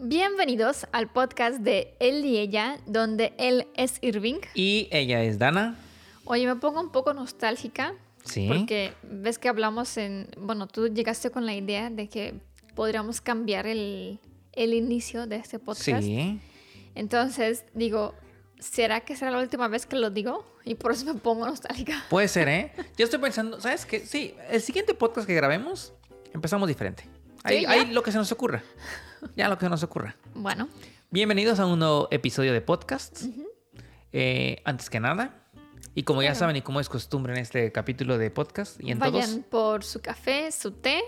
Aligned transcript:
Bienvenidos 0.00 0.86
al 0.92 1.08
podcast 1.08 1.58
de 1.58 1.96
Él 1.98 2.24
y 2.24 2.38
Ella, 2.38 2.78
donde 2.86 3.32
él 3.36 3.66
es 3.74 3.98
Irving. 4.00 4.36
Y 4.54 4.88
ella 4.92 5.24
es 5.24 5.40
Dana. 5.40 5.76
Oye, 6.24 6.46
me 6.46 6.54
pongo 6.54 6.80
un 6.80 6.92
poco 6.92 7.14
nostálgica. 7.14 7.94
Sí. 8.22 8.46
Porque 8.46 8.92
ves 9.02 9.40
que 9.40 9.48
hablamos 9.48 9.96
en. 9.96 10.28
Bueno, 10.38 10.68
tú 10.68 10.86
llegaste 10.86 11.30
con 11.30 11.46
la 11.46 11.54
idea 11.56 11.90
de 11.90 12.08
que 12.08 12.34
podríamos 12.76 13.20
cambiar 13.20 13.66
el, 13.66 14.20
el 14.52 14.72
inicio 14.72 15.26
de 15.26 15.36
este 15.36 15.58
podcast. 15.58 16.04
Sí. 16.04 16.40
Entonces, 16.94 17.64
digo, 17.74 18.14
¿será 18.60 19.00
que 19.00 19.16
será 19.16 19.32
la 19.32 19.40
última 19.40 19.66
vez 19.66 19.84
que 19.84 19.96
lo 19.96 20.10
digo? 20.10 20.46
Y 20.64 20.76
por 20.76 20.92
eso 20.92 21.12
me 21.12 21.14
pongo 21.14 21.44
nostálgica. 21.44 22.04
Puede 22.08 22.28
ser, 22.28 22.48
¿eh? 22.48 22.72
Yo 22.96 23.04
estoy 23.04 23.18
pensando, 23.18 23.60
¿sabes 23.60 23.84
qué? 23.84 23.98
Sí, 24.06 24.36
el 24.48 24.62
siguiente 24.62 24.94
podcast 24.94 25.26
que 25.26 25.34
grabemos, 25.34 25.92
empezamos 26.32 26.68
diferente. 26.68 27.17
Ahí, 27.44 27.64
ahí 27.66 27.86
lo 27.92 28.02
que 28.02 28.12
se 28.12 28.18
nos 28.18 28.30
ocurra. 28.32 28.62
Ya 29.34 29.48
lo 29.48 29.58
que 29.58 29.66
se 29.66 29.70
nos 29.70 29.82
ocurra. 29.82 30.14
Bueno, 30.34 30.68
Bienvenidos 31.10 31.58
a 31.58 31.66
un 31.66 31.80
nuevo 31.80 32.06
episodio 32.12 32.52
de 32.52 32.60
podcast. 32.60 33.24
Eh, 34.12 34.62
antes 34.64 34.88
que 34.90 35.00
nada, 35.00 35.42
y 35.96 36.04
como 36.04 36.22
ya 36.22 36.36
saben 36.36 36.54
y 36.54 36.62
como 36.62 36.78
es 36.78 36.88
costumbre 36.88 37.32
en 37.32 37.40
este 37.40 37.72
capítulo 37.72 38.16
de 38.16 38.30
podcast 38.30 38.80
y 38.80 38.92
en 38.92 39.00
vayan 39.00 39.28
todos, 39.28 39.44
por 39.46 39.84
su 39.84 40.00
café, 40.00 40.52
su 40.52 40.70
té, 40.70 41.00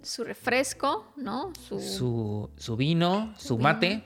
su 0.00 0.22
refresco, 0.22 1.12
¿no? 1.16 1.52
Su. 1.66 1.80
su, 1.80 2.50
su 2.56 2.76
vino, 2.76 3.34
su 3.36 3.58
mate, 3.58 4.04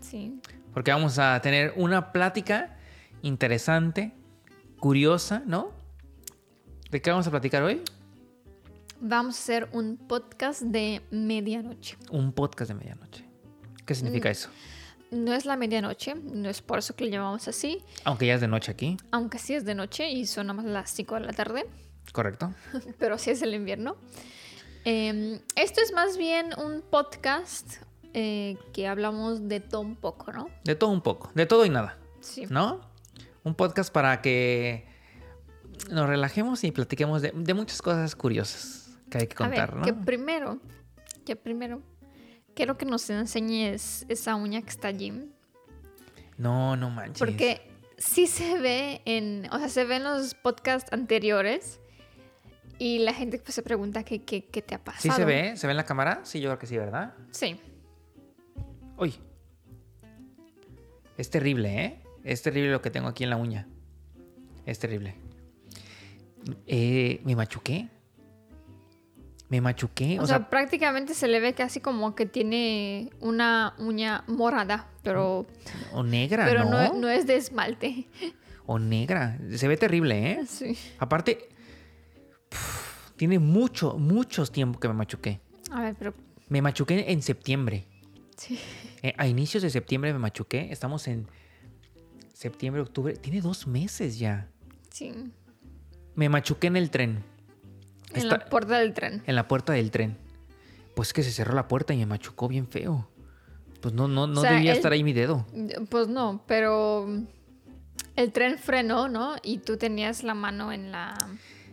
Sí. 0.00 0.40
porque 0.72 0.90
vamos 0.90 1.18
a 1.18 1.38
tener 1.42 1.74
una 1.76 2.10
plática 2.12 2.78
interesante, 3.20 4.14
curiosa, 4.80 5.42
¿no? 5.44 5.72
¿De 6.90 7.02
qué 7.02 7.10
vamos 7.10 7.26
a 7.26 7.30
platicar 7.30 7.62
hoy? 7.64 7.82
Vamos 9.00 9.36
a 9.36 9.38
hacer 9.38 9.68
un 9.72 9.96
podcast 9.96 10.62
de 10.62 11.02
medianoche. 11.10 11.96
Un 12.10 12.32
podcast 12.32 12.70
de 12.70 12.74
medianoche. 12.74 13.24
¿Qué 13.86 13.94
Mm. 13.94 13.96
significa 13.96 14.30
eso? 14.30 14.48
No 15.10 15.32
es 15.32 15.46
la 15.46 15.56
medianoche, 15.56 16.14
no 16.16 16.48
es 16.50 16.60
por 16.60 16.80
eso 16.80 16.94
que 16.94 17.04
lo 17.04 17.10
llamamos 17.10 17.48
así, 17.48 17.82
Aunque 18.04 18.26
ya 18.26 18.34
es 18.34 18.40
de 18.42 18.48
noche 18.48 18.70
aquí, 18.72 18.96
aunque 19.10 19.38
sí 19.38 19.54
es 19.54 19.64
de 19.64 19.74
noche 19.74 20.10
y 20.10 20.26
son 20.26 20.48
más 20.54 20.64
las 20.66 20.90
5 20.90 21.14
de 21.14 21.20
la 21.22 21.32
tarde, 21.32 21.66
¿correcto? 22.12 22.52
pero 22.98 23.16
sí 23.16 23.30
es 23.30 23.40
el 23.40 23.54
invierno. 23.54 23.96
Eh, 24.84 25.40
esto 25.56 25.80
es 25.80 25.92
más 25.92 26.18
bien 26.18 26.50
un 26.58 26.82
podcast 26.82 27.76
eh, 28.14 28.56
que 28.74 28.86
hablamos 28.86 29.48
de 29.48 29.60
todo 29.60 29.80
un 29.80 29.96
poco, 29.96 30.32
¿no? 30.32 30.48
De 30.64 30.74
todo 30.74 30.90
un 30.90 31.00
poco, 31.02 31.30
de 31.34 31.46
todo 31.46 31.64
y 31.64 31.70
nada, 31.70 31.96
Sí. 32.20 32.44
¿no? 32.50 32.80
Un 33.44 33.54
podcast 33.54 33.90
para 33.92 34.20
que 34.20 34.86
nos 35.90 36.06
relajemos 36.06 36.64
y 36.64 36.72
platiquemos 36.72 37.22
de, 37.22 37.30
de 37.34 37.54
muchas 37.54 37.80
cosas 37.80 38.14
curiosas 38.14 38.77
que 39.10 39.18
hay 39.18 39.26
que 39.26 39.34
A 39.34 39.36
contar, 39.36 39.70
ver, 39.70 39.76
¿no? 39.76 39.84
que 39.84 39.92
primero, 39.92 40.60
que 41.24 41.36
primero, 41.36 41.82
quiero 42.54 42.76
que 42.76 42.86
nos 42.86 43.08
enseñes 43.10 44.04
esa 44.08 44.34
uña 44.36 44.62
que 44.62 44.70
está 44.70 44.88
allí. 44.88 45.12
No, 46.36 46.76
no 46.76 46.90
manches. 46.90 47.18
Porque 47.18 47.70
sí 47.96 48.26
se 48.26 48.58
ve 48.58 49.02
en, 49.04 49.48
o 49.52 49.58
sea, 49.58 49.68
se 49.68 49.84
ve 49.84 49.96
en 49.96 50.04
los 50.04 50.34
podcasts 50.34 50.92
anteriores 50.92 51.80
y 52.78 53.00
la 53.00 53.12
gente 53.12 53.38
pues 53.38 53.54
se 53.54 53.62
pregunta 53.62 54.04
qué, 54.04 54.22
qué, 54.22 54.44
qué 54.44 54.62
te 54.62 54.74
ha 54.74 54.82
pasado. 54.82 55.02
¿Sí 55.02 55.10
se 55.10 55.24
ve? 55.24 55.56
¿Se 55.56 55.66
ve 55.66 55.72
en 55.72 55.76
la 55.76 55.84
cámara? 55.84 56.20
Sí, 56.22 56.40
yo 56.40 56.48
creo 56.50 56.58
que 56.58 56.66
sí, 56.66 56.76
¿verdad? 56.76 57.14
Sí. 57.32 57.60
Uy. 58.96 59.14
Es 61.16 61.30
terrible, 61.30 61.84
¿eh? 61.84 62.02
Es 62.22 62.42
terrible 62.42 62.70
lo 62.70 62.80
que 62.80 62.90
tengo 62.90 63.08
aquí 63.08 63.24
en 63.24 63.30
la 63.30 63.36
uña. 63.36 63.66
Es 64.66 64.78
terrible. 64.78 65.16
Eh, 66.66 67.20
¿Me 67.24 67.34
machuqué? 67.34 67.88
¿Me 69.48 69.60
machuqué? 69.62 70.20
O, 70.20 70.26
sea, 70.26 70.50
prácticamente 70.50 71.14
se 71.14 71.26
le 71.26 71.40
ve 71.40 71.54
casi 71.54 71.80
como 71.80 72.14
que 72.14 72.26
tiene 72.26 73.10
una 73.20 73.74
uña 73.78 74.22
morada, 74.26 74.88
pero, 75.02 75.46
o 75.92 76.02
negra, 76.02 76.44
pero 76.44 76.64
¿no? 76.64 76.88
no, 76.88 76.94
no 76.94 77.08
es 77.08 77.26
de 77.26 77.36
esmalte. 77.36 78.06
O 78.66 78.78
negra. 78.78 79.38
Se 79.56 79.66
ve 79.66 79.76
terrible, 79.78 80.32
¿eh? 80.32 80.40
Sí. 80.46 80.76
Aparte, 80.98 81.48
tiene 83.16 83.38
mucho, 83.38 83.96
muchos 83.96 84.52
tiempo 84.52 84.78
que 84.78 84.88
me 84.88 84.94
machuqué. 84.94 85.40
A 85.70 85.80
ver, 85.82 85.94
pero 85.98 86.14
Me 86.48 86.60
machuqué 86.62 87.10
en 87.10 87.22
septiembre. 87.22 87.86
sí. 88.36 88.58
Eh, 89.02 89.14
a 89.16 89.28
inicios 89.28 89.62
de 89.62 89.70
septiembre 89.70 90.12
me 90.12 90.18
machuqué. 90.18 90.72
Estamos 90.72 91.06
en 91.06 91.28
septiembre, 92.32 92.82
octubre. 92.82 93.14
Tiene 93.14 93.40
dos 93.40 93.66
meses 93.66 94.18
ya. 94.18 94.48
sí. 94.90 95.12
Me 96.16 96.28
machuqué 96.28 96.66
en 96.66 96.76
el 96.76 96.90
tren. 96.90 97.22
En 98.12 98.16
Está- 98.22 98.38
la 98.38 98.44
puerta 98.46 98.78
del 98.78 98.94
tren. 98.94 99.22
en 99.26 99.34
la 99.34 99.48
puerta 99.48 99.72
del 99.72 99.90
tren. 99.90 100.16
Pues 100.94 101.12
que 101.12 101.22
se 101.22 101.30
cerró 101.30 101.54
la 101.54 101.68
puerta 101.68 101.94
y 101.94 101.98
me 101.98 102.06
machucó 102.06 102.48
bien 102.48 102.66
feo. 102.66 103.08
Pues 103.80 103.94
no, 103.94 104.08
no, 104.08 104.26
no 104.26 104.40
O 104.40 104.42
sea, 104.42 104.52
debía 104.52 104.72
estar 104.72 104.90
ahí 104.92 105.04
mi 105.04 105.12
dedo. 105.12 105.46
Pues 105.90 106.08
no, 106.08 106.42
pero 106.46 107.06
el 108.16 108.32
tren 108.32 108.58
frenó, 108.58 109.08
¿no? 109.08 109.36
Y 109.42 109.58
tú 109.58 109.76
tenías 109.76 110.24
la 110.24 110.34
mano 110.34 110.72
en 110.72 110.90
la... 110.90 111.14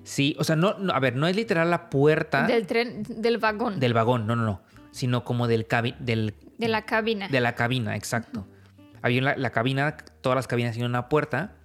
Sí, 0.03 0.35
o 0.38 0.44
sea, 0.44 0.56
no, 0.56 0.78
no, 0.78 0.94
a 0.94 1.00
ver, 1.00 1.16
no 1.16 1.25
es 1.25 1.35
literal 1.35 1.72
la 1.72 1.90
puerta 1.90 2.46
Del 2.46 2.67
tren, 2.67 3.02
del 3.09 3.40
vagón, 3.40 3.79
del 3.79 3.94
vagón, 3.96 4.28
no, 4.28 4.35
no, 4.35 4.44
no. 4.46 4.62
Sino 4.91 5.23
como 5.23 5.47
del, 5.47 5.67
cabi- 5.67 5.97
del 5.97 6.35
de 6.59 6.67
la 6.67 6.84
cabina. 6.85 7.28
De 7.28 7.40
la 7.41 7.56
cabina, 7.56 7.96
exacto. 7.96 8.46
Había 9.02 9.22
la, 9.23 9.35
la 9.35 9.50
cabina, 9.50 9.97
todas 10.22 10.35
las 10.35 10.47
cabinas 10.47 10.73
tienen 10.73 10.91
una 10.91 11.09
puerta. 11.09 11.56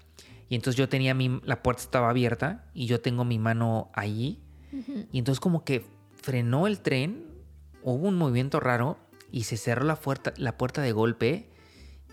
Y 0.49 0.55
entonces 0.55 0.77
yo 0.79 0.89
tenía 0.89 1.13
mi, 1.15 1.41
la 1.45 1.63
puerta 1.63 1.83
estaba 1.83 2.09
abierta 2.09 2.65
y 2.73 2.87
yo 2.87 3.01
tengo 3.03 3.25
mi 3.27 3.39
mano 3.39 3.91
allí. 3.93 4.41
Y 5.13 5.19
entonces 5.19 5.41
como 5.41 5.65
que 5.65 5.85
frenó 6.15 6.67
el 6.67 6.81
tren, 6.81 7.27
hubo 7.83 8.09
un 8.09 8.17
movimiento 8.17 8.61
raro 8.61 8.99
y 9.33 9.45
se 9.45 9.57
cerró 9.57 9.85
la 9.85 9.97
puerta, 9.97 10.33
la 10.37 10.57
puerta 10.57 10.83
de 10.83 10.93
golpe 10.93 11.51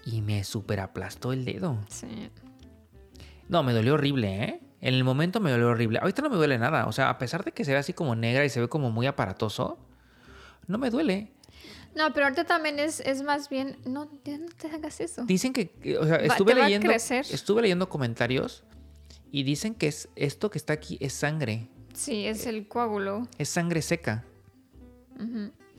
y 0.05 0.21
me 0.21 0.43
superaplastó 0.43 1.33
el 1.33 1.45
dedo. 1.45 1.77
Sí. 1.89 2.29
No, 3.49 3.63
me 3.63 3.73
dolió 3.73 3.95
horrible, 3.95 4.43
¿eh? 4.43 4.61
En 4.79 4.93
el 4.93 5.03
momento 5.03 5.39
me 5.39 5.51
dolió 5.51 5.69
horrible. 5.69 5.99
Ahorita 5.99 6.21
no 6.21 6.29
me 6.29 6.35
duele 6.35 6.57
nada. 6.57 6.85
O 6.85 6.91
sea, 6.91 7.09
a 7.09 7.17
pesar 7.17 7.43
de 7.43 7.51
que 7.51 7.65
se 7.65 7.71
ve 7.71 7.77
así 7.77 7.93
como 7.93 8.15
negra 8.15 8.45
y 8.45 8.49
se 8.49 8.59
ve 8.59 8.69
como 8.69 8.91
muy 8.91 9.07
aparatoso, 9.07 9.77
no 10.67 10.77
me 10.77 10.89
duele. 10.89 11.33
No, 11.95 12.13
pero 12.13 12.27
ahorita 12.27 12.45
también 12.45 12.79
es, 12.79 12.99
es 12.99 13.23
más 13.23 13.49
bien... 13.49 13.77
No, 13.85 14.09
ya 14.23 14.37
no 14.37 14.47
te 14.49 14.67
hagas 14.67 14.99
eso. 14.99 15.25
Dicen 15.25 15.51
que, 15.51 15.97
o 15.99 16.05
sea, 16.05 16.17
estuve 16.17 16.53
va 16.53 16.63
leyendo, 16.65 16.91
estuve 16.91 17.63
leyendo 17.63 17.89
comentarios 17.89 18.63
y 19.31 19.43
dicen 19.43 19.73
que 19.73 19.87
es 19.87 20.09
esto 20.15 20.51
que 20.51 20.59
está 20.59 20.73
aquí 20.73 20.97
es 21.01 21.13
sangre, 21.13 21.69
Sí, 21.97 22.25
es 22.27 22.45
el 22.45 22.67
coágulo. 22.67 23.27
es 23.39 23.49
sangre 23.49 23.81
seca, 23.81 24.23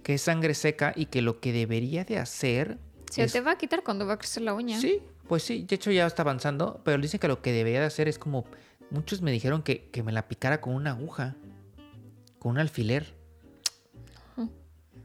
que 0.02 0.14
es 0.14 0.22
sangre 0.22 0.54
seca 0.54 0.92
y 0.96 1.06
que 1.06 1.22
lo 1.22 1.40
que 1.40 1.52
debería 1.52 2.04
de 2.04 2.18
hacer 2.18 2.78
Se 3.10 3.22
es- 3.22 3.32
te 3.32 3.40
va 3.40 3.52
a 3.52 3.58
quitar 3.58 3.84
cuando 3.84 4.04
va 4.06 4.14
a 4.14 4.18
crecer 4.18 4.42
la 4.42 4.52
uña. 4.54 4.80
sí, 4.80 5.00
pues 5.28 5.42
sí, 5.44 5.62
de 5.68 5.76
hecho 5.76 5.90
ya 5.92 6.06
está 6.06 6.22
avanzando, 6.22 6.80
pero 6.84 7.00
dicen 7.00 7.20
que 7.20 7.28
lo 7.28 7.40
que 7.40 7.52
debería 7.52 7.80
de 7.80 7.86
hacer 7.86 8.08
es 8.08 8.18
como 8.18 8.44
muchos 8.90 9.22
me 9.22 9.30
dijeron 9.30 9.62
que, 9.62 9.90
que 9.90 10.02
me 10.02 10.10
la 10.12 10.26
picara 10.26 10.60
con 10.60 10.74
una 10.74 10.90
aguja, 10.90 11.36
con 12.38 12.52
un 12.52 12.58
alfiler. 12.58 13.16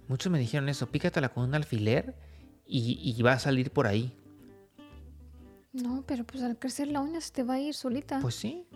Muchos 0.10 0.32
me 0.32 0.38
dijeron 0.40 0.68
eso, 0.68 0.92
pícatela 0.92 1.30
con 1.30 1.46
un 1.46 1.56
alfiler 1.56 2.14
y, 2.68 3.00
y 3.18 3.22
va 3.22 3.34
a 3.34 3.40
salir 3.40 3.72
por 3.72 3.88
ahí. 3.88 4.14
No, 5.72 6.04
pero 6.06 6.24
pues 6.26 6.44
al 6.44 6.60
crecer 6.60 6.90
la 6.90 7.00
uña 7.02 7.22
se 7.22 7.32
te 7.32 7.44
va 7.44 7.54
a 7.56 7.60
ir 7.60 7.74
solita. 7.74 8.20
Pues 8.20 8.36
sí. 8.36 8.68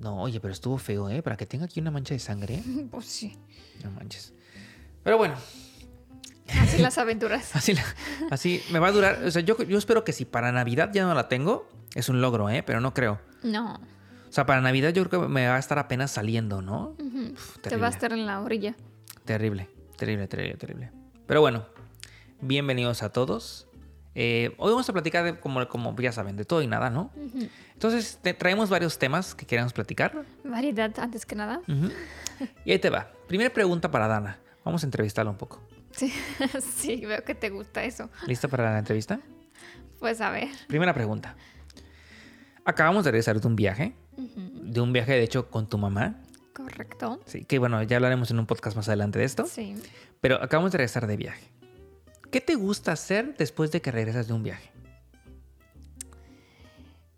No, 0.00 0.20
oye, 0.22 0.40
pero 0.40 0.52
estuvo 0.52 0.78
feo, 0.78 1.08
¿eh? 1.10 1.22
Para 1.22 1.36
que 1.36 1.46
tenga 1.46 1.64
aquí 1.64 1.80
una 1.80 1.90
mancha 1.90 2.14
de 2.14 2.20
sangre. 2.20 2.62
Pues 2.90 3.06
sí. 3.06 3.36
No 3.84 3.90
manches. 3.92 4.32
Pero 5.02 5.16
bueno, 5.18 5.34
Así 6.60 6.78
las 6.78 6.96
aventuras. 6.98 7.50
así, 7.54 7.74
la- 7.74 7.84
así 8.30 8.62
me 8.72 8.78
va 8.78 8.88
a 8.88 8.92
durar. 8.92 9.22
O 9.24 9.30
sea, 9.30 9.42
yo, 9.42 9.62
yo 9.64 9.76
espero 9.76 10.02
que 10.04 10.12
si 10.12 10.24
para 10.24 10.50
Navidad 10.50 10.90
ya 10.92 11.04
no 11.04 11.14
la 11.14 11.28
tengo, 11.28 11.68
es 11.94 12.08
un 12.08 12.20
logro, 12.22 12.48
¿eh? 12.48 12.62
Pero 12.62 12.80
no 12.80 12.94
creo. 12.94 13.20
No. 13.42 13.74
O 13.74 14.32
sea, 14.32 14.46
para 14.46 14.60
Navidad 14.62 14.90
yo 14.94 15.06
creo 15.08 15.22
que 15.22 15.28
me 15.28 15.46
va 15.46 15.56
a 15.56 15.58
estar 15.58 15.78
apenas 15.78 16.10
saliendo, 16.10 16.62
¿no? 16.62 16.96
Uf, 16.98 17.58
Te 17.58 17.76
va 17.76 17.86
a 17.86 17.90
estar 17.90 18.12
en 18.12 18.24
la 18.26 18.40
orilla. 18.40 18.74
Terrible, 19.26 19.68
terrible, 19.96 20.26
terrible, 20.26 20.56
terrible. 20.56 20.90
Pero 21.26 21.40
bueno, 21.42 21.66
bienvenidos 22.40 23.02
a 23.02 23.10
todos. 23.12 23.67
Eh, 24.20 24.52
hoy 24.58 24.72
vamos 24.72 24.88
a 24.88 24.92
platicar, 24.92 25.22
de, 25.24 25.38
como, 25.38 25.68
como 25.68 25.94
ya 26.00 26.10
saben, 26.10 26.34
de 26.36 26.44
todo 26.44 26.60
y 26.60 26.66
nada, 26.66 26.90
¿no? 26.90 27.12
Entonces, 27.72 28.18
te- 28.20 28.34
traemos 28.34 28.68
varios 28.68 28.98
temas 28.98 29.32
que 29.36 29.46
queremos 29.46 29.72
platicar. 29.72 30.24
Variedad 30.42 30.92
antes 30.98 31.24
que 31.24 31.36
nada. 31.36 31.60
Y 32.64 32.72
ahí 32.72 32.80
te 32.80 32.90
va. 32.90 33.12
Primera 33.28 33.52
pregunta 33.54 33.92
para 33.92 34.08
Dana. 34.08 34.40
Vamos 34.64 34.82
a 34.82 34.86
entrevistarla 34.86 35.30
un 35.30 35.36
poco. 35.38 35.62
Sí, 35.92 36.12
sí, 36.74 36.96
veo 37.06 37.22
que 37.22 37.36
te 37.36 37.48
gusta 37.50 37.84
eso. 37.84 38.10
¿Lista 38.26 38.48
para 38.48 38.72
la 38.72 38.78
entrevista? 38.80 39.20
Pues 40.00 40.20
a 40.20 40.30
ver. 40.30 40.48
Primera 40.66 40.92
pregunta. 40.94 41.36
Acabamos 42.64 43.04
de 43.04 43.12
regresar 43.12 43.40
de 43.40 43.46
un 43.46 43.54
viaje. 43.54 43.94
De 44.16 44.80
un 44.80 44.92
viaje, 44.92 45.12
de 45.12 45.22
hecho, 45.22 45.48
con 45.48 45.68
tu 45.68 45.78
mamá. 45.78 46.16
Correcto. 46.54 47.20
Sí, 47.24 47.44
que 47.44 47.60
bueno, 47.60 47.80
ya 47.84 47.96
hablaremos 47.96 48.32
en 48.32 48.40
un 48.40 48.46
podcast 48.46 48.76
más 48.76 48.88
adelante 48.88 49.20
de 49.20 49.24
esto. 49.26 49.46
Sí. 49.46 49.76
Pero 50.20 50.42
acabamos 50.42 50.72
de 50.72 50.78
regresar 50.78 51.06
de 51.06 51.16
viaje. 51.16 51.52
¿Qué 52.30 52.40
te 52.40 52.54
gusta 52.54 52.92
hacer 52.92 53.36
después 53.36 53.72
de 53.72 53.80
que 53.80 53.90
regresas 53.90 54.28
de 54.28 54.34
un 54.34 54.42
viaje? 54.42 54.70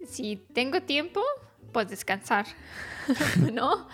Si 0.07 0.37
tengo 0.55 0.81
tiempo, 0.83 1.23
pues 1.73 1.89
descansar, 1.89 2.47
¿no? 3.53 3.89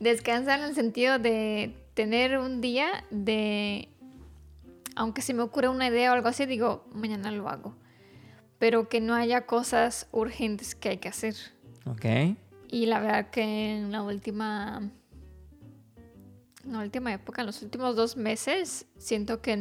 Descansar 0.00 0.60
en 0.60 0.66
el 0.66 0.74
sentido 0.74 1.18
de 1.18 1.74
tener 1.94 2.38
un 2.38 2.60
día 2.60 3.04
de 3.10 3.88
aunque 4.96 5.22
se 5.22 5.34
me 5.34 5.42
ocurra 5.42 5.70
una 5.70 5.88
idea 5.88 6.10
o 6.10 6.14
algo 6.14 6.28
así, 6.28 6.46
digo, 6.46 6.84
mañana 6.92 7.30
lo 7.30 7.48
hago. 7.48 7.76
Pero 8.58 8.88
que 8.88 9.00
no 9.00 9.14
haya 9.14 9.46
cosas 9.46 10.08
urgentes 10.10 10.74
que 10.74 10.88
hay 10.88 10.96
que 10.96 11.08
hacer. 11.08 11.34
Ok. 11.84 12.06
Y 12.68 12.86
la 12.86 12.98
verdad 13.00 13.30
que 13.30 13.76
en 13.76 13.92
la 13.92 14.02
última. 14.02 14.90
En 16.66 16.72
la 16.72 16.80
última 16.80 17.12
época, 17.12 17.42
en 17.42 17.46
los 17.46 17.62
últimos 17.62 17.94
dos 17.94 18.16
meses, 18.16 18.86
siento 18.98 19.40
que 19.40 19.56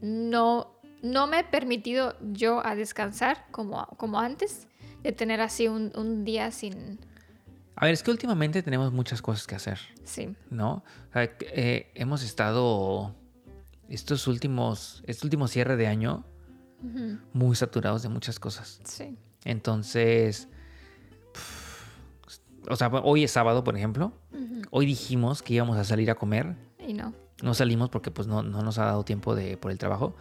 no, 0.00 0.74
no 1.02 1.26
me 1.28 1.40
he 1.40 1.44
permitido 1.44 2.16
yo 2.32 2.64
a 2.66 2.74
descansar 2.74 3.46
como, 3.52 3.86
como 3.96 4.18
antes, 4.18 4.66
de 5.02 5.12
tener 5.12 5.40
así 5.40 5.68
un, 5.68 5.92
un 5.94 6.24
día 6.24 6.50
sin. 6.50 6.98
A 7.76 7.84
ver, 7.86 7.94
es 7.94 8.02
que 8.02 8.10
últimamente 8.10 8.62
tenemos 8.62 8.92
muchas 8.92 9.22
cosas 9.22 9.46
que 9.46 9.54
hacer, 9.54 9.78
Sí. 10.04 10.34
¿no? 10.50 10.82
O 11.08 11.12
sea, 11.12 11.30
eh, 11.40 11.90
hemos 11.94 12.22
estado 12.22 13.14
estos 13.88 14.26
últimos, 14.26 15.02
este 15.06 15.24
último 15.26 15.46
cierre 15.48 15.76
de 15.76 15.86
año 15.86 16.24
muy 17.32 17.54
saturados 17.56 18.02
de 18.02 18.08
muchas 18.08 18.38
cosas. 18.40 18.80
Sí. 18.84 19.16
Entonces, 19.44 20.48
o 22.68 22.76
sea, 22.76 22.88
hoy 22.88 23.24
es 23.24 23.30
sábado, 23.30 23.64
por 23.64 23.76
ejemplo. 23.76 24.12
Hoy 24.70 24.86
dijimos 24.86 25.42
que 25.42 25.54
íbamos 25.54 25.76
a 25.76 25.84
salir 25.84 26.10
a 26.10 26.14
comer. 26.14 26.54
Y 26.78 26.92
no. 26.92 27.12
No 27.42 27.54
salimos 27.54 27.88
porque 27.88 28.10
pues 28.10 28.28
no, 28.28 28.42
no 28.42 28.62
nos 28.62 28.78
ha 28.78 28.84
dado 28.84 29.04
tiempo 29.04 29.34
de, 29.34 29.56
por 29.56 29.70
el 29.70 29.78
trabajo. 29.78 30.14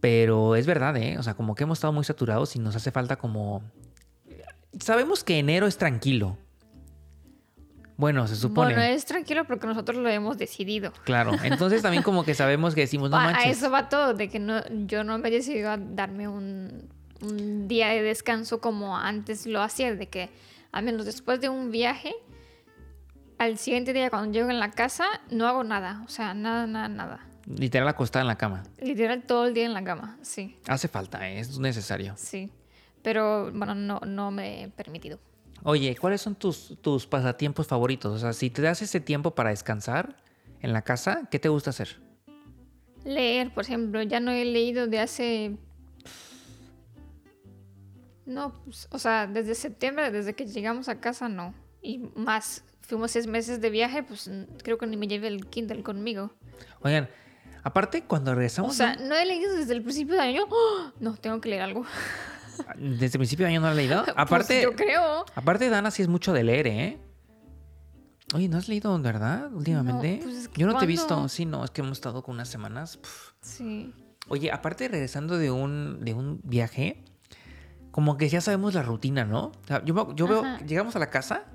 Pero 0.00 0.56
es 0.56 0.66
verdad, 0.66 0.96
¿eh? 0.96 1.16
O 1.18 1.22
sea, 1.22 1.34
como 1.34 1.54
que 1.54 1.64
hemos 1.64 1.78
estado 1.78 1.92
muy 1.92 2.04
saturados 2.04 2.54
y 2.56 2.58
nos 2.58 2.76
hace 2.76 2.90
falta 2.90 3.16
como... 3.16 3.62
Sabemos 4.80 5.24
que 5.24 5.38
enero 5.38 5.66
es 5.66 5.78
tranquilo. 5.78 6.36
Bueno, 7.96 8.28
se 8.28 8.36
supone. 8.36 8.74
Bueno, 8.74 8.82
es 8.82 9.04
tranquilo 9.06 9.44
porque 9.44 9.66
nosotros 9.66 9.96
lo 9.96 10.08
hemos 10.08 10.38
decidido. 10.38 10.92
Claro. 11.04 11.32
Entonces 11.42 11.82
también 11.82 12.04
como 12.04 12.24
que 12.24 12.34
sabemos 12.34 12.76
que 12.76 12.82
decimos, 12.82 13.10
no 13.10 13.16
a, 13.16 13.22
a 13.22 13.32
manches. 13.32 13.58
eso 13.58 13.70
va 13.72 13.88
todo, 13.88 14.14
de 14.14 14.28
que 14.28 14.38
no, 14.38 14.62
yo 14.86 15.02
no 15.02 15.18
me 15.18 15.28
he 15.28 15.32
decidido 15.32 15.70
a 15.70 15.78
darme 15.78 16.28
un, 16.28 16.88
un 17.20 17.66
día 17.66 17.88
de 17.88 18.02
descanso 18.02 18.60
como 18.60 18.96
antes 18.96 19.46
lo 19.46 19.60
hacía, 19.62 19.96
de 19.96 20.08
que 20.08 20.30
al 20.72 20.84
menos 20.84 21.06
después 21.06 21.40
de 21.40 21.48
un 21.48 21.70
viaje, 21.70 22.14
al 23.38 23.58
siguiente 23.58 23.92
día 23.92 24.10
cuando 24.10 24.32
llego 24.32 24.50
en 24.50 24.58
la 24.58 24.70
casa, 24.70 25.04
no 25.30 25.46
hago 25.46 25.64
nada, 25.64 26.02
o 26.04 26.08
sea, 26.08 26.34
nada, 26.34 26.66
nada, 26.66 26.88
nada. 26.88 27.24
Literal 27.46 27.88
acostada 27.88 28.22
en 28.22 28.26
la 28.28 28.36
cama. 28.36 28.62
Literal 28.80 29.22
todo 29.22 29.46
el 29.46 29.54
día 29.54 29.64
en 29.64 29.72
la 29.72 29.82
cama, 29.84 30.18
sí, 30.22 30.56
Hace 30.66 30.88
falta, 30.88 31.28
¿eh? 31.28 31.38
es 31.40 31.58
necesario. 31.58 32.14
sí. 32.16 32.50
Pero 33.00 33.52
bueno, 33.52 33.76
no, 33.76 34.00
no 34.04 34.30
me 34.32 34.64
he 34.64 34.68
permitido. 34.68 35.20
Oye, 35.62 35.96
¿cuáles 35.96 36.20
son 36.20 36.34
tus, 36.34 36.76
tus 36.82 37.06
pasatiempos 37.06 37.68
favoritos? 37.68 38.12
O 38.12 38.18
sea, 38.18 38.32
si 38.32 38.50
te 38.50 38.60
das 38.60 38.82
ese 38.82 38.98
tiempo 39.00 39.36
para 39.36 39.50
descansar 39.50 40.16
en 40.60 40.72
la 40.72 40.82
casa, 40.82 41.28
¿qué 41.30 41.38
te 41.38 41.48
gusta 41.48 41.70
hacer? 41.70 42.00
Leer, 43.04 43.54
por 43.54 43.64
ejemplo, 43.64 44.02
ya 44.02 44.18
no 44.18 44.32
he 44.32 44.44
leído 44.44 44.88
de 44.88 44.98
hace... 44.98 45.56
No, 48.28 48.52
pues, 48.64 48.86
o 48.90 48.98
sea, 48.98 49.26
desde 49.26 49.54
septiembre, 49.54 50.10
desde 50.10 50.34
que 50.34 50.44
llegamos 50.46 50.88
a 50.88 51.00
casa, 51.00 51.28
no. 51.28 51.54
Y 51.80 51.98
más, 52.14 52.62
fuimos 52.82 53.10
seis 53.10 53.26
meses 53.26 53.60
de 53.60 53.70
viaje, 53.70 54.02
pues 54.02 54.30
creo 54.62 54.76
que 54.78 54.86
ni 54.86 54.96
me 54.96 55.08
llevé 55.08 55.28
el 55.28 55.46
Kindle 55.46 55.82
conmigo. 55.82 56.30
Oigan, 56.82 57.08
aparte 57.62 58.04
cuando 58.04 58.32
O 58.32 58.34
regresamos... 58.34 58.76
sea, 58.76 58.96
no 58.96 59.14
he 59.14 59.24
leído 59.24 59.54
desde 59.56 59.72
el 59.72 59.82
principio 59.82 60.14
de 60.14 60.20
año. 60.20 60.42
¡Oh! 60.50 60.92
No, 61.00 61.16
tengo 61.16 61.40
que 61.40 61.48
leer 61.48 61.62
algo. 61.62 61.84
Desde 62.76 63.06
el 63.06 63.12
principio 63.20 63.46
de 63.46 63.52
año 63.52 63.60
no 63.60 63.68
has 63.68 63.76
leído. 63.76 64.04
Aparte, 64.16 64.62
Pues 64.62 64.62
yo 64.64 64.72
creo. 64.74 65.24
aparte 65.36 65.68
Dana 65.68 65.92
sí 65.92 66.02
es 66.02 66.08
mucho 66.08 66.32
de 66.32 66.42
leer, 66.42 66.66
¿eh? 66.66 66.98
Oye, 68.34 68.48
¿no 68.48 68.58
has 68.58 68.68
leído, 68.68 68.98
verdad? 69.00 69.50
Últimamente. 69.52 70.16
No, 70.18 70.24
pues 70.24 70.36
es 70.36 70.48
que 70.48 70.60
Yo 70.60 70.66
no 70.66 70.76
te 70.76 70.84
he 70.84 70.88
visto. 70.88 71.28
Sí, 71.28 71.46
no, 71.46 71.64
es 71.64 71.70
que 71.70 71.80
hemos 71.82 71.92
estado 71.96 72.22
con 72.24 72.34
unas 72.34 72.48
semanas. 72.48 72.98
Sí. 73.40 73.94
Oye, 74.28 74.50
aparte 74.50 74.88
regresando 74.88 75.38
de 75.38 75.50
un, 75.52 76.04
de 76.04 76.12
un 76.14 76.40
viaje, 76.42 77.04
como 77.98 78.16
que 78.16 78.28
ya 78.28 78.40
sabemos 78.40 78.74
la 78.74 78.84
rutina, 78.84 79.24
¿no? 79.24 79.46
O 79.46 79.66
sea, 79.66 79.84
yo 79.84 79.92
veo, 80.28 80.44
llegamos 80.64 80.94
a 80.94 81.00
la 81.00 81.10
casa 81.10 81.46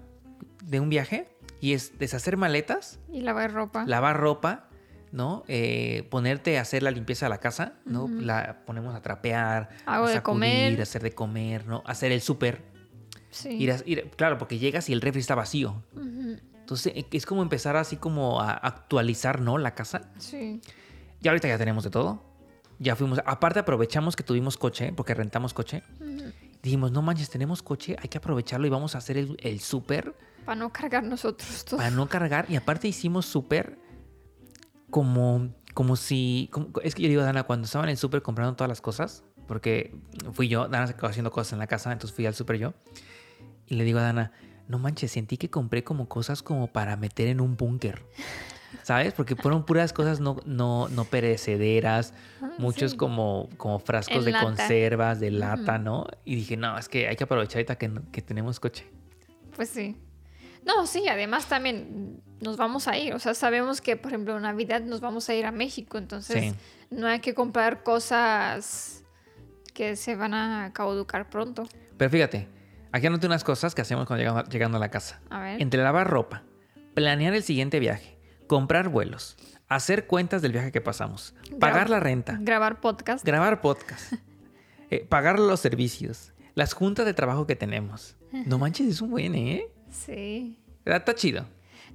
de 0.61 0.81
un 0.81 0.89
viaje 0.89 1.29
y 1.61 1.71
es 1.71 1.97
deshacer 1.99 2.35
maletas, 2.35 2.99
Y 3.09 3.21
lavar 3.21 3.53
ropa. 3.53 3.85
lavar 3.87 4.17
ropa, 4.19 4.67
¿no? 5.13 5.45
Eh, 5.47 6.05
ponerte 6.11 6.57
a 6.57 6.61
hacer 6.63 6.83
la 6.83 6.91
limpieza 6.91 7.27
de 7.27 7.29
la 7.29 7.37
casa, 7.37 7.75
¿no? 7.85 8.09
La 8.09 8.65
ponemos 8.65 8.93
a 8.93 9.01
trapear, 9.01 9.69
a 9.85 10.01
de 10.01 10.15
sacudir, 10.15 10.21
comer. 10.21 10.81
hacer 10.81 11.01
de 11.01 11.13
comer, 11.13 11.65
¿no? 11.65 11.81
Hacer 11.85 12.11
el 12.11 12.19
súper. 12.19 12.61
Sí. 13.29 13.47
Ir 13.51 13.71
a- 13.71 13.77
ir- 13.85 14.09
claro, 14.17 14.37
porque 14.37 14.57
llegas 14.59 14.89
y 14.89 14.93
el 14.93 14.99
refri 14.99 15.21
está 15.21 15.35
vacío. 15.35 15.81
Entonces 15.95 16.91
e- 16.93 17.07
es 17.09 17.25
como 17.25 17.41
empezar 17.41 17.77
así 17.77 17.95
como 17.95 18.41
a 18.41 18.51
actualizar, 18.51 19.39
¿no? 19.39 19.57
La 19.57 19.75
casa. 19.75 20.11
Sí. 20.17 20.59
Y 21.21 21.27
ahorita 21.29 21.47
ya 21.47 21.57
tenemos 21.57 21.85
de 21.85 21.89
todo. 21.89 22.21
Ya 22.79 22.95
fuimos. 22.97 23.21
Aparte 23.25 23.59
aprovechamos 23.59 24.15
que 24.15 24.23
tuvimos 24.23 24.57
coche, 24.57 24.91
porque 24.93 25.13
rentamos 25.13 25.53
coche. 25.53 25.83
Dijimos, 26.63 26.91
no 26.91 27.01
manches, 27.03 27.29
tenemos 27.29 27.61
coche, 27.61 27.95
hay 28.01 28.07
que 28.09 28.17
aprovecharlo 28.17 28.65
y 28.65 28.69
vamos 28.71 28.95
a 28.95 28.97
hacer 28.99 29.17
el, 29.17 29.37
el 29.41 29.59
súper 29.59 30.15
Para 30.45 30.55
no 30.55 30.71
cargar 30.71 31.03
nosotros 31.03 31.65
todo. 31.65 31.77
para 31.77 31.91
no 31.91 32.07
cargar. 32.07 32.45
Y 32.49 32.55
aparte 32.55 32.87
hicimos 32.87 33.25
súper 33.25 33.77
como, 34.89 35.53
como 35.73 35.95
si... 35.95 36.49
como- 36.51 36.69
es 36.83 36.95
que 36.95 37.03
yo 37.03 37.09
digo, 37.09 37.21
Dana, 37.21 37.43
cuando 37.43 37.65
estaba 37.65 37.83
en 37.83 37.89
el 37.91 37.97
súper 37.97 38.21
comprando 38.21 38.55
todas 38.55 38.69
las 38.69 38.81
cosas, 38.81 39.23
porque 39.47 39.93
fui 40.31 40.47
yo, 40.47 40.67
Dana 40.69 40.87
se 40.87 40.95
quedó 40.95 41.07
haciendo 41.07 41.31
cosas 41.31 41.53
en 41.53 41.59
la 41.59 41.67
casa, 41.67 41.91
entonces 41.91 42.15
fui 42.15 42.25
al 42.25 42.33
súper 42.33 42.57
yo. 42.57 42.73
Y 43.67 43.75
le 43.75 43.83
digo 43.83 43.99
a 43.99 44.03
Dana, 44.03 44.31
no 44.69 44.79
manches, 44.79 45.11
sentí 45.11 45.35
que 45.37 45.49
compré 45.49 45.83
como 45.83 46.07
cosas 46.07 46.41
como 46.43 46.67
para 46.67 46.95
meter 46.95 47.27
en 47.27 47.41
un 47.41 47.57
búnker. 47.57 48.03
¿Sabes? 48.81 49.13
Porque 49.13 49.35
fueron 49.35 49.65
puras 49.65 49.93
cosas 49.93 50.19
no, 50.19 50.37
no, 50.45 50.87
no 50.89 51.05
perecederas, 51.05 52.13
Ah, 52.41 52.49
muchos 52.57 52.91
sí. 52.91 52.97
como, 52.97 53.47
como 53.57 53.79
frascos 53.79 54.17
En 54.17 54.25
de 54.25 54.31
lata. 54.31 54.43
conservas, 54.45 55.19
de 55.19 55.31
lata. 55.31 55.77
¿no? 55.77 56.05
Y 56.25 56.35
dije, 56.35 56.57
no, 56.57 56.77
es 56.77 56.89
que 56.89 57.07
hay 57.07 57.15
que 57.15 57.23
aprovechar 57.23 57.57
ahorita 57.57 57.77
que, 57.77 58.21
tenemos 58.21 58.59
coche. 58.59 58.85
Pues 59.55 59.69
sí. 59.69 59.95
No, 60.65 60.87
sí, 60.87 61.07
además 61.07 61.47
también 61.47 62.21
nos 62.41 62.57
vamos 62.57 62.87
a 62.87 62.97
ir. 62.97 63.13
O 63.13 63.19
sea, 63.19 63.33
sabemos 63.33 63.81
que, 63.81 63.95
por 63.97 64.11
ejemplo, 64.11 64.35
en 64.37 64.43
Navidad 64.43 64.81
nos 64.81 65.01
vamos 65.01 65.29
a 65.29 65.35
ir 65.35 65.45
a 65.45 65.51
México. 65.51 65.97
Entonces, 65.97 66.41
Sí. 66.41 66.55
no 66.89 67.07
hay 67.07 67.19
que 67.19 67.33
comprar 67.33 67.83
cosas 67.83 69.03
que 69.73 69.95
se 69.95 70.15
van 70.15 70.33
a 70.33 70.71
caducar 70.73 71.29
pronto. 71.29 71.67
Pero 71.97 72.09
fíjate, 72.11 72.47
aquí 72.91 73.07
anoté 73.07 73.27
unas 73.27 73.43
cosas 73.43 73.73
que 73.75 73.81
hacemos 73.81 74.05
cuando 74.07 74.21
llegamos, 74.23 74.49
llegando 74.49 74.77
a 74.77 74.79
la 74.79 74.89
casa. 74.89 75.19
A 75.29 75.41
ver. 75.41 75.61
Entre 75.61 75.81
lavar 75.81 76.09
ropa, 76.09 76.43
planear 76.93 77.33
el 77.33 77.43
siguiente 77.43 77.79
viaje, 77.79 78.12
comprar 78.47 78.89
vuelos, 78.89 79.35
hacer 79.67 80.07
cuentas 80.07 80.41
del 80.41 80.51
viaje 80.51 80.71
que 80.71 80.81
pasamos, 80.81 81.33
pagar 81.59 81.87
Grab- 81.87 81.91
la 81.91 81.99
renta, 81.99 82.37
Grabar 82.41 82.79
podcast. 82.81 83.25
grabar 83.25 83.61
podcast, 83.61 84.13
eh, 84.89 85.05
pagar 85.07 85.39
los 85.39 85.59
servicios, 85.59 86.31
las 86.55 86.73
juntas 86.73 87.05
de 87.05 87.13
trabajo 87.13 87.47
que 87.47 87.55
tenemos. 87.55 88.15
No 88.45 88.57
manches, 88.57 88.87
es 88.87 89.01
un 89.01 89.11
buen, 89.11 89.35
¿eh? 89.35 89.67
sí. 89.91 90.57
Está 90.85 91.15
chido. 91.15 91.41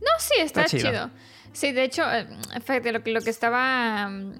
No, 0.01 0.07
sí, 0.19 0.35
está, 0.39 0.63
Está 0.63 0.77
chido. 0.79 0.91
chido. 0.91 1.11
Sí, 1.53 1.73
de 1.73 1.83
hecho, 1.85 2.03
eh, 2.11 2.27
fíjate, 2.61 2.93
lo 2.93 3.03
que, 3.03 3.11
lo 3.11 3.21
que 3.21 3.31
estaba 3.31 4.09
mm, 4.09 4.33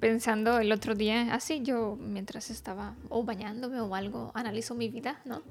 pensando 0.00 0.58
el 0.58 0.72
otro 0.72 0.94
día, 0.94 1.32
así 1.32 1.62
yo 1.62 1.96
mientras 2.00 2.50
estaba 2.50 2.94
o 3.08 3.22
bañándome 3.24 3.80
o 3.80 3.94
algo, 3.94 4.32
analizo 4.34 4.74
mi 4.74 4.88
vida, 4.88 5.20
¿no? 5.24 5.42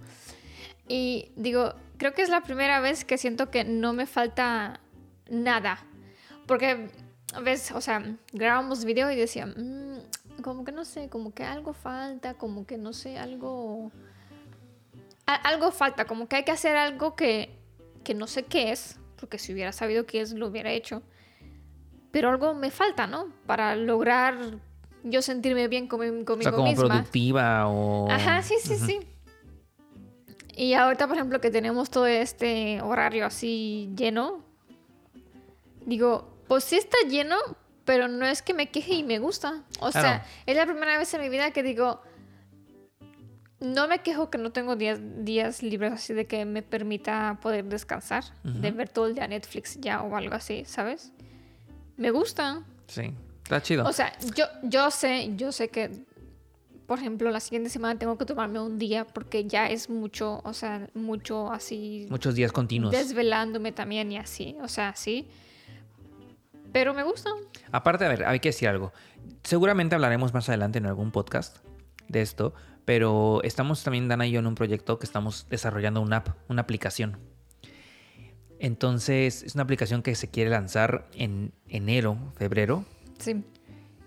Y 0.88 1.32
digo, 1.36 1.74
creo 1.98 2.14
que 2.14 2.22
es 2.22 2.30
la 2.30 2.42
primera 2.42 2.80
vez 2.80 3.06
que 3.06 3.18
siento 3.18 3.50
que 3.50 3.64
no 3.64 3.94
me 3.94 4.06
falta 4.06 4.80
nada. 5.30 5.80
Porque, 6.46 6.90
ves, 7.44 7.72
o 7.72 7.82
sea, 7.82 8.04
grabamos 8.34 8.86
video 8.86 9.12
y 9.12 9.16
decía, 9.16 9.46
"Mm, 9.46 10.42
como 10.42 10.64
que 10.64 10.72
no 10.72 10.86
sé, 10.86 11.10
como 11.10 11.34
que 11.34 11.44
algo 11.44 11.74
falta, 11.74 12.36
como 12.36 12.66
que 12.66 12.78
no 12.78 12.94
sé, 12.94 13.18
algo... 13.18 13.92
a- 15.26 15.36
algo 15.36 15.72
falta, 15.72 16.06
como 16.06 16.28
que 16.28 16.38
hay 16.38 16.44
que 16.44 16.52
hacer 16.52 16.78
algo 16.78 17.16
que, 17.16 17.58
que 18.04 18.14
no 18.14 18.28
sé 18.28 18.44
qué 18.44 18.72
es, 18.72 18.98
porque 19.20 19.40
si 19.40 19.52
hubiera 19.54 19.72
sabido 19.72 20.06
qué 20.06 20.22
es, 20.22 20.32
lo 20.34 20.48
hubiera 20.48 20.72
hecho. 20.72 21.02
Pero 22.12 22.30
algo 22.30 22.54
me 22.54 22.72
falta, 22.72 23.08
¿no? 23.08 23.28
Para 23.46 23.76
lograr 23.76 24.38
yo 25.04 25.22
sentirme 25.22 25.68
bien 25.68 25.86
O 25.86 25.90
conmigo 25.90 26.38
sea, 26.42 26.52
como 26.52 26.70
misma. 26.70 26.88
productiva 26.88 27.68
o... 27.68 28.10
Ajá, 28.10 28.42
sí, 28.42 28.56
sí, 28.62 28.76
sí. 28.78 29.00
Y 30.56 30.74
ahorita, 30.74 31.08
por 31.08 31.18
ejemplo, 31.18 31.40
que 31.42 31.52
tenemos 31.52 31.90
todo 31.90 32.08
este 32.08 32.82
horario 32.82 33.26
así 33.26 33.92
lleno, 33.96 34.44
digo, 35.88 36.38
pues 36.48 36.66
sí 36.66 36.76
está 36.76 36.98
lleno, 37.10 37.38
pero 37.86 38.08
no 38.08 38.26
es 38.28 38.42
que 38.42 38.54
me 38.54 38.70
queje 38.70 38.94
y 38.96 39.04
me 39.04 39.18
gusta. 39.20 39.64
O 39.80 39.92
sea, 39.92 40.02
Claro. 40.02 40.24
es 40.46 40.56
la 40.58 40.66
primera 40.66 40.98
vez 40.98 41.12
en 41.14 41.22
mi 41.22 41.30
vida 41.30 41.50
que 41.52 41.64
digo, 41.64 42.02
no 43.60 43.88
me 43.88 44.00
quejo 44.00 44.30
que 44.30 44.38
no 44.38 44.52
tengo 44.52 44.76
días, 44.76 45.00
días 45.24 45.64
libres 45.64 45.94
así 45.94 46.14
de 46.14 46.28
que 46.28 46.46
me 46.46 46.62
permita 46.62 47.40
poder 47.42 47.66
descansar, 47.66 48.24
de 48.44 48.68
Ujú. 48.70 48.78
ver 48.78 48.90
todo 48.90 49.08
el 49.08 49.16
día 49.16 49.28
Netflix 49.28 49.80
ya 49.82 50.02
o 50.04 50.16
algo 50.16 50.36
así, 50.36 50.64
¿sabes? 50.66 51.12
Me 51.96 52.12
gusta. 52.12 52.64
Sí, 52.88 53.14
está 53.44 53.62
chido. 53.62 53.86
O 53.88 53.94
sea, 53.94 54.14
yo, 54.36 54.46
yo 54.64 54.92
sé, 54.92 55.32
yo 55.36 55.52
sé 55.52 55.70
que, 55.70 55.90
por 56.86 57.00
ejemplo, 57.00 57.32
la 57.32 57.40
siguiente 57.40 57.70
semana 57.72 57.98
tengo 57.98 58.18
que 58.18 58.26
tomarme 58.26 58.60
un 58.60 58.78
día 58.78 59.06
porque 59.08 59.46
ya 59.46 59.68
es 59.70 59.90
mucho, 59.90 60.42
o 60.44 60.54
sea, 60.54 60.88
mucho 60.94 61.52
así, 61.52 62.06
Muchos 62.12 62.36
días 62.36 62.52
continuos. 62.52 62.92
desvelándome 62.92 63.72
también 63.72 64.12
y 64.12 64.18
así, 64.18 64.56
o 64.62 64.68
sea, 64.68 64.94
sí. 64.96 65.28
Pero 66.72 66.94
me 66.94 67.04
gusta. 67.04 67.30
Aparte, 67.72 68.06
a 68.06 68.10
ver, 68.10 68.26
hay 68.26 68.40
que 68.40 68.50
decir 68.50 68.68
algo. 68.68 68.94
Seguramente 69.44 69.96
hablaremos 69.96 70.34
más 70.34 70.48
adelante 70.50 70.78
en 70.80 70.86
algún 70.86 71.12
podcast 71.12 71.58
de 72.08 72.22
esto, 72.22 72.54
pero 72.86 73.42
estamos 73.44 73.84
también, 73.84 74.08
Dana 74.08 74.28
y 74.28 74.32
yo, 74.32 74.40
en 74.40 74.48
un 74.48 74.56
proyecto 74.56 75.00
que 75.00 75.06
estamos 75.06 75.48
desarrollando 75.50 76.02
una 76.02 76.18
app, 76.18 76.30
una 76.50 76.62
aplicación. 76.62 77.18
Entonces, 78.60 79.44
es 79.44 79.56
una 79.56 79.64
aplicación 79.64 80.02
que 80.02 80.16
se 80.16 80.30
quiere 80.30 80.50
lanzar 80.50 81.08
en 81.14 81.54
enero, 81.68 82.18
febrero. 82.38 82.86
Sí. 83.20 83.44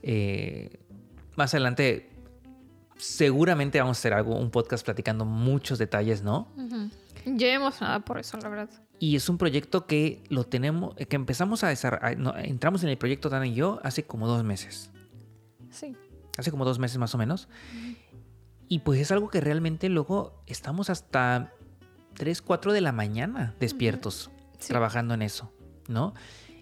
Eh, 0.02 0.80
más 1.36 1.54
adelante, 1.54 2.10
seguramente 2.96 3.80
vamos 3.80 3.98
a 3.98 4.00
hacer 4.00 4.12
algo, 4.12 4.36
un 4.36 4.50
podcast 4.50 4.84
platicando 4.84 5.24
muchos 5.24 5.78
detalles, 5.78 6.22
¿no? 6.22 6.52
Ujú. 6.56 6.90
Ya 7.26 7.52
hemos 7.52 7.80
nada 7.80 8.00
por 8.00 8.18
eso, 8.18 8.38
la 8.38 8.48
verdad. 8.48 8.70
Y 9.02 9.16
es 9.16 9.28
un 9.30 9.38
proyecto 9.38 9.86
que 9.86 10.22
lo 10.28 10.44
tenemos, 10.44 10.94
que 10.94 11.16
empezamos 11.16 11.64
a 11.64 11.68
desarrollar, 11.68 12.36
entramos 12.46 12.82
en 12.84 12.90
el 12.90 12.98
proyecto 12.98 13.30
Dana 13.30 13.46
y 13.46 13.54
yo 13.54 13.80
hace 13.82 14.04
como 14.04 14.28
dos 14.28 14.44
meses. 14.44 14.90
Sí. 15.70 15.96
Hace 16.36 16.50
como 16.50 16.64
dos 16.66 16.78
meses 16.78 16.98
más 16.98 17.14
o 17.14 17.18
menos. 17.18 17.48
Y 18.68 18.80
pues 18.80 19.00
es 19.00 19.10
algo 19.10 19.28
que 19.30 19.40
realmente 19.40 19.88
luego 19.88 20.42
estamos 20.46 20.90
hasta 20.90 21.52
3, 22.14 22.42
4 22.42 22.72
de 22.74 22.80
la 22.82 22.92
mañana 22.92 23.54
despiertos 23.58 24.30
Sí. 24.58 24.68
trabajando 24.68 25.14
en 25.14 25.22
eso, 25.22 25.50
¿no? 25.88 26.12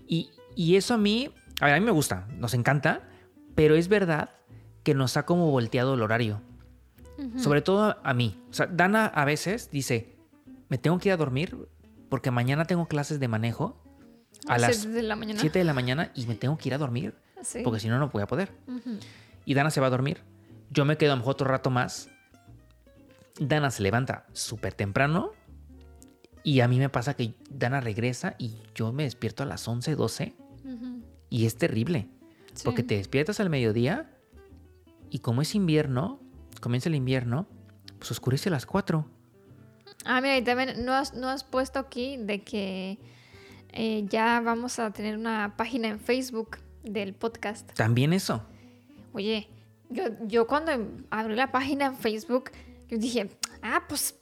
Y, 0.07 0.30
y 0.54 0.76
eso 0.76 0.95
a 0.95 0.99
mí, 0.99 1.30
a 1.61 1.66
ver, 1.66 1.75
a 1.75 1.80
mí 1.80 1.85
me 1.85 1.90
gusta, 1.90 2.28
nos 2.37 2.54
encanta, 2.54 3.09
pero 3.57 3.75
es 3.75 3.88
verdad 3.88 4.30
que 4.85 4.95
nos 4.95 5.16
ha 5.16 5.26
como 5.26 5.50
volteado 5.50 5.95
el 5.95 6.02
horario. 6.02 6.40
Ujú. 7.18 7.37
Sobre 7.40 7.61
todo 7.62 7.97
a 8.04 8.14
mí. 8.14 8.40
O 8.49 8.52
sea, 8.52 8.66
Dana 8.68 9.07
a 9.07 9.25
veces 9.25 9.68
dice, 9.73 10.16
me 10.68 10.78
tengo 10.78 10.99
que 11.00 11.09
ir 11.09 11.12
a 11.12 11.16
dormir 11.16 11.68
porque 12.09 12.31
mañana 12.31 12.65
tengo 12.65 12.87
clases 12.87 13.21
de 13.21 13.29
manejo 13.29 13.83
a 14.47 14.53
Las 14.59 14.62
las 14.62 14.77
siete 14.77 14.93
de 14.95 15.03
la 15.03 15.17
mañana. 15.17 15.41
7 15.41 15.59
de 15.59 15.65
la 15.65 15.75
mañana 15.75 16.12
y 16.15 16.27
me 16.27 16.35
tengo 16.35 16.57
que 16.59 16.69
ir 16.69 16.75
a 16.75 16.79
dormir 16.79 17.15
Sí. 17.43 17.61
porque 17.65 17.81
si 17.81 17.88
no, 17.88 17.99
no 17.99 18.09
voy 18.09 18.23
a 18.23 18.27
poder. 18.27 18.53
Y 19.45 19.55
Dana 19.55 19.71
se 19.71 19.81
va 19.81 19.87
a 19.87 19.91
dormir. 19.91 20.23
Yo 20.71 20.85
me 20.85 20.97
quedo 20.97 21.12
a 21.12 21.15
lo 21.15 21.21
mejor 21.21 21.33
otro 21.35 21.49
rato 21.49 21.71
más. 21.71 22.09
Dana 23.41 23.71
se 23.71 23.83
levanta 23.83 24.27
súper 24.33 24.75
temprano. 24.75 25.33
Y 26.43 26.61
a 26.61 26.69
mí 26.69 26.79
me 26.79 26.88
pasa 26.88 27.15
que 27.15 27.35
Dana 27.50 27.81
regresa 27.81 28.35
y 28.38 28.57
yo 28.75 28.93
me 28.93 29.03
despierto 29.05 29.43
a 29.43 29.47
las 29.47 29.67
11, 29.69 29.95
12. 29.97 30.35
Ujú. 30.65 31.03
Y 31.31 31.47
es 31.47 31.57
terrible. 31.57 32.09
Sí. 32.55 32.62
Porque 32.65 32.83
te 32.83 32.97
despiertas 32.97 33.38
al 33.41 33.50
mediodía 33.50 34.11
y 35.11 35.19
como 35.21 35.43
es 35.43 35.55
invierno, 35.55 36.21
comienza 36.61 36.88
el 36.88 36.95
invierno, 36.95 37.49
pues 37.99 38.11
oscurece 38.11 38.49
a 38.49 38.53
las 38.53 38.67
4. 38.67 39.07
Ah, 40.05 40.21
mira, 40.21 40.37
y 40.37 40.43
también 40.43 40.85
no 40.85 40.95
has, 40.95 41.14
no 41.14 41.28
has 41.28 41.45
puesto 41.45 41.78
aquí 41.78 42.17
de 42.19 42.43
que 42.43 42.99
eh, 43.73 44.05
ya 44.09 44.40
vamos 44.40 44.78
a 44.78 44.90
tener 44.93 45.17
una 45.17 45.55
página 45.57 45.88
en 45.88 46.00
Facebook 46.00 46.59
del 46.83 47.14
podcast. 47.14 47.71
También 47.75 48.12
eso. 48.12 48.43
Oye, 49.12 49.49
yo, 49.90 50.05
yo 50.26 50.47
cuando 50.47 50.73
abrí 51.11 51.35
la 51.35 51.50
página 51.52 51.87
en 51.87 51.97
Facebook, 51.97 52.50
yo 52.88 52.97
dije, 52.99 53.28
ah, 53.62 53.83
pues 53.88 54.14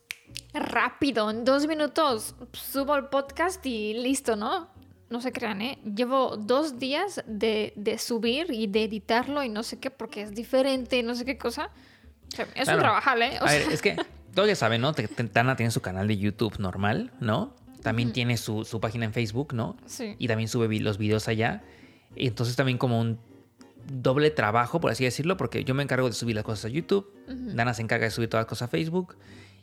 rápido, 0.55 1.31
en 1.31 1.45
dos 1.45 1.67
minutos 1.67 2.35
subo 2.53 2.97
el 2.97 3.07
podcast 3.07 3.65
y 3.67 3.95
listo, 3.95 4.37
¿no? 4.37 4.69
No 5.11 5.21
se 5.21 5.31
crean, 5.31 5.63
¿eh? 5.63 5.79
Llevo 5.85 6.37
dos 6.37 6.79
días 6.81 7.23
de, 7.27 7.73
de 7.77 7.99
subir 7.99 8.51
y 8.51 8.67
de 8.67 8.85
editarlo 8.85 9.43
y 9.45 9.49
no 9.49 9.63
sé 9.63 9.79
qué, 9.79 9.91
porque 9.91 10.23
es 10.23 10.35
diferente, 10.35 11.03
no 11.03 11.15
sé 11.15 11.25
qué 11.25 11.39
cosa. 11.39 11.71
O 12.33 12.37
sea, 12.37 12.47
es 12.57 12.65
Claro. 12.65 12.79
un 12.79 12.83
trabajar, 12.83 13.23
¿eh? 13.23 13.39
O 13.41 13.45
A 13.45 13.49
sea, 13.49 13.59
ver, 13.61 13.73
es 13.73 13.83
que 13.83 13.97
todos 14.37 14.49
ya 14.49 14.55
saben, 14.55 14.81
¿no? 14.81 14.93
Dana 15.33 15.57
tiene 15.57 15.73
su 15.73 15.81
canal 15.81 16.07
de 16.07 16.17
YouTube 16.17 16.59
normal, 16.61 17.11
¿no? 17.19 17.57
También 17.83 18.13
tiene 18.13 18.37
su, 18.37 18.65
su 18.65 18.81
página 18.81 19.05
en 19.07 19.13
Facebook, 19.13 19.53
¿no? 19.55 19.77
sí. 19.87 20.15
y 20.19 20.29
también 20.29 20.49
sube 20.49 20.69
los 20.81 20.99
videos 20.99 21.27
allá. 21.27 21.63
Entonces 22.15 22.55
también 22.57 22.79
como 22.79 23.01
un 23.01 23.19
doble 23.91 24.31
trabajo, 24.31 24.81
por 24.81 24.91
así 24.91 25.05
decirlo, 25.05 25.37
porque 25.37 25.63
yo 25.65 25.75
me 25.75 25.83
encargo 25.83 26.07
de 26.09 26.13
subir 26.15 26.35
las 26.37 26.45
cosas 26.45 26.67
a 26.67 26.69
YouTube. 26.69 27.13
Dana 27.29 27.75
se 27.75 27.83
encarga 27.83 28.05
de 28.07 28.11
subir 28.11 28.29
todas 28.29 28.43
las 28.45 28.49
cosas 28.49 28.67
a 28.67 28.71
Facebook 28.71 29.17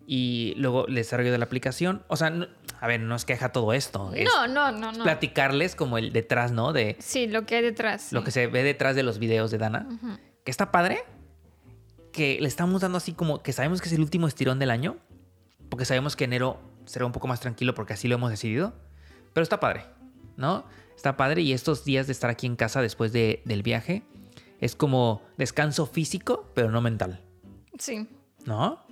y 0.08 0.54
luego 0.58 0.88
el 0.88 0.96
desarrollo 0.96 1.32
de 1.32 1.38
la 1.38 1.46
aplicación. 1.46 2.04
O 2.08 2.16
sea, 2.18 2.30
no- 2.30 2.48
a 2.80 2.88
ver, 2.88 3.00
no 3.02 3.16
es 3.16 3.26
queja 3.26 3.50
todo 3.52 3.74
esto, 3.74 4.12
es 4.14 4.26
No, 4.26 4.48
no, 4.48 4.72
no, 4.72 4.92
no. 4.92 5.04
platicarles 5.04 5.76
como 5.76 5.98
el 5.98 6.12
detrás, 6.14 6.52
¿no? 6.52 6.74
De 6.74 6.96
Sí, 7.00 7.28
lo 7.28 7.46
que 7.46 7.56
hay 7.56 7.62
detrás. 7.62 8.12
lo 8.12 8.20
sí. 8.22 8.26
que 8.26 8.32
se 8.32 8.48
ve 8.48 8.64
detrás 8.64 8.96
de 8.96 9.04
los 9.04 9.20
videos 9.20 9.52
de 9.52 9.58
Dana, 9.58 9.88
Ujú. 9.90 10.18
que 10.44 10.52
está 10.52 10.72
padre, 10.72 11.04
que 12.14 12.38
le 12.40 12.48
estamos 12.48 12.82
dando 12.82 12.98
así 12.98 13.12
como 13.12 13.44
que 13.44 13.52
sabemos 13.52 13.82
que 13.82 13.90
es 13.90 13.94
el 13.94 14.00
último 14.02 14.28
estirón 14.28 14.60
del 14.60 14.72
año, 14.72 14.98
porque 15.70 15.84
sabemos 15.84 16.16
que 16.16 16.24
enero 16.24 16.62
será 16.86 17.06
un 17.06 17.12
poco 17.12 17.28
más 17.28 17.42
tranquilo 17.42 17.74
porque 17.74 17.94
así 17.94 18.08
lo 18.08 18.16
hemos 18.16 18.30
decidido, 18.30 18.74
pero 19.34 19.44
está 19.44 19.60
padre, 19.60 19.84
¿no? 20.38 20.64
Está 20.96 21.18
padre 21.18 21.42
y 21.42 21.52
estos 21.54 21.84
días 21.84 22.06
de 22.08 22.14
estar 22.14 22.30
aquí 22.30 22.46
en 22.46 22.56
casa 22.56 22.82
después 22.82 23.12
de- 23.12 23.42
del 23.46 23.64
viaje 23.64 24.04
es 24.62 24.76
como 24.76 25.22
descanso 25.38 25.86
físico, 25.86 26.50
pero 26.54 26.72
no 26.72 26.80
mental, 26.82 27.22
Sí. 27.78 28.08
¿no? 28.46 28.86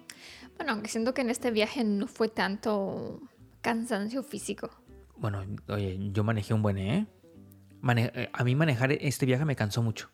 Bueno, 0.58 0.74
aunque 0.74 0.90
siento 0.90 1.14
que 1.14 1.22
en 1.22 1.30
este 1.30 1.52
viaje 1.52 1.84
no 1.84 2.08
fue 2.08 2.28
tanto 2.28 3.22
cansancio 3.62 4.24
físico. 4.24 4.70
Bueno, 5.18 5.44
oye, 5.70 5.98
yo 6.12 6.24
manejé 6.24 6.54
un 6.54 6.62
buen, 6.64 6.78
¿eh? 6.80 7.08
Mane- 7.82 8.12
eh, 8.16 8.30
a 8.34 8.44
mí 8.44 8.56
manejar 8.56 8.92
este 8.92 9.26
viaje 9.26 9.46
me 9.46 9.56
cansó 9.56 9.82
mucho. 9.84 10.10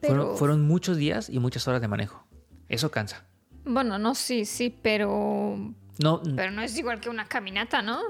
Pero, 0.00 0.14
Fueron, 0.14 0.36
fueron 0.38 0.62
muchos 0.68 0.96
días 0.96 1.28
y 1.30 1.38
muchas 1.38 1.66
horas 1.68 1.80
de 1.80 1.88
manejo. 1.88 2.24
Eso 2.68 2.90
cansa. 2.90 3.24
bueno, 3.64 3.98
no, 3.98 4.14
sí, 4.14 4.44
sí, 4.44 4.70
pero, 4.82 5.56
No, 5.98 6.22
pero 6.36 6.50
no 6.50 6.62
es 6.62 6.76
igual 6.76 7.00
que 7.00 7.08
una 7.10 7.26
caminata, 7.26 7.82
¿no? 7.82 8.00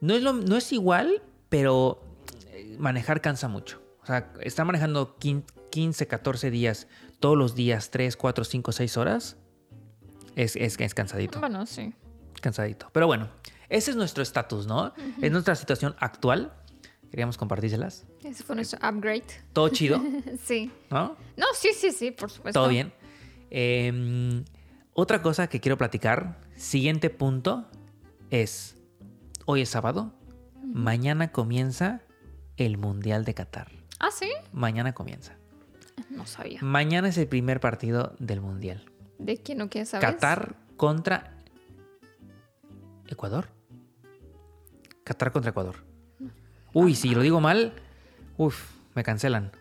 No 0.00 0.14
es, 0.14 0.22
lo- 0.22 0.32
no 0.34 0.56
es 0.56 0.72
igual, 0.72 1.22
pero 1.48 2.02
eh, 2.52 2.76
manejar 2.78 3.20
cansa 3.20 3.48
mucho. 3.48 3.82
O 4.02 4.06
sea, 4.06 4.32
estar 4.40 4.64
manejando 4.66 5.16
quin- 5.18 5.44
15, 5.70 6.06
14 6.06 6.50
días, 6.50 6.86
todos 7.20 7.36
los 7.36 7.54
días, 7.54 7.90
3, 7.90 8.16
4, 8.16 8.44
5, 8.44 8.72
6 8.72 8.96
horas, 8.96 9.36
es, 10.36 10.54
es, 10.56 10.78
es 10.78 10.94
cansadito. 10.94 11.40
Bueno, 11.40 11.64
sí. 11.66 11.94
Cansadito. 12.42 12.88
Pero 12.92 13.06
bueno, 13.06 13.28
ese 13.68 13.90
es 13.90 13.96
nuestro 13.96 14.22
estatus, 14.22 14.66
¿no? 14.66 14.92
Es 15.22 15.32
nuestra 15.32 15.54
situación 15.54 15.96
actual. 15.98 16.52
Queríamos 17.10 17.38
compartírselas. 17.38 18.04
Ese 18.26 18.42
fue 18.42 18.56
nuestro 18.56 18.78
upgrade. 18.86 19.24
Todo 19.52 19.68
chido, 19.68 20.02
Sí. 20.44 20.70
¿no? 20.90 21.16
No, 21.36 21.46
sí, 21.54 21.70
sí, 21.74 21.92
sí, 21.92 22.10
por 22.10 22.30
supuesto. 22.30 22.60
Todo 22.60 22.68
bien. 22.68 22.92
Eh, 23.50 24.42
otra 24.92 25.22
cosa 25.22 25.46
que 25.48 25.60
quiero 25.60 25.78
platicar, 25.78 26.40
siguiente 26.56 27.10
punto, 27.10 27.66
es, 28.30 28.76
hoy 29.44 29.60
es 29.62 29.68
sábado, 29.68 30.12
mañana 30.64 31.30
comienza 31.30 32.00
el 32.56 32.78
Mundial 32.78 33.24
de 33.24 33.34
Qatar. 33.34 33.70
Ah, 34.00 34.10
sí. 34.10 34.28
Mañana 34.52 34.92
comienza. 34.92 35.36
No 36.10 36.26
sabía. 36.26 36.58
Mañana 36.62 37.08
es 37.08 37.18
el 37.18 37.28
primer 37.28 37.60
partido 37.60 38.14
del 38.18 38.40
Mundial. 38.40 38.84
¿De 39.18 39.36
quién 39.38 39.58
no 39.58 39.68
quieres 39.70 39.90
saber? 39.90 40.08
Qatar 40.10 40.56
contra 40.76 41.32
Ecuador. 43.08 43.48
Qatar 45.04 45.32
contra 45.32 45.50
Ecuador. 45.50 45.76
Uy, 46.72 46.94
si 46.94 47.14
lo 47.14 47.22
digo 47.22 47.40
mal, 47.40 47.72
uf, 48.36 48.70
me 48.94 49.02
cancelan. 49.02 49.52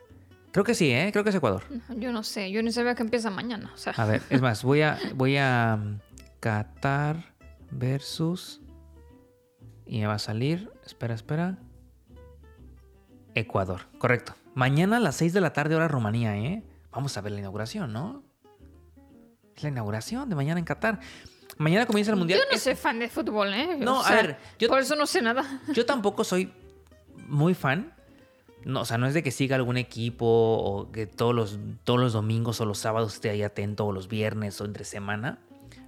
Creo 0.51 0.63
que 0.63 0.73
sí, 0.73 0.89
¿eh? 0.91 1.09
Creo 1.11 1.23
que 1.23 1.31
es 1.31 1.35
Ecuador. 1.35 1.63
Yo 1.97 2.11
no 2.13 2.23
sé, 2.23 2.49
yo 2.51 2.63
ni 2.63 2.71
sabía 2.71 2.95
que 2.95 3.03
empieza 3.03 3.29
mañana. 3.29 3.71
O 3.73 3.77
sea, 3.77 3.93
A 3.97 4.05
ver, 4.05 4.21
es 4.29 4.41
más, 4.41 4.63
voy 4.63 4.81
a, 4.83 4.97
voy 5.15 5.37
a 5.37 5.77
um, 5.81 5.99
Qatar 6.39 7.33
versus... 7.71 8.61
Y 9.87 9.99
me 9.99 10.07
va 10.07 10.13
a 10.15 10.19
salir, 10.19 10.71
espera, 10.85 11.13
espera. 11.13 11.57
Ecuador, 13.35 13.81
correcto. 13.97 14.33
Mañana 14.53 14.97
a 14.97 14.99
las 14.99 15.15
6 15.17 15.33
de 15.33 15.41
la 15.41 15.51
tarde 15.53 15.75
hora 15.75 15.87
Rumanía, 15.87 16.37
¿eh? 16.37 16.63
Vamos 16.91 17.17
a 17.17 17.21
ver 17.21 17.33
la 17.33 17.39
inauguración, 17.39 17.91
¿no? 17.91 18.23
Es 19.55 19.63
la 19.63 19.69
inauguración 19.69 20.29
de 20.29 20.35
mañana 20.35 20.59
en 20.59 20.65
Qatar. 20.65 20.99
Mañana 21.57 21.85
comienza 21.85 22.11
el 22.11 22.17
Mundial. 22.17 22.39
yo 22.39 22.45
no 22.49 22.55
Es- 22.55 22.63
soy 22.63 22.75
fan 22.75 22.99
de 22.99 23.09
fútbol, 23.09 23.53
¿eh? 23.53 23.77
No, 23.77 23.99
O 23.99 24.03
a 24.05 24.11
ver, 24.11 24.37
yo- 24.57 24.69
por 24.69 24.79
eso 24.79 24.95
no 24.95 25.05
sé 25.05 25.21
nada. 25.21 25.61
Yo 25.73 25.85
tampoco 25.85 26.23
soy 26.23 26.51
muy 27.27 27.53
fan. 27.53 27.93
No, 28.65 28.81
o 28.81 28.85
sea, 28.85 28.97
no 28.97 29.05
es 29.07 29.13
de 29.13 29.21
que 29.23 29.31
siga 29.31 29.55
algún 29.55 29.77
equipo 29.77 30.25
o 30.25 30.91
que 30.91 31.05
todos 31.07 31.33
los, 31.35 31.59
todos 31.83 31.99
los 31.99 32.13
domingos 32.13 32.59
o 32.61 32.65
los 32.65 32.79
sábados 32.79 33.13
esté 33.13 33.29
ahí 33.29 33.43
atento 33.43 33.85
o 33.85 33.91
los 33.91 34.07
viernes 34.07 34.59
o 34.59 34.65
entre 34.65 34.83
semana. 34.85 35.39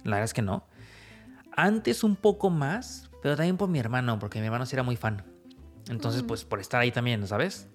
La 0.04 0.12
verdad 0.12 0.24
es 0.24 0.34
que 0.34 0.42
no. 0.42 0.64
Antes 1.56 2.04
un 2.04 2.14
poco 2.14 2.50
más, 2.50 3.10
pero 3.20 3.34
también 3.36 3.56
por 3.56 3.68
mi 3.68 3.80
hermano, 3.80 4.18
porque 4.20 4.38
mi 4.38 4.46
hermano 4.46 4.64
sí 4.64 4.76
era 4.76 4.84
muy 4.84 4.94
fan. 4.96 5.24
Entonces, 5.88 6.22
pues 6.22 6.44
por 6.44 6.60
estar 6.60 6.80
ahí 6.80 6.92
también, 6.92 7.26
¿sabes? 7.26 7.66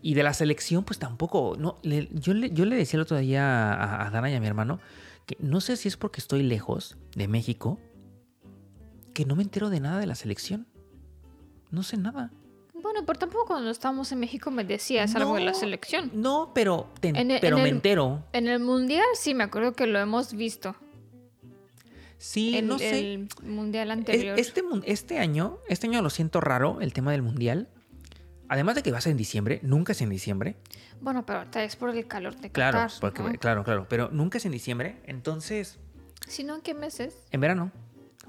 Y 0.00 0.14
de 0.14 0.22
la 0.22 0.32
selección, 0.32 0.84
pues 0.84 1.00
tampoco. 1.00 1.56
No, 1.58 1.78
le- 1.82 2.08
yo, 2.12 2.34
le, 2.34 2.50
yo 2.50 2.66
le 2.66 2.76
decía 2.76 2.98
el 2.98 3.02
otro 3.02 3.16
día 3.18 3.72
a, 3.74 4.06
a 4.06 4.10
Dana 4.10 4.30
y 4.30 4.34
a 4.34 4.40
mi 4.40 4.46
hermano 4.46 4.78
que 5.26 5.36
no 5.40 5.60
sé 5.60 5.76
si 5.76 5.88
es 5.88 5.96
porque 5.96 6.20
estoy 6.20 6.44
lejos 6.44 6.96
de 7.16 7.26
México, 7.26 7.78
que 9.12 9.24
no 9.26 9.34
me 9.34 9.42
entero 9.42 9.70
de 9.70 9.80
nada 9.80 9.98
de 9.98 10.06
la 10.06 10.14
selección. 10.14 10.68
No 11.72 11.82
sé 11.82 11.96
nada. 11.96 12.30
Bueno, 12.82 13.00
pero 13.06 13.18
tampoco 13.18 13.46
cuando 13.46 13.70
estábamos 13.70 14.10
en 14.12 14.20
México 14.20 14.50
me 14.50 14.64
decías 14.64 15.14
algo 15.16 15.34
de 15.34 15.40
la 15.42 15.52
No, 15.52 15.58
selección. 15.58 16.10
No, 16.14 16.52
pero, 16.54 16.88
te- 17.00 17.08
En 17.08 17.30
el- 17.30 17.40
pero 17.40 17.56
en 17.56 17.62
me 17.64 17.68
el- 17.70 17.74
entero. 17.76 18.24
En 18.32 18.46
el 18.48 18.60
mundial 18.60 19.04
sí 19.14 19.34
me 19.34 19.44
acuerdo 19.44 19.72
que 19.72 19.86
lo 19.86 19.98
hemos 19.98 20.32
visto. 20.34 20.76
Sí, 22.18 22.56
el, 22.56 22.66
no 22.66 22.78
sé. 22.78 22.98
el 23.14 23.28
mundial 23.42 23.88
Es- 23.90 23.96
anterior. 23.96 24.38
Este, 24.38 24.62
este 24.86 25.18
año, 25.18 25.58
este 25.68 25.86
año 25.86 26.02
lo 26.02 26.10
siento 26.10 26.40
raro, 26.40 26.80
el 26.80 26.92
tema 26.92 27.12
del 27.12 27.22
mundial. 27.22 27.68
Además 28.48 28.76
de 28.76 28.82
que 28.82 28.90
va 28.90 28.98
a 28.98 29.00
ser 29.00 29.10
en 29.12 29.18
diciembre, 29.18 29.60
nunca 29.62 29.92
es 29.92 30.00
en 30.00 30.08
diciembre. 30.08 30.56
Bueno, 31.00 31.24
pero 31.26 31.40
ahorita 31.40 31.62
es 31.64 31.76
por 31.76 31.90
el 31.90 32.06
calor 32.06 32.34
de 32.36 32.50
Claro, 32.50 32.78
Qatar. 32.78 33.00
porque, 33.00 33.22
¿no? 33.22 33.32
claro, 33.38 33.62
claro. 33.62 33.86
Pero 33.88 34.08
nunca 34.10 34.38
es 34.38 34.46
en 34.46 34.52
diciembre. 34.52 34.96
Entonces, 35.04 35.78
Si 36.26 36.44
no, 36.44 36.54
¿en 36.56 36.62
qué 36.62 36.74
meses? 36.74 37.14
en 37.30 37.40
verano, 37.40 37.70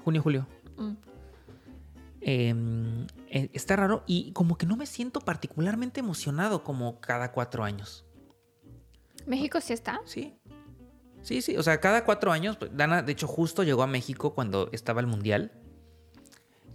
junio, 0.04 0.22
julio. 0.22 0.46
Mm. 0.76 0.92
Eh, 2.20 2.54
eh, 3.30 3.48
está 3.52 3.76
raro 3.76 4.02
y 4.06 4.32
como 4.32 4.58
que 4.58 4.66
no 4.66 4.76
me 4.76 4.86
siento 4.86 5.20
particularmente 5.20 6.00
emocionado 6.00 6.64
como 6.64 7.00
cada 7.00 7.32
cuatro 7.32 7.64
años. 7.64 8.04
¿México 9.26 9.60
sí 9.60 9.72
está? 9.72 10.00
Sí. 10.04 10.34
Sí, 11.22 11.42
sí. 11.42 11.56
O 11.56 11.62
sea, 11.62 11.80
cada 11.80 12.04
cuatro 12.04 12.32
años, 12.32 12.56
pues, 12.56 12.70
Dana, 12.74 13.02
de 13.02 13.12
hecho, 13.12 13.26
justo 13.28 13.62
llegó 13.62 13.82
a 13.82 13.86
México 13.86 14.34
cuando 14.34 14.68
estaba 14.72 15.00
el 15.00 15.06
Mundial. 15.06 15.52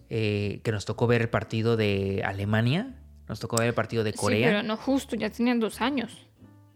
eh, 0.10 0.62
que 0.64 0.72
nos 0.72 0.86
tocó 0.86 1.08
ver 1.08 1.22
el 1.24 1.30
partido 1.30 1.76
de 1.78 2.22
Alemania. 2.24 3.02
Nos 3.28 3.40
tocó 3.40 3.58
ver 3.58 3.70
el 3.70 3.74
partido 3.74 4.04
de 4.04 4.14
Corea. 4.14 4.38
Sí, 4.38 4.44
pero 4.46 4.64
no 4.64 4.78
justo, 4.78 5.16
ya 5.16 5.32
tenían 5.32 5.60
dos 5.60 5.82
años, 5.82 6.28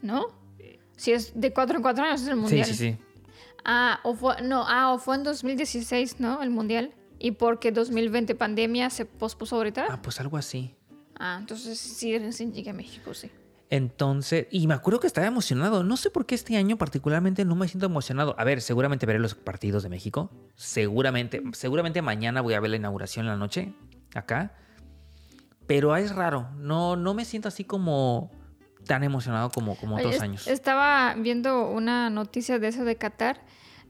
¿no? 0.01 0.25
Si 0.98 1.12
es 1.12 1.39
de 1.39 1.53
cuatro 1.53 1.75
en 1.77 1.83
cuatro 1.83 2.03
años 2.03 2.24
es 2.24 2.27
el 2.27 2.38
mundial. 2.38 2.65
sí, 2.65 2.74
sí, 2.74 2.91
sí. 2.91 2.98
Ah, 3.63 4.00
o 4.03 4.15
fue, 4.15 4.41
no, 4.41 4.65
ah, 4.67 4.93
o 4.93 4.98
fue 4.98 5.15
en 5.15 5.24
2016, 5.24 6.19
¿no? 6.19 6.41
El 6.41 6.50
mundial. 6.50 6.93
Y 7.19 7.31
porque 7.31 7.71
2020 7.71 8.33
pandemia 8.35 8.89
se 8.89 9.05
pospuso 9.05 9.57
ahorita. 9.57 9.88
Ah, 9.89 10.01
pues 10.01 10.19
algo 10.19 10.38
así. 10.38 10.73
Ah, 11.17 11.38
entonces 11.39 11.77
sí, 11.77 12.17
recién 12.17 12.53
llegué 12.53 12.69
a 12.69 12.73
México, 12.73 13.13
sí. 13.13 13.29
Entonces, 13.69 14.47
y 14.49 14.65
me 14.65 14.73
acuerdo 14.73 14.99
que 14.99 15.07
estaba 15.07 15.27
emocionado. 15.27 15.83
No 15.83 15.95
sé 15.97 16.09
por 16.09 16.25
qué 16.25 16.33
este 16.33 16.57
año 16.57 16.77
particularmente 16.77 17.45
no 17.45 17.55
me 17.55 17.67
siento 17.67 17.85
emocionado. 17.85 18.33
A 18.39 18.43
ver, 18.43 18.61
seguramente 18.61 19.05
veré 19.05 19.19
los 19.19 19.35
partidos 19.35 19.83
de 19.83 19.89
México. 19.89 20.31
Seguramente, 20.55 21.43
seguramente 21.53 22.01
mañana 22.01 22.41
voy 22.41 22.55
a 22.55 22.59
ver 22.59 22.71
la 22.71 22.77
inauguración 22.77 23.25
en 23.25 23.31
la 23.33 23.38
noche 23.38 23.73
acá. 24.15 24.55
Pero 25.67 25.95
es 25.95 26.15
raro. 26.15 26.49
No, 26.57 26.95
no 26.95 27.13
me 27.13 27.25
siento 27.25 27.47
así 27.47 27.63
como 27.63 28.31
tan 28.85 29.03
emocionado 29.03 29.51
como, 29.51 29.75
como 29.75 29.97
otros 29.97 30.19
años. 30.19 30.47
Estaba 30.47 31.13
viendo 31.15 31.69
una 31.69 32.09
noticia 32.09 32.57
de 32.57 32.69
eso 32.69 32.85
de 32.85 32.95
Qatar, 32.95 33.41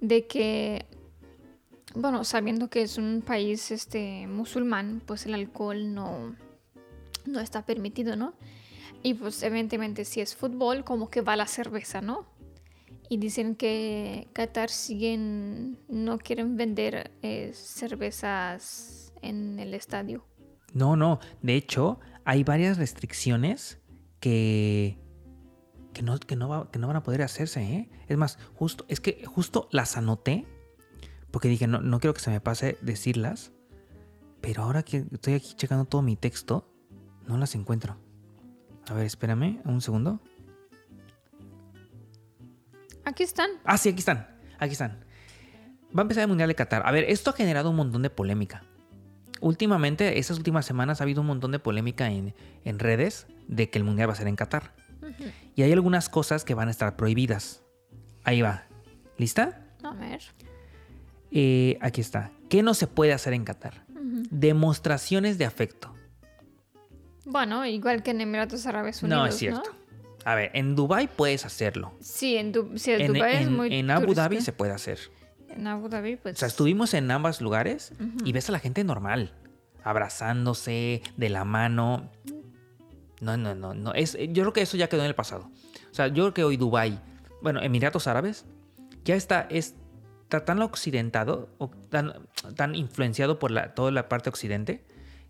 de 0.02 0.28
que, 0.28 0.88
bueno, 1.96 2.24
sabiendo 2.24 2.70
que 2.70 2.82
es 2.84 2.98
un 2.98 3.24
país 3.26 3.72
este, 3.72 4.28
musulmán, 4.28 5.02
pues 5.06 5.26
el 5.26 5.34
alcohol 5.34 5.94
no, 5.94 6.36
no 7.26 7.40
está 7.40 7.66
permitido, 7.66 8.16
¿no? 8.16 8.34
Y 9.02 9.14
pues 9.14 9.42
evidentemente 9.44 10.06
si 10.06 10.22
es 10.22 10.36
fútbol, 10.36 10.84
como 10.84 11.10
que 11.10 11.22
va 11.22 11.36
la 11.36 11.48
cerveza, 11.48 12.02
¿no? 12.02 12.26
Y 13.10 13.18
dicen 13.18 13.56
que 13.56 14.28
Qatar 14.34 14.70
siguen, 14.70 15.80
no 15.88 16.20
quieren 16.20 16.58
vender 16.58 17.12
eh, 17.24 17.52
cervezas 17.54 19.14
en 19.22 19.58
el 19.60 19.74
estadio. 19.74 20.26
No, 20.74 20.96
no. 20.96 21.20
De 21.42 21.56
hecho, 21.56 22.00
hay 22.24 22.44
varias 22.44 22.78
restricciones 22.78 23.80
que, 24.20 25.00
que, 25.94 26.04
no, 26.04 26.20
que, 26.20 26.36
no, 26.36 26.50
va- 26.50 26.70
que 26.70 26.78
no 26.78 26.86
van 26.88 26.98
a 26.98 27.04
poder 27.04 27.24
hacerse. 27.24 27.62
¿eh? 27.64 27.90
Es 28.08 28.18
más, 28.18 28.38
justo, 28.54 28.86
es 28.90 29.00
que 29.00 29.26
justo 29.26 29.68
las 29.72 29.98
anoté 29.98 30.46
porque 31.32 31.48
dije, 31.48 31.68
no, 31.68 31.82
no 31.82 32.00
quiero 32.00 32.14
que 32.14 32.22
se 32.22 32.30
me 32.30 32.42
pase 32.42 32.78
decirlas. 32.82 33.52
Pero 34.42 34.64
ahora 34.64 34.84
que 34.84 35.06
estoy 35.12 35.34
aquí 35.34 35.54
checando 35.56 35.86
todo 35.86 36.02
mi 36.02 36.16
texto, 36.16 36.72
no 37.28 37.38
las 37.38 37.56
encuentro. 37.56 37.98
A 38.90 38.94
ver, 38.94 39.06
espérame 39.06 39.62
un 39.66 39.82
segundo. 39.82 40.22
Aquí 43.06 43.24
están. 43.24 43.50
Ah, 43.64 43.78
sí, 43.78 43.90
aquí 43.90 44.00
están. 44.00 44.28
Aquí 44.60 44.74
están. 44.74 45.04
Va 45.96 46.02
a 46.02 46.04
empezar 46.04 46.22
el 46.22 46.28
Mundial 46.28 46.48
de 46.48 46.56
Qatar. 46.56 46.84
A 46.86 46.92
ver, 46.92 47.06
esto 47.06 47.32
ha 47.32 47.34
generado 47.34 47.70
un 47.70 47.76
montón 47.76 48.02
de 48.02 48.10
polémica. 48.10 48.64
Últimamente, 49.42 50.20
estas 50.20 50.38
últimas 50.38 50.66
semanas 50.66 51.02
ha 51.02 51.04
habido 51.04 51.22
un 51.22 51.28
montón 51.28 51.52
de 51.52 51.60
polémica 51.60 52.10
en, 52.10 52.36
en 52.64 52.80
redes 52.80 53.28
de 53.48 53.70
que 53.70 53.78
el 53.78 53.84
Mundial 53.84 54.10
va 54.10 54.14
a 54.14 54.16
ser 54.16 54.28
en 54.28 54.36
Qatar. 54.36 54.74
Y 55.56 55.64
hay 55.64 55.72
algunas 55.72 56.10
cosas 56.10 56.44
que 56.44 56.54
van 56.54 56.68
a 56.68 56.72
estar 56.72 56.96
prohibidas. 56.96 57.64
Ahí 58.24 58.42
va. 58.42 58.66
¿Lista? 59.18 59.66
A 59.84 59.94
ver. 59.94 60.22
Eh, 61.32 61.78
aquí 61.82 62.02
está. 62.02 62.32
¿Qué 62.50 62.64
no 62.64 62.74
se 62.74 62.88
puede 62.88 63.14
hacer 63.14 63.34
en 63.34 63.44
Qatar? 63.44 63.86
Demostraciones 64.32 65.38
de 65.38 65.46
afecto. 65.46 65.94
Bueno, 67.26 67.66
igual 67.66 68.02
que 68.04 68.12
en 68.12 68.22
Emiratos 68.22 68.66
Árabes 68.66 69.04
Unidos. 69.04 69.20
no 69.22 69.26
es 69.28 69.36
cierto. 69.36 69.70
A 70.26 70.36
ver, 70.36 70.52
en 70.54 70.76
Dubai 70.76 71.08
puedes 71.08 71.46
hacerlo. 71.46 71.94
Sí, 72.00 72.36
en, 72.38 72.52
Du- 72.52 72.72
sí, 72.78 72.92
en 72.92 73.02
En, 73.02 73.14
Dubái 73.14 73.36
es 73.44 73.50
muy 73.50 73.74
en 73.74 73.90
Abu 73.92 74.14
Dhabi 74.14 74.42
se 74.42 74.52
puede 74.52 74.72
hacer. 74.74 75.00
En 75.50 75.66
Abu 75.68 75.88
Dhabi, 75.90 76.18
pues... 76.18 76.36
O 76.36 76.38
sea, 76.40 76.48
estuvimos 76.48 76.94
en 76.94 77.10
ambos 77.10 77.42
lugares 77.42 77.94
y 78.26 78.32
ves 78.34 78.50
a 78.50 78.52
la 78.52 78.60
gente 78.60 78.84
normal, 78.84 79.34
abrazándose 79.84 81.02
de 81.18 81.30
la 81.30 81.46
mano. 81.46 82.12
No, 83.22 83.38
no, 83.38 83.56
no, 83.56 83.74
no. 83.74 83.94
Es, 83.94 84.18
yo 84.20 84.44
creo 84.44 84.54
que 84.54 84.62
eso 84.62 84.78
ya 84.78 84.88
quedó 84.90 85.02
en 85.02 85.08
el 85.08 85.16
pasado. 85.16 85.50
O 85.92 85.94
sea, 85.94 86.08
yo 86.08 86.24
creo 86.26 86.34
que 86.34 86.44
hoy 86.44 86.58
Dubai, 86.58 87.00
bueno, 87.42 87.62
Emiratos 87.62 88.08
Árabes, 88.08 88.46
ya 89.06 89.16
está, 89.16 89.48
está 89.50 89.78
tan 90.30 90.62
occidentado, 90.62 91.50
tan, 91.90 92.76
influenciado 92.76 93.40
por 93.40 93.52
la, 93.52 93.74
toda 93.74 93.92
la 93.92 94.08
parte 94.08 94.30
occidente, 94.30 94.84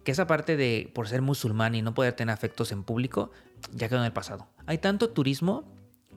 que 0.03 0.11
esa 0.11 0.27
parte 0.27 0.57
de 0.57 0.91
por 0.93 1.07
ser 1.07 1.21
musulmán 1.21 1.75
y 1.75 1.81
no 1.81 1.93
poder 1.93 2.13
tener 2.13 2.33
afectos 2.33 2.71
en 2.71 2.83
público, 2.83 3.31
ya 3.73 3.89
quedó 3.89 3.99
en 3.99 4.05
el 4.05 4.13
pasado. 4.13 4.47
Hay 4.65 4.77
tanto 4.77 5.09
turismo 5.09 5.63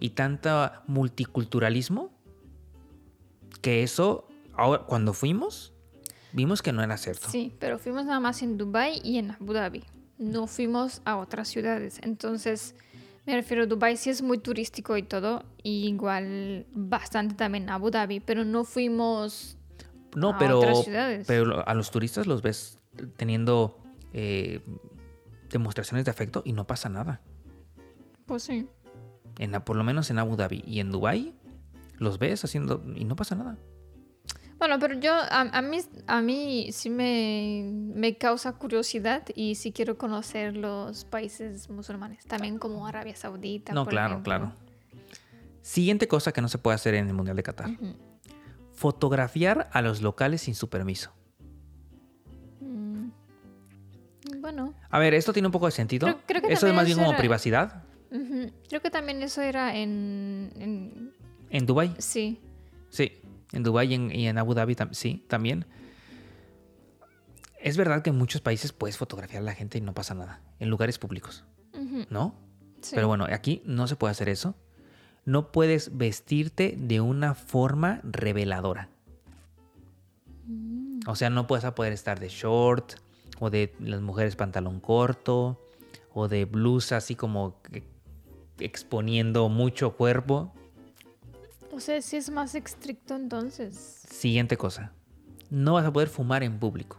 y 0.01 0.11
tanto 0.11 0.71
multiculturalismo 0.87 2.11
que 3.61 3.83
eso, 3.83 4.27
ahora, 4.55 4.83
cuando 4.85 5.13
fuimos, 5.13 5.73
vimos 6.33 6.63
que 6.63 6.73
no 6.73 6.83
era 6.83 6.97
cierto. 6.97 7.29
Sí, 7.29 7.55
pero 7.61 7.79
fuimos 7.79 8.05
nada 8.05 8.21
más 8.21 8.43
en 8.43 8.59
Dubai 8.59 9.01
y 9.05 9.19
en 9.19 9.31
Abu 9.31 9.53
Dhabi. 9.53 9.85
No 10.19 10.47
fuimos 10.47 11.03
a 11.05 11.17
otras 11.17 11.49
ciudades. 11.49 12.01
Entonces, 12.03 12.75
me 13.27 13.35
refiero, 13.35 13.67
Dubai 13.67 13.97
sí 13.97 14.11
es 14.11 14.23
muy 14.23 14.39
turístico 14.39 14.97
y 14.97 15.03
todo. 15.03 15.45
Y 15.63 15.87
igual 15.89 16.67
bastante 16.73 17.35
también 17.35 17.71
Abu 17.71 17.91
Dhabi. 17.91 18.21
Pero 18.21 18.45
no 18.45 18.65
fuimos... 18.65 19.57
No, 20.15 20.31
a 20.31 20.39
pero, 20.39 20.59
otras 20.59 20.85
ciudades. 20.85 21.27
pero 21.27 21.67
a 21.67 21.75
los 21.75 21.91
turistas 21.91 22.27
los 22.27 22.43
ves 22.43 22.79
teniendo 23.17 23.79
eh, 24.13 24.61
demostraciones 25.49 26.05
de 26.05 26.11
afecto 26.11 26.43
y 26.45 26.53
no 26.53 26.67
pasa 26.67 26.91
nada. 26.91 27.23
Pues 28.27 28.43
sí. 28.43 28.67
En, 29.39 29.53
por 29.63 29.77
lo 29.77 29.85
menos 29.85 30.11
en 30.11 30.19
Abu 30.19 30.37
Dhabi 30.37 30.63
y 30.67 30.81
en 30.81 30.91
Dubai 30.91 31.35
los 31.97 32.19
ves 32.19 32.45
haciendo 32.45 32.83
y 32.95 33.05
no 33.05 33.17
pasa 33.17 33.37
nada. 33.37 33.57
Bueno, 34.63 34.79
pero 34.79 34.95
yo, 34.95 35.13
a, 35.13 35.41
a 35.41 35.61
mí, 35.61 35.79
a 36.07 36.21
mí 36.23 36.69
sí 36.71 36.89
me, 36.89 37.69
me 37.97 38.17
causa 38.17 38.53
curiosidad 38.53 39.25
y 39.35 39.57
sí 39.57 39.73
quiero 39.73 39.99
conocer 39.99 40.57
los 40.57 41.05
países 41.05 41.69
musulmanes. 41.69 42.25
También 42.27 42.61
como 42.61 42.87
Arabia 42.87 43.17
Saudita. 43.17 43.73
No, 43.73 43.83
por 43.83 43.91
claro, 43.91 44.11
ejemplo. 44.13 44.23
claro. 44.31 44.53
Siguiente 45.63 46.07
cosa 46.07 46.31
que 46.31 46.41
no 46.41 46.47
se 46.47 46.59
puede 46.59 46.77
hacer 46.77 46.95
en 46.95 47.09
el 47.09 47.13
Mundial 47.13 47.35
de 47.37 47.43
Qatar. 47.43 47.71
Fotografiar 48.73 49.69
a 49.73 49.83
los 49.83 50.01
locales 50.01 50.43
sin 50.43 50.55
su 50.55 50.69
permiso. 50.71 51.11
Mm. 52.61 53.09
Bueno, 54.41 54.75
A 54.91 54.99
ver, 55.01 55.15
esto 55.15 55.33
tiene 55.33 55.49
un 55.49 55.53
poco 55.53 55.67
de 55.67 55.73
sentido. 55.73 56.07
Creo- 56.07 56.21
creo 56.25 56.43
que 56.43 56.53
eso 56.53 56.69
es 56.69 56.73
más 56.75 56.87
bien 56.87 56.99
como 56.99 57.11
era- 57.11 57.19
privacidad. 57.19 57.83
creo 58.69 58.81
que 58.81 58.91
también 58.91 59.21
eso 59.25 59.43
era 59.43 59.77
en, 59.77 60.53
en- 60.55 61.13
En 61.51 61.67
Dubai, 61.67 61.97
Sí. 61.99 62.39
sí. 62.91 63.19
En 63.53 63.63
Dubai 63.63 63.91
y 63.91 63.95
en, 63.95 64.11
y 64.15 64.29
en 64.29 64.39
Abu 64.39 64.55
Dhabi, 64.55 64.75
tam- 64.75 64.93
sí, 64.95 65.25
también. 65.29 65.67
Es 67.61 67.77
verdad 67.77 68.03
que 68.03 68.11
en 68.11 68.19
muchos 68.19 68.41
países 68.41 68.73
puedes 68.73 68.97
fotografiar 68.97 69.43
a 69.43 69.47
la 69.47 69.55
gente 69.55 69.79
y 69.79 69.81
no 69.81 69.95
pasa 69.95 70.15
nada. 70.15 70.41
En 70.59 70.69
lugares 70.69 70.99
públicos, 70.99 71.45
¿no? 72.11 72.35
sí. 72.81 72.95
Pero 72.95 73.07
bueno, 73.09 73.27
aquí 73.31 73.63
no 73.65 73.87
se 73.87 73.95
puede 73.97 74.11
hacer 74.13 74.29
eso. 74.29 74.55
No 75.25 75.53
puedes 75.53 75.97
vestirte 75.97 76.75
de 76.77 77.01
una 77.01 77.35
forma 77.35 78.01
reveladora. 78.03 78.89
Mm. 80.47 81.01
O 81.07 81.15
sea, 81.15 81.31
no 81.31 81.47
puedes 81.47 81.65
poder 81.73 81.93
estar 81.93 82.19
de 82.19 82.29
short 82.29 82.95
o 83.39 83.51
de 83.51 83.73
las 83.79 84.01
mujeres 84.01 84.35
pantalón 84.35 84.81
corto 84.81 85.61
o 86.13 86.27
de 86.29 86.45
blusa 86.45 86.97
así 86.97 87.15
como 87.15 87.61
exponiendo 88.59 89.49
mucho 89.49 89.97
cuerpo. 89.97 90.53
O 91.73 91.81
sea, 91.81 92.01
sí 92.03 92.17
es 92.17 92.31
más 92.31 92.55
estricto 92.55 93.17
entonces. 93.17 93.75
Siguiente 94.09 94.57
cosa. 94.57 94.93
No 95.51 95.73
vas 95.75 95.85
a 95.87 95.93
poder 95.93 96.09
fumar 96.09 96.43
en 96.43 96.59
público. 96.59 96.99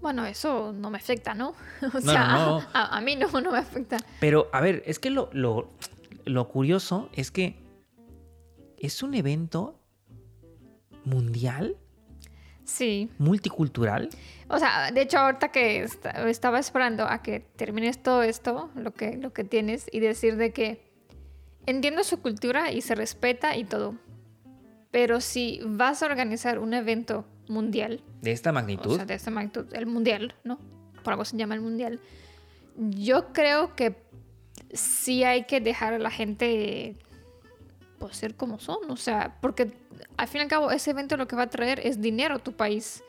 Bueno, 0.00 0.24
eso 0.26 0.72
no 0.72 0.90
me 0.90 0.98
afecta, 0.98 1.34
¿no? 1.34 1.54
O 1.82 1.86
No, 1.94 2.00
sea, 2.00 2.26
no, 2.28 2.60
no. 2.60 2.66
A, 2.74 2.96
a 2.96 3.00
mí 3.00 3.16
no, 3.16 3.28
no 3.40 3.50
me 3.50 3.58
afecta. 3.58 3.96
Pero, 4.20 4.48
a 4.52 4.60
ver, 4.60 4.82
es 4.86 4.98
que 4.98 5.10
lo, 5.10 5.30
lo, 5.32 5.70
lo 6.26 6.48
curioso 6.48 7.08
es 7.14 7.30
que 7.30 7.56
es 8.78 9.02
un 9.02 9.14
evento 9.14 9.80
mundial, 11.04 11.76
Sí. 12.64 13.10
multicultural. 13.18 14.10
O 14.48 14.58
sea, 14.58 14.90
de 14.90 15.00
hecho, 15.02 15.18
ahorita 15.18 15.48
que 15.52 15.82
esta- 15.82 16.28
estaba 16.28 16.58
esperando 16.58 17.04
a 17.04 17.22
que 17.22 17.40
termines 17.40 18.02
todo 18.02 18.22
esto, 18.22 18.70
lo 18.74 18.92
que, 18.92 19.16
lo 19.16 19.32
que 19.32 19.44
tienes, 19.44 19.86
y 19.92 20.00
decir 20.00 20.36
de 20.36 20.52
que 20.52 20.85
entiendo 21.66 22.04
su 22.04 22.20
cultura 22.20 22.72
y 22.72 22.80
se 22.80 22.94
respeta 22.94 23.56
y 23.56 23.64
todo. 23.64 23.94
Pero 24.90 25.20
si 25.20 25.60
vas 25.64 26.02
a 26.02 26.06
organizar 26.06 26.58
un 26.58 26.74
evento 26.74 27.26
mundial, 27.48 28.02
De 28.22 28.32
esta 28.32 28.52
magnitud. 28.52 28.92
o 28.92 28.96
sea, 28.96 29.04
de 29.04 29.14
esta 29.14 29.30
magnitud, 29.30 29.66
el 29.72 29.86
mundial, 29.86 30.34
¿no? 30.44 30.58
Por 31.02 31.12
algo 31.12 31.24
se 31.24 31.36
llama 31.36 31.54
el 31.54 31.60
mundial. 31.60 32.00
Yo 32.76 33.32
creo 33.32 33.74
que 33.74 33.96
sí 34.72 35.24
hay 35.24 35.44
que 35.44 35.60
dejar 35.60 35.94
a 35.94 35.98
la 35.98 36.10
gente 36.10 36.96
pues, 37.98 38.16
ser 38.16 38.34
como 38.34 38.58
son, 38.58 38.90
o 38.90 38.96
sea, 38.96 39.38
porque 39.40 39.72
al 40.16 40.28
fin 40.28 40.40
y 40.40 40.42
al 40.42 40.48
cabo 40.48 40.70
ese 40.70 40.90
evento 40.90 41.16
lo 41.16 41.26
que 41.26 41.36
va 41.36 41.42
a 41.42 41.50
traer 41.50 41.80
es 41.86 42.00
dinero 42.00 42.36
a 42.36 42.38
tu 42.38 42.52
país. 42.52 43.02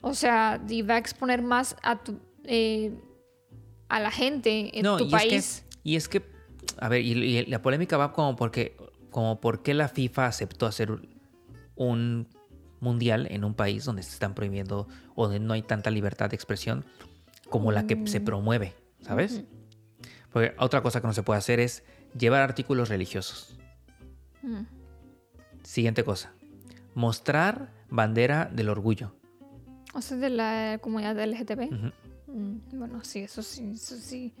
O 0.00 0.14
sea, 0.14 0.60
y 0.68 0.82
va 0.82 0.94
a 0.94 0.98
exponer 0.98 1.42
más 1.42 1.76
a 1.82 1.96
tu 1.96 2.18
eh, 2.44 2.92
a 3.88 4.00
la 4.00 4.10
gente 4.10 4.78
en 4.78 4.84
tu 4.84 5.06
y 5.06 5.10
país. 5.10 5.32
Es 5.32 5.60
que, 5.60 5.78
y 5.84 5.96
es 5.96 6.08
que, 6.08 6.22
a 6.78 6.88
ver, 6.88 7.02
y, 7.02 7.12
y 7.12 7.46
la 7.46 7.62
polémica 7.62 7.96
va 7.96 8.12
como 8.12 8.36
porque, 8.36 8.76
como 9.10 9.40
por 9.40 9.62
qué 9.62 9.74
la 9.74 9.88
FIFA 9.88 10.26
aceptó 10.26 10.66
hacer 10.66 10.90
un 11.74 12.28
mundial 12.80 13.26
en 13.30 13.44
un 13.44 13.54
país 13.54 13.84
donde 13.84 14.02
se 14.02 14.10
están 14.10 14.34
prohibiendo 14.34 14.88
o 15.14 15.24
donde 15.24 15.40
no 15.40 15.54
hay 15.54 15.62
tanta 15.62 15.90
libertad 15.90 16.30
de 16.30 16.36
expresión 16.36 16.84
como 17.48 17.72
la 17.72 17.86
que 17.86 18.06
se 18.06 18.20
promueve, 18.20 18.74
¿sabes? 19.00 19.42
Porque 20.32 20.54
otra 20.58 20.82
cosa 20.82 21.00
que 21.00 21.06
no 21.06 21.12
se 21.12 21.22
puede 21.22 21.38
hacer 21.38 21.60
es 21.60 21.84
llevar 22.18 22.42
artículos 22.42 22.88
religiosos. 22.88 23.56
Mm. 24.42 24.62
Siguiente 25.62 26.04
cosa. 26.04 26.32
Mostrar 26.94 27.72
bandera 27.88 28.50
del 28.52 28.68
orgullo. 28.68 29.14
O 29.94 30.02
sea, 30.02 30.16
de 30.16 30.30
la 30.30 30.78
comunidad 30.82 31.18
LGTB. 31.18 31.70
Mm, 32.26 32.78
Bueno, 32.78 33.02
sí, 33.02 33.20
eso 33.20 33.42
sí, 33.42 33.72
eso 33.74 33.96
sí. 33.96 34.34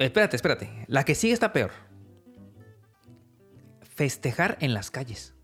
Espérate, 0.00 0.36
espérate. 0.36 0.84
La 0.88 1.04
que 1.04 1.14
sigue 1.14 1.34
está 1.34 1.52
peor. 1.52 1.70
Festejar 3.82 4.56
en 4.60 4.72
las 4.72 4.90
calles. 4.90 5.34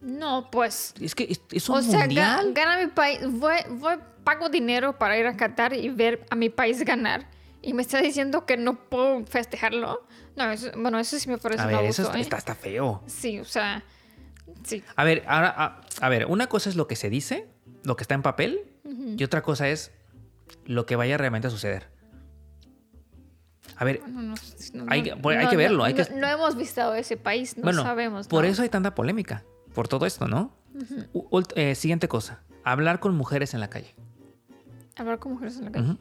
No, 0.00 0.48
pues. 0.50 0.94
Es 1.00 1.14
que 1.14 1.36
es, 1.50 1.68
un 1.68 1.76
O 1.76 1.82
sea, 1.82 2.00
mundial. 2.00 2.52
gana 2.54 2.78
mi 2.78 2.86
país. 2.88 3.18
Voy, 3.24 3.56
voy, 3.70 3.96
pago 4.24 4.48
dinero 4.48 4.96
para 4.98 5.18
ir 5.18 5.26
a 5.26 5.36
Qatar 5.36 5.74
y 5.74 5.88
ver 5.90 6.24
a 6.30 6.36
mi 6.36 6.50
país 6.50 6.84
ganar. 6.84 7.28
Y 7.62 7.74
me 7.74 7.82
está 7.82 8.00
diciendo 8.00 8.46
que 8.46 8.56
no 8.56 8.88
puedo 8.88 9.24
festejarlo. 9.26 10.06
No, 10.36 10.50
eso, 10.50 10.70
bueno, 10.76 10.98
eso 10.98 11.18
sí 11.18 11.28
me 11.28 11.38
parece 11.38 11.62
A 11.62 11.66
un 11.66 11.70
ver, 11.72 11.78
abuso, 11.80 12.02
eso 12.02 12.10
está, 12.10 12.18
¿eh? 12.18 12.20
está, 12.22 12.36
está 12.38 12.54
feo. 12.54 13.02
Sí, 13.06 13.38
o 13.40 13.44
sea. 13.44 13.84
Sí. 14.64 14.84
A 14.96 15.04
ver, 15.04 15.24
ahora, 15.26 15.54
a, 15.56 15.80
a 16.00 16.08
ver, 16.08 16.26
una 16.26 16.48
cosa 16.48 16.68
es 16.68 16.76
lo 16.76 16.86
que 16.86 16.94
se 16.96 17.10
dice, 17.10 17.48
lo 17.84 17.96
que 17.96 18.02
está 18.02 18.14
en 18.14 18.22
papel, 18.22 18.68
y 19.16 19.22
otra 19.24 19.42
cosa 19.42 19.68
es 19.68 19.90
lo 20.64 20.86
que 20.86 20.96
vaya 20.96 21.16
realmente 21.16 21.48
a 21.48 21.50
suceder. 21.50 21.91
A 23.82 23.84
ver, 23.84 24.00
No, 24.06 24.22
no, 24.22 24.34
no, 24.74 24.86
Hay 24.90 25.00
no, 25.02 25.20
que- 25.20 25.36
hay 25.36 25.56
verlo, 25.56 25.78
no, 25.78 25.84
hay 25.84 25.94
que- 25.94 26.08
no- 26.14 26.28
hemos 26.28 26.54
visto 26.56 26.94
ese 26.94 27.16
país, 27.16 27.56
no 27.56 27.64
bueno, 27.64 27.82
sabemos. 27.82 28.28
por 28.28 28.44
eso 28.44 28.62
hay 28.62 28.68
tanta 28.68 28.94
polémica, 28.94 29.42
por 29.74 29.88
todo 29.88 30.06
esto, 30.06 30.28
¿no? 30.28 30.52
Eh, 31.56 31.74
siguiente 31.74 32.06
cosa, 32.06 32.44
hablar 32.62 33.00
con 33.00 33.16
mujeres 33.16 33.54
en 33.54 33.60
la 33.60 33.68
calle. 33.68 33.92
Hablar 34.96 35.18
con 35.18 35.32
mujeres 35.32 35.56
en 35.58 35.64
la 35.64 35.72
calle. 35.72 35.96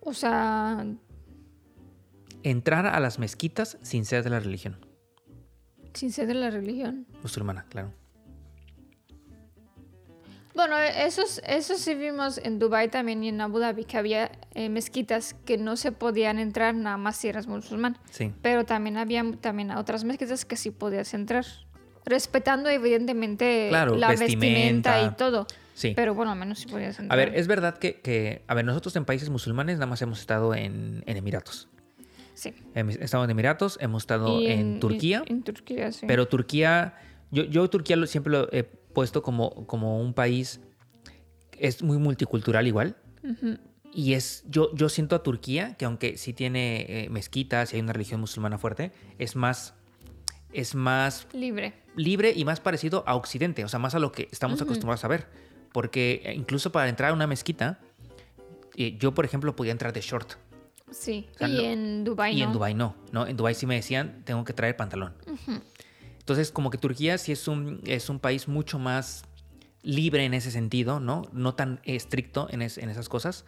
O 0.00 0.12
sea, 0.14 0.84
Entrar 2.42 2.86
a 2.86 2.98
las 3.00 3.18
mezquitas 3.20 3.78
sin 3.82 4.04
ser 4.04 4.22
de 4.24 4.30
la 4.30 4.40
religión 4.40 4.76
sin 5.94 6.10
ser 6.12 6.26
de 6.26 6.34
la 6.34 6.50
religión. 6.50 7.06
musulmana, 7.22 7.66
claro. 7.68 7.92
Bueno, 10.54 10.78
eso, 10.78 11.22
es- 11.22 11.42
eso 11.46 11.76
sí 11.76 11.94
vimos 11.94 12.38
en 12.38 12.58
Dubai 12.60 12.88
también 12.88 13.24
y 13.24 13.28
en 13.28 13.40
Abu 13.40 13.58
Dhabi, 13.58 13.84
que 13.84 13.96
había 13.98 14.30
eh, 14.54 14.68
mezquitas 14.68 15.34
que 15.44 15.58
no 15.58 15.76
se 15.76 15.90
podían 15.90 16.38
entrar 16.38 16.74
nada 16.76 16.96
más 16.96 17.16
si 17.16 17.28
eras 17.28 17.46
musulmán. 17.48 17.98
Sí. 18.10 18.32
Pero 18.40 18.64
también 18.64 18.96
había 18.96 19.24
también 19.40 19.72
otras 19.72 20.04
mezquitas 20.04 20.44
que 20.44 20.56
sí 20.56 20.70
podías 20.70 21.12
entrar. 21.14 21.44
Respetando 22.04 22.68
evidentemente 22.68 23.66
Claro, 23.70 23.96
la 23.96 24.08
vestimenta. 24.10 24.92
vestimenta. 24.92 25.02
y 25.02 25.16
todo. 25.16 25.46
Sí. 25.74 25.92
Pero 25.96 26.14
bueno, 26.14 26.30
al 26.30 26.38
menos 26.38 26.60
sí 26.60 26.68
podías 26.68 27.00
A 27.00 27.02
entrar. 27.02 27.18
ver, 27.18 27.34
es 27.36 27.46
verdad 27.48 27.78
que, 27.78 28.00
que- 28.00 28.42
a 28.46 28.54
ver, 28.54 28.64
nosotros 28.64 28.94
en 28.94 29.04
países 29.04 29.30
musulmanes 29.30 29.76
nada 29.78 29.86
más 29.86 30.00
hemos 30.02 30.20
estado 30.20 30.54
en, 30.54 31.02
en 31.06 31.16
Emiratos. 31.16 31.68
Sí. 32.34 32.52
Estado 32.74 33.24
en 33.24 33.30
Emiratos, 33.30 33.76
hemos 33.80 34.02
estado 34.04 34.40
en, 34.40 34.78
Turquía, 34.78 35.24
y- 35.26 35.32
en 35.32 35.42
Turquía, 35.42 35.90
sí. 35.92 36.04
pero 36.06 36.26
Turquía, 36.28 36.94
yo, 37.32 37.42
yo 37.44 37.68
Turquía 37.70 37.96
siempre 38.06 38.32
lo 38.32 38.48
he 38.52 38.64
puesto 38.94 39.22
como, 39.22 39.66
como 39.66 40.00
un 40.00 40.14
país, 40.14 40.60
es 41.58 41.82
muy 41.82 41.98
multicultural 41.98 42.66
igual. 42.66 42.96
Y 43.92 44.14
es, 44.14 44.44
yo, 44.48 44.74
yo 44.74 44.88
siento 44.88 45.14
a 45.16 45.22
Turquía 45.22 45.74
que 45.76 45.84
aunque 45.84 46.16
sí 46.16 46.32
tiene 46.32 46.86
eh, 47.04 47.08
mezquitas 47.10 47.72
y 47.72 47.76
hay 47.76 47.82
una 47.82 47.92
religión 47.92 48.20
musulmana 48.20 48.58
fuerte, 48.58 48.92
es 49.18 49.36
más, 49.36 49.74
es 50.52 50.74
más 50.74 51.26
Libre. 51.32 51.74
libre 51.96 52.32
y 52.34 52.44
más 52.44 52.60
parecido 52.60 53.04
a 53.06 53.14
Occidente, 53.14 53.64
o 53.64 53.68
sea, 53.68 53.78
más 53.78 53.94
a 53.94 53.98
lo 53.98 54.10
que 54.12 54.28
estamos 54.32 54.60
acostumbrados 54.62 55.04
a 55.04 55.08
ver. 55.08 55.28
Porque 55.72 56.22
eh, 56.24 56.34
incluso 56.34 56.70
para 56.72 56.88
entrar 56.88 57.10
a 57.10 57.14
una 57.14 57.26
mezquita, 57.26 57.80
eh, 58.76 58.96
yo, 58.98 59.12
por 59.14 59.24
ejemplo, 59.24 59.54
podía 59.56 59.72
entrar 59.72 59.92
de 59.92 60.00
short. 60.00 60.32
Sí. 60.90 61.28
sea, 61.38 61.48
y 61.48 61.52
no- 61.56 61.62
en 61.62 62.04
Dubai 62.04 62.36
y 62.36 62.40
no. 62.40 62.46
en 62.46 62.52
Dubai 62.52 62.74
no, 62.74 62.94
¿no? 63.10 63.26
En 63.26 63.36
Dubai 63.36 63.54
sí 63.54 63.66
me 63.66 63.74
decían, 63.76 64.22
tengo 64.24 64.44
que 64.44 64.52
traer 64.52 64.76
pantalón. 64.76 65.14
Entonces, 66.24 66.50
como 66.50 66.70
que 66.70 66.78
Turquía 66.78 67.18
sí 67.18 67.32
es 67.32 67.48
un, 67.48 67.80
es 67.84 68.08
un 68.08 68.18
país 68.18 68.48
mucho 68.48 68.78
más 68.78 69.24
libre 69.82 70.24
en 70.24 70.32
ese 70.32 70.50
sentido, 70.50 70.98
¿no? 70.98 71.22
No 71.34 71.54
tan 71.54 71.80
estricto 71.84 72.48
en, 72.50 72.62
es- 72.62 72.78
en 72.78 72.88
esas 72.88 73.10
cosas, 73.10 73.44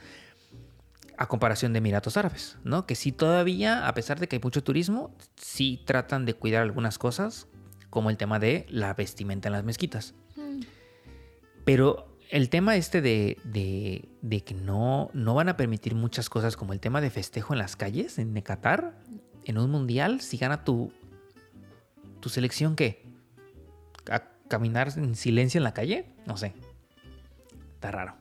a 1.16 1.26
comparación 1.26 1.72
de 1.72 1.78
Emiratos 1.78 2.18
Árabes, 2.18 2.58
¿no? 2.64 2.84
Que 2.86 2.94
sí 2.94 3.12
todavía, 3.12 3.88
a 3.88 3.94
pesar 3.94 4.20
de 4.20 4.28
que 4.28 4.36
hay 4.36 4.42
mucho 4.42 4.62
turismo, 4.62 5.14
sí 5.36 5.80
tratan 5.86 6.26
de 6.26 6.34
cuidar 6.34 6.60
algunas 6.62 6.98
cosas, 6.98 7.48
como 7.88 8.10
el 8.10 8.18
tema 8.18 8.38
de 8.38 8.66
la 8.68 8.92
vestimenta 8.92 9.48
en 9.48 9.52
las 9.54 9.64
mezquitas. 9.64 10.14
Mm. 10.36 10.60
Pero 11.64 12.14
el 12.28 12.50
tema 12.50 12.76
este 12.76 13.00
de, 13.00 13.38
de- 13.44 14.06
de 14.20 14.44
que 14.44 14.52
no, 14.52 15.08
no 15.14 15.34
van 15.34 15.48
a 15.48 15.56
permitir 15.56 15.94
muchas 15.94 16.28
cosas 16.28 16.58
como 16.58 16.74
el 16.74 16.80
tema 16.80 17.00
de 17.00 17.08
festejo 17.08 17.54
en 17.54 17.58
las 17.60 17.76
calles, 17.76 18.18
en 18.18 18.38
Qatar, 18.42 18.98
en 19.46 19.56
un 19.56 19.70
mundial, 19.70 20.20
si 20.20 20.36
gana 20.36 20.64
tu, 20.64 20.92
tu 22.20 22.28
selección, 22.28 22.76
¿qué? 22.76 23.04
¿A 24.10 24.22
caminar 24.48 24.92
en 24.96 25.14
silencio 25.14 25.58
en 25.58 25.64
la 25.64 25.74
calle? 25.74 26.06
No 26.26 26.36
sé. 26.36 26.52
Está 27.74 27.90
raro. 27.90 28.14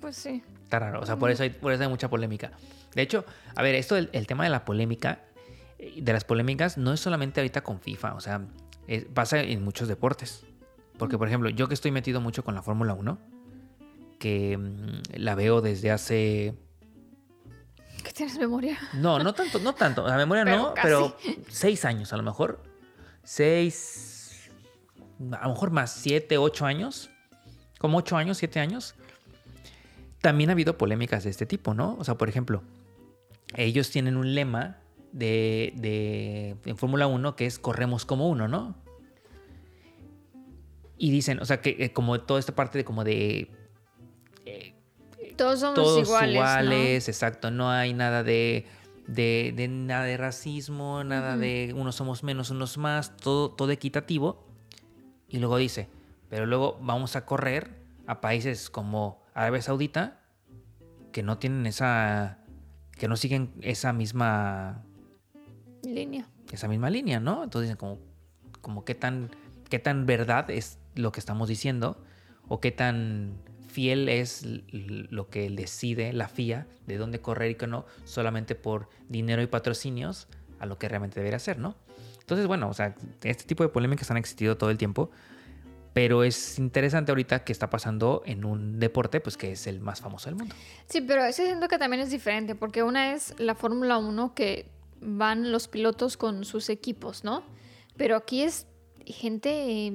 Pues 0.00 0.16
sí. 0.16 0.42
Está 0.64 0.78
raro. 0.78 1.00
O 1.00 1.06
sea, 1.06 1.16
por 1.16 1.30
eso 1.30 1.42
hay, 1.42 1.50
por 1.50 1.72
eso 1.72 1.82
hay 1.82 1.88
mucha 1.88 2.08
polémica. 2.08 2.52
De 2.94 3.02
hecho, 3.02 3.24
a 3.54 3.62
ver, 3.62 3.74
esto 3.74 3.94
del 3.94 4.10
el 4.12 4.26
tema 4.26 4.44
de 4.44 4.50
la 4.50 4.64
polémica, 4.64 5.20
eh, 5.78 6.00
de 6.02 6.12
las 6.12 6.24
polémicas, 6.24 6.76
no 6.78 6.92
es 6.92 7.00
solamente 7.00 7.40
ahorita 7.40 7.62
con 7.62 7.80
FIFA. 7.80 8.14
O 8.14 8.20
sea, 8.20 8.42
es- 8.86 9.04
pasa 9.06 9.40
en 9.40 9.62
muchos 9.64 9.88
deportes. 9.88 10.44
Porque, 10.98 11.16
por 11.16 11.28
ejemplo, 11.28 11.48
yo 11.50 11.68
que 11.68 11.74
estoy 11.74 11.90
metido 11.92 12.20
mucho 12.20 12.44
con 12.44 12.54
la 12.54 12.62
Fórmula 12.62 12.92
1, 12.94 13.18
que 14.18 14.56
mm, 14.58 15.18
la 15.20 15.34
veo 15.36 15.60
desde 15.60 15.90
hace. 15.92 16.54
¿Qué 18.02 18.12
tienes 18.12 18.38
memoria? 18.38 18.78
No, 18.94 19.18
no 19.18 19.32
tanto, 19.32 19.58
no 19.60 19.74
tanto. 19.74 20.06
La 20.06 20.16
memoria 20.16 20.44
Pero 20.46 20.56
no, 20.58 20.74
casi. 20.74 20.86
pero 20.86 21.16
seis 21.48 21.84
años 21.84 22.12
a 22.12 22.16
lo 22.16 22.22
mejor. 22.24 22.62
Seis. 23.28 24.48
A 25.32 25.48
lo 25.48 25.50
mejor 25.50 25.70
más, 25.70 25.92
siete, 25.92 26.38
ocho 26.38 26.64
años. 26.64 27.10
Como 27.78 27.98
ocho 27.98 28.16
años, 28.16 28.38
siete 28.38 28.58
años. 28.58 28.94
También 30.22 30.48
ha 30.48 30.54
habido 30.54 30.78
polémicas 30.78 31.24
de 31.24 31.30
este 31.30 31.44
tipo, 31.44 31.74
¿no? 31.74 31.94
O 31.98 32.04
sea, 32.04 32.14
por 32.16 32.30
ejemplo, 32.30 32.62
ellos 33.54 33.90
tienen 33.90 34.16
un 34.16 34.34
lema 34.34 34.78
de, 35.12 35.74
de 35.76 36.56
en 36.64 36.78
Fórmula 36.78 37.06
1 37.06 37.36
que 37.36 37.44
es 37.44 37.58
corremos 37.58 38.06
como 38.06 38.30
uno, 38.30 38.48
¿no? 38.48 38.74
Y 40.96 41.10
dicen, 41.10 41.38
o 41.40 41.44
sea, 41.44 41.60
que 41.60 41.76
eh, 41.80 41.92
como 41.92 42.22
toda 42.22 42.40
esta 42.40 42.54
parte 42.54 42.78
de 42.78 42.84
como 42.86 43.04
de 43.04 43.50
Todos 45.36 45.60
somos 45.60 45.74
todos 45.74 46.08
iguales. 46.08 46.34
iguales, 46.34 47.08
¿no? 47.08 47.12
exacto. 47.12 47.50
No 47.50 47.70
hay 47.70 47.92
nada 47.92 48.22
de, 48.22 48.64
de, 49.08 49.52
de 49.56 49.66
nada 49.66 50.04
de 50.04 50.16
racismo, 50.16 51.02
nada 51.02 51.36
de 51.36 51.74
unos 51.74 51.96
somos 51.96 52.22
menos, 52.22 52.50
unos 52.50 52.78
más, 52.78 53.16
todo, 53.16 53.50
todo 53.50 53.72
equitativo. 53.72 54.46
Y 55.28 55.38
luego 55.38 55.56
dice, 55.56 55.88
pero 56.28 56.46
luego 56.46 56.78
vamos 56.80 57.16
a 57.16 57.24
correr 57.26 57.82
a 58.06 58.20
países 58.20 58.70
como 58.70 59.22
Arabia 59.34 59.62
Saudita 59.62 60.20
que 61.10 61.22
no 61.22 61.38
tienen 61.38 61.66
esa, 61.66 62.38
que 62.92 63.08
no 63.08 63.16
siguen 63.16 63.50
esa 63.62 63.92
misma, 63.92 64.84
Línea. 65.82 66.28
esa 66.52 66.68
misma 66.68 66.90
línea, 66.90 67.18
¿no? 67.18 67.44
Entonces 67.44 67.70
dicen 67.70 67.78
como, 67.78 67.98
como 68.60 68.84
qué 68.84 68.94
tan, 68.94 69.30
qué 69.70 69.78
tan 69.78 70.04
verdad 70.04 70.50
es 70.50 70.78
lo 70.94 71.12
que 71.12 71.20
estamos 71.20 71.48
diciendo 71.48 72.04
o 72.46 72.60
qué 72.60 72.72
tan 72.72 73.38
fiel 73.78 74.08
es 74.08 74.42
lo 74.42 75.28
que 75.28 75.48
decide 75.50 76.12
la 76.12 76.26
FIA 76.26 76.66
de 76.88 76.96
dónde 76.96 77.20
correr 77.20 77.52
y 77.52 77.54
qué 77.54 77.68
no, 77.68 77.86
solamente 78.02 78.56
por 78.56 78.88
dinero 79.08 79.40
y 79.40 79.46
patrocinios 79.46 80.26
a 80.58 80.66
lo 80.66 80.78
que 80.78 80.88
realmente 80.88 81.20
debería 81.20 81.38
ser, 81.38 81.60
¿no? 81.60 81.76
Entonces, 82.18 82.48
bueno, 82.48 82.68
o 82.68 82.74
sea, 82.74 82.96
este 83.22 83.44
tipo 83.44 83.62
de 83.62 83.68
polémicas 83.68 84.10
han 84.10 84.16
existido 84.16 84.56
todo 84.56 84.70
el 84.70 84.78
tiempo, 84.78 85.12
pero 85.92 86.24
es 86.24 86.58
interesante 86.58 87.12
ahorita 87.12 87.44
que 87.44 87.52
está 87.52 87.70
pasando 87.70 88.24
en 88.26 88.44
un 88.44 88.80
deporte, 88.80 89.20
pues 89.20 89.36
que 89.36 89.52
es 89.52 89.68
el 89.68 89.78
más 89.78 90.00
famoso 90.00 90.28
del 90.28 90.34
mundo. 90.34 90.56
Sí, 90.88 91.00
pero 91.00 91.24
ese 91.24 91.44
siento 91.44 91.68
que 91.68 91.78
también 91.78 92.02
es 92.02 92.10
diferente, 92.10 92.56
porque 92.56 92.82
una 92.82 93.14
es 93.14 93.32
la 93.38 93.54
Fórmula 93.54 93.98
1 93.98 94.34
que 94.34 94.68
van 95.00 95.52
los 95.52 95.68
pilotos 95.68 96.16
con 96.16 96.44
sus 96.44 96.68
equipos, 96.68 97.22
¿no? 97.22 97.44
Pero 97.96 98.16
aquí 98.16 98.42
es 98.42 98.66
gente 99.06 99.92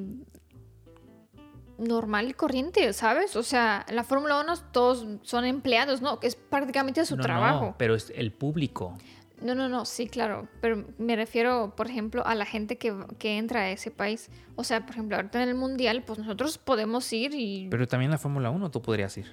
normal 1.84 2.30
y 2.30 2.34
corriente, 2.34 2.91
¿sabes? 2.93 3.36
O 3.36 3.43
sea, 3.43 3.86
la 3.89 4.04
Fórmula 4.04 4.39
1 4.41 4.54
todos 4.72 5.06
son 5.24 5.46
empleados, 5.46 6.02
¿no? 6.02 6.19
Que 6.19 6.28
es 6.28 6.36
prácticamente 6.36 7.06
su 7.06 7.15
No, 7.17 7.24
trabajo. 7.24 7.65
no, 7.67 7.76
pero 7.78 7.96
es 7.96 8.12
el 8.15 8.32
público. 8.32 8.98
No, 9.41 9.56
no, 9.56 9.67
no, 9.67 9.84
sí, 9.84 10.08
claro. 10.08 10.48
Pero 10.62 10.86
me 10.98 11.15
refiero, 11.17 11.74
por 11.76 11.88
ejemplo, 11.88 12.26
a 12.26 12.34
la 12.34 12.46
gente 12.46 12.78
que, 12.78 12.93
que 13.19 13.38
entra 13.38 13.62
a 13.62 13.72
ese 13.72 13.91
país. 13.91 14.30
O 14.56 14.63
sea, 14.63 14.82
por 14.86 14.91
ejemplo, 14.91 15.17
ahorita 15.17 15.43
en 15.43 15.50
el 15.50 15.56
Mundial, 15.56 16.04
pues 16.06 16.17
nosotros 16.19 16.58
podemos 16.58 17.12
ir 17.12 17.34
y... 17.34 17.67
Pero 17.69 17.88
también 17.88 18.10
la 18.12 18.17
Fórmula 18.17 18.50
1 18.52 18.72
tú 18.72 18.82
podrías 18.82 19.17
ir. 19.17 19.28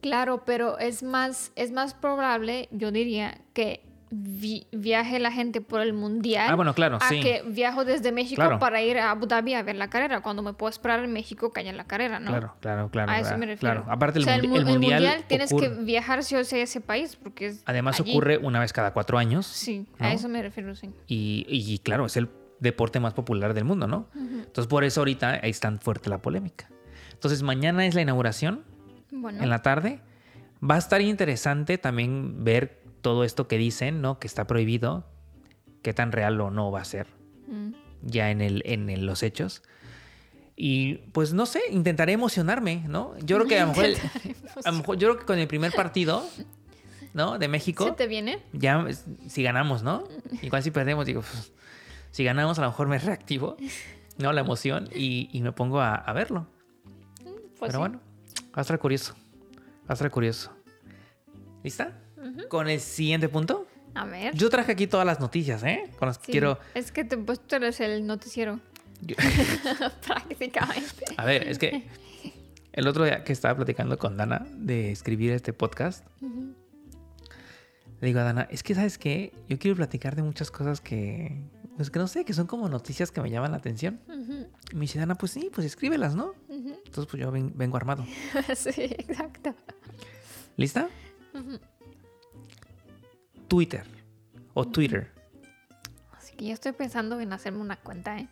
Claro, 0.00 0.44
pero 0.44 0.78
es 0.78 1.02
más, 1.02 1.52
es 1.56 1.70
más 1.70 1.94
probable, 1.94 2.68
yo 2.72 2.90
diría, 2.90 3.40
que 3.54 3.86
vi- 4.10 4.66
viaje 4.72 5.18
la 5.18 5.32
gente 5.32 5.60
por 5.60 5.80
el 5.80 5.92
Mundial 5.92 6.46
Ah, 6.50 6.54
bueno, 6.54 6.74
claro, 6.74 6.98
a 7.00 7.08
sí. 7.08 7.20
que 7.20 7.42
viajo 7.46 7.84
desde 7.84 8.12
México 8.12 8.36
Claro. 8.40 8.58
para 8.58 8.80
ir 8.82 8.98
a 8.98 9.10
Abu 9.10 9.26
Dhabi 9.26 9.54
a 9.54 9.62
ver 9.62 9.76
la 9.76 9.88
carrera, 9.88 10.20
cuando 10.20 10.42
me 10.42 10.52
puedo 10.52 10.70
esperar 10.70 11.02
en 11.04 11.12
México 11.12 11.52
que 11.52 11.60
haya 11.60 11.72
la 11.72 11.84
carrera, 11.84 12.20
¿no? 12.20 12.30
Claro, 12.30 12.54
claro, 12.60 12.88
claro. 12.90 13.10
A 13.10 13.16
eso 13.16 13.24
claro, 13.28 13.38
me 13.38 13.46
refiero. 13.46 13.74
claro. 13.82 13.92
Aparte, 13.92 14.18
el, 14.18 14.24
O 14.24 14.26
sea, 14.26 14.36
mundi- 14.38 14.48
mu- 14.48 14.56
el 14.56 14.64
mundial, 14.66 15.24
tienes 15.26 15.50
ocurre- 15.52 15.76
que 15.76 15.82
viajar 15.84 16.22
sí 16.22 16.36
o 16.36 16.44
sí 16.44 16.56
a 16.56 16.62
ese 16.62 16.80
país, 16.80 17.16
porque 17.16 17.46
es 17.46 17.62
Además 17.66 17.98
allí. 18.00 18.10
ocurre 18.12 18.38
una 18.38 18.60
vez 18.60 18.72
cada 18.72 18.92
cuatro 18.92 19.18
años. 19.18 19.46
Sí, 19.46 19.86
¿no? 19.98 20.06
a 20.06 20.12
eso 20.12 20.28
me 20.28 20.42
refiero, 20.42 20.74
sí. 20.76 20.90
Y, 21.06 21.46
y 21.48 21.78
claro, 21.80 22.06
es 22.06 22.16
el 22.16 22.28
deporte 22.60 23.00
más 23.00 23.14
popular 23.14 23.52
del 23.52 23.64
mundo, 23.64 23.86
¿no? 23.86 24.08
Entonces 24.14 24.66
por 24.68 24.84
eso 24.84 25.00
ahorita 25.00 25.36
es 25.36 25.60
tan 25.60 25.80
fuerte 25.80 26.08
la 26.08 26.18
polémica. 26.18 26.68
Entonces 27.12 27.42
mañana 27.42 27.84
es 27.86 27.94
la 27.94 28.02
inauguración 28.02 28.64
Bueno, 29.10 29.42
en 29.42 29.50
la 29.50 29.60
tarde. 29.62 30.00
Va 30.62 30.76
a 30.76 30.78
estar 30.78 31.00
interesante 31.02 31.76
también 31.78 32.42
ver 32.44 32.83
todo 33.04 33.22
esto 33.22 33.46
que 33.46 33.58
dicen, 33.58 34.00
¿no? 34.00 34.18
Que 34.18 34.26
está 34.26 34.46
prohibido, 34.48 35.06
qué 35.82 35.92
tan 35.94 36.10
real 36.10 36.40
o 36.40 36.50
no 36.50 36.72
va 36.72 36.80
a 36.80 36.84
ser 36.84 37.06
mm, 37.46 37.70
ya 38.02 38.30
en, 38.32 38.40
el, 38.40 38.62
en 38.64 38.88
el- 38.90 39.06
los 39.06 39.22
hechos. 39.22 39.62
Y 40.56 40.94
pues 41.12 41.32
no 41.34 41.46
sé, 41.46 41.60
intentaré 41.70 42.12
emocionarme, 42.12 42.82
¿no? 42.88 43.12
Yo 43.18 43.36
creo 43.36 43.46
que 43.48 43.58
a 43.60 43.66
lo 43.66 43.72
mejor, 43.74 43.84
a 44.64 44.70
lo 44.70 44.76
mejor 44.78 44.96
yo 44.98 45.08
creo 45.08 45.18
que 45.20 45.26
con 45.26 45.38
el 45.38 45.46
primer 45.48 45.72
partido, 45.72 46.24
¿no? 47.12 47.38
De 47.38 47.48
México 47.48 47.84
¿se 47.84 47.92
te 47.92 48.06
viene? 48.06 48.38
ya 48.52 48.84
es- 48.88 49.04
si 49.28 49.42
ganamos, 49.42 49.82
¿no? 49.82 50.04
Igual 50.42 50.62
si 50.62 50.70
perdemos, 50.70 51.06
digo, 51.06 51.20
pues, 51.22 51.52
si 52.10 52.24
ganamos 52.24 52.58
a 52.58 52.62
lo 52.62 52.68
mejor 52.68 52.86
me 52.88 52.98
reactivo, 52.98 53.56
¿no? 54.16 54.32
La 54.32 54.40
emoción 54.40 54.88
y, 54.94 55.28
y 55.32 55.42
me 55.42 55.52
pongo 55.52 55.80
a, 55.80 55.94
a 55.96 56.12
verlo. 56.12 56.46
Pues 57.58 57.68
Pero 57.70 57.72
sí. 57.72 57.78
bueno, 57.78 58.00
va 58.46 58.52
a 58.56 58.60
estar 58.62 58.78
curioso. 58.78 59.14
Va 59.82 59.88
a 59.88 59.92
estar 59.94 60.10
curioso. 60.10 60.52
¿Lista? 61.64 61.98
Con 62.48 62.68
el 62.68 62.80
siguiente 62.80 63.28
punto. 63.28 63.66
A 63.94 64.04
ver. 64.06 64.34
Yo 64.34 64.50
traje 64.50 64.72
aquí 64.72 64.86
todas 64.86 65.06
las 65.06 65.20
noticias, 65.20 65.62
¿eh? 65.62 65.84
Con 65.98 66.08
las 66.08 66.18
que 66.18 66.32
quiero... 66.32 66.58
Es 66.74 66.90
que 66.92 67.04
te, 67.04 67.16
pues, 67.16 67.40
tú 67.40 67.54
eres 67.56 67.78
el 67.80 68.06
noticiero, 68.06 68.58
yo- 69.02 69.14
prácticamente. 70.06 71.04
a 71.16 71.24
ver, 71.24 71.46
es 71.46 71.58
que 71.58 71.86
el 72.72 72.88
otro 72.88 73.04
día 73.04 73.22
que 73.22 73.32
estaba 73.32 73.54
platicando 73.54 73.96
con 73.98 74.16
Dana 74.16 74.46
de 74.56 74.90
escribir 74.90 75.30
este 75.32 75.52
podcast, 75.52 76.04
le 78.00 78.06
digo 78.08 78.18
a 78.20 78.24
Dana, 78.24 78.48
es 78.50 78.62
que, 78.64 78.74
¿sabes 78.74 78.98
qué? 78.98 79.32
Yo 79.48 79.58
quiero 79.58 79.76
platicar 79.76 80.16
de 80.16 80.22
muchas 80.22 80.50
cosas 80.50 80.80
que, 80.80 81.44
pues 81.76 81.90
que 81.90 81.98
no 82.00 82.08
sé, 82.08 82.24
que 82.24 82.32
son 82.34 82.46
como 82.48 82.68
noticias 82.68 83.10
que 83.12 83.20
me 83.20 83.30
llaman 83.30 83.52
la 83.52 83.58
atención. 83.58 84.00
Ujú, 84.08 84.46
Y 84.72 84.74
me 84.74 84.80
dice 84.82 84.98
Dana, 84.98 85.14
pues 85.14 85.32
sí, 85.32 85.50
pues 85.54 85.66
escríbelas, 85.66 86.14
¿no? 86.16 86.34
Entonces, 86.48 87.06
pues 87.08 87.22
yo 87.22 87.30
ven- 87.30 87.52
vengo 87.54 87.76
armado. 87.76 88.04
sí, 88.56 88.72
exacto. 88.76 89.54
¿Lista? 90.56 90.88
Twitter 93.54 93.84
o 94.54 94.66
Twitter. 94.66 95.12
Así 96.10 96.34
que 96.36 96.46
yo 96.46 96.54
estoy 96.54 96.72
pensando 96.72 97.20
en 97.20 97.32
hacerme 97.32 97.60
una 97.60 97.76
cuenta, 97.76 98.18
¿eh? 98.18 98.28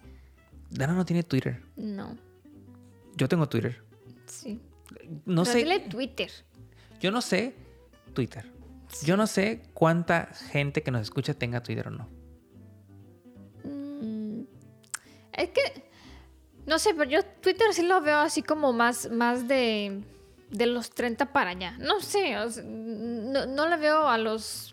Dana 0.68 0.94
no 0.94 1.04
tiene 1.04 1.22
Twitter. 1.22 1.62
No, 1.76 2.16
Yo 3.16 3.28
tengo 3.28 3.48
Twitter. 3.48 3.84
sí. 4.26 4.60
No 5.24 5.42
Pero 5.44 5.52
sé. 5.52 5.58
dile 5.58 5.78
Twitter. 5.80 6.30
Yo 7.00 7.10
no 7.12 7.20
sé 7.22 7.54
Twitter. 8.14 8.50
Yo 9.04 9.16
no 9.16 9.26
sé 9.28 9.62
cuánta 9.74 10.26
gente 10.50 10.82
que 10.82 10.90
nos 10.90 11.02
escucha 11.02 11.34
tenga 11.34 11.62
Twitter 11.62 11.86
o 11.86 11.90
no. 11.92 12.08
Mm, 13.64 14.42
Es 15.32 15.50
que, 15.50 15.88
no 16.66 16.78
sé, 16.80 16.94
pero 16.94 17.08
yo 17.10 17.24
Twitter 17.40 17.72
sí 17.72 17.82
lo 17.86 18.00
veo 18.00 18.18
así 18.18 18.42
como 18.42 18.72
más, 18.72 19.08
más 19.10 19.46
de, 19.48 20.02
de 20.50 20.66
los 20.66 20.90
30 20.90 21.32
para 21.32 21.50
allá. 21.50 21.76
No 21.78 22.00
sé, 22.00 22.36
o 22.38 22.50
sea, 22.50 22.62
no, 22.64 23.46
no 23.46 23.68
le 23.68 23.76
veo 23.76 24.08
a 24.08 24.18
los... 24.18 24.71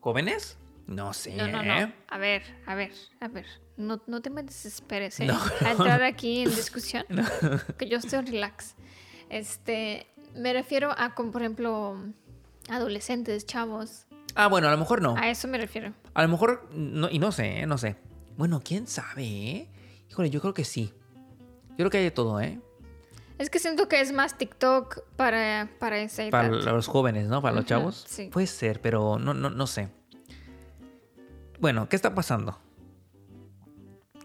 ¿Jóvenes? 0.00 0.56
No 0.86 1.12
sé. 1.12 1.36
No, 1.36 1.46
no, 1.48 1.60
¿eh? 1.62 1.86
no. 1.86 1.92
A 2.08 2.18
ver, 2.18 2.42
a 2.66 2.74
ver, 2.74 2.92
a 3.20 3.28
ver. 3.28 3.44
No, 3.76 4.00
no 4.06 4.22
te 4.22 4.30
me 4.30 4.42
desesperes, 4.42 5.20
¿eh? 5.20 5.26
No, 5.26 5.38
A 5.64 5.72
entrar 5.72 6.02
aquí 6.02 6.42
en 6.42 6.50
discusión. 6.50 7.04
Que 7.78 7.88
yo 7.88 7.98
estoy 7.98 8.24
relax. 8.24 8.74
Este, 9.28 10.06
me 10.34 10.52
refiero 10.52 10.92
a, 10.96 11.14
como 11.14 11.30
por 11.30 11.42
ejemplo, 11.42 11.96
adolescentes, 12.68 13.44
chavos. 13.44 14.06
Ah, 14.34 14.46
bueno, 14.46 14.68
a 14.68 14.70
lo 14.70 14.78
mejor 14.78 15.02
no. 15.02 15.14
A 15.16 15.28
eso 15.28 15.46
me 15.48 15.58
refiero. 15.58 15.92
A 16.14 16.22
lo 16.22 16.28
mejor, 16.28 16.68
no, 16.72 17.10
y 17.10 17.18
no 17.18 17.32
sé, 17.32 17.60
¿eh? 17.60 17.66
no 17.66 17.76
sé. 17.76 17.96
Bueno, 18.36 18.62
quién 18.64 18.86
sabe, 18.86 19.24
¿eh? 19.24 19.68
Híjole, 20.10 20.30
yo 20.30 20.40
creo 20.40 20.54
que 20.54 20.64
sí. 20.64 20.92
Yo 21.70 21.76
creo 21.76 21.90
que 21.90 21.98
hay 21.98 22.04
de 22.04 22.10
todo, 22.10 22.40
¿eh? 22.40 22.60
Es 23.38 23.50
que 23.50 23.60
siento 23.60 23.88
que 23.88 24.00
es 24.00 24.12
más 24.12 24.36
TikTok 24.36 25.04
para, 25.16 25.70
para 25.78 26.00
edad. 26.00 26.30
Para 26.30 26.48
los 26.48 26.88
jóvenes, 26.88 27.28
¿no? 27.28 27.40
Para 27.40 27.54
los 27.54 27.64
chavos. 27.66 28.04
sí. 28.08 28.30
Puede 28.32 28.48
ser, 28.48 28.80
pero 28.80 29.18
no, 29.18 29.32
no, 29.32 29.48
no 29.50 29.66
sé. 29.66 29.88
Bueno, 31.60 31.88
¿qué 31.88 31.96
está 31.96 32.14
pasando? 32.14 32.58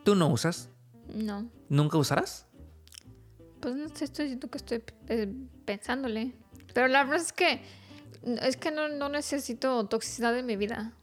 ¿Tú 0.03 0.15
no 0.15 0.27
usas? 0.27 0.69
No. 1.13 1.47
¿Nunca 1.69 1.97
usarás? 1.97 2.47
Pues 3.59 3.75
no 3.75 3.87
sé, 3.89 4.05
estoy 4.05 4.25
diciendo 4.25 4.49
que 4.49 4.57
estoy 4.57 4.83
eh, 5.07 5.31
pensándole. 5.65 6.33
Pero 6.73 6.87
la 6.87 7.03
verdad 7.03 7.21
es 7.21 7.33
que 7.33 7.61
es 8.23 8.57
que 8.57 8.71
no, 8.71 8.87
no 8.87 9.09
necesito 9.09 9.85
toxicidad 9.85 10.37
en 10.37 10.45
mi 10.45 10.55
vida. 10.55 10.93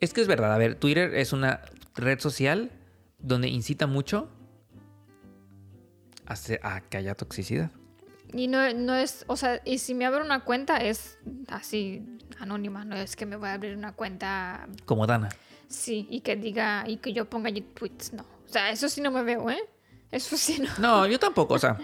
Es 0.00 0.12
que 0.12 0.20
es 0.20 0.26
verdad, 0.26 0.52
a 0.52 0.58
ver, 0.58 0.74
Twitter 0.74 1.14
es 1.14 1.32
una 1.32 1.62
red 1.94 2.18
social 2.18 2.70
donde 3.18 3.48
incita 3.48 3.86
mucho 3.86 4.28
a, 6.32 6.74
a 6.76 6.80
que 6.80 6.96
haya 6.96 7.14
toxicidad. 7.14 7.70
Y 8.34 8.48
no, 8.48 8.72
no 8.72 8.94
es, 8.94 9.24
o 9.28 9.36
sea, 9.36 9.60
y 9.64 9.78
si 9.78 9.94
me 9.94 10.06
abro 10.06 10.24
una 10.24 10.44
cuenta 10.44 10.78
es 10.78 11.18
así 11.48 12.02
anónima, 12.38 12.84
no 12.84 12.96
es 12.96 13.14
que 13.14 13.26
me 13.26 13.36
voy 13.36 13.48
a 13.48 13.54
abrir 13.54 13.76
una 13.76 13.92
cuenta, 13.92 14.68
Como 14.86 15.06
Dana. 15.06 15.28
sí, 15.68 16.06
y 16.10 16.20
que 16.20 16.34
diga, 16.36 16.84
y 16.86 16.96
que 16.96 17.12
yo 17.12 17.28
ponga 17.28 17.48
allí 17.48 17.60
tweets, 17.60 18.12
no. 18.14 18.22
O 18.22 18.48
sea, 18.52 18.70
eso 18.70 18.88
sí 18.88 19.00
no 19.00 19.10
me 19.10 19.22
veo, 19.22 19.50
¿eh? 19.50 19.60
Eso 20.10 20.36
sí 20.36 20.60
no. 20.62 20.70
No, 20.78 21.06
yo 21.06 21.18
tampoco, 21.26 21.54
o 21.54 21.58
sea, 21.58 21.78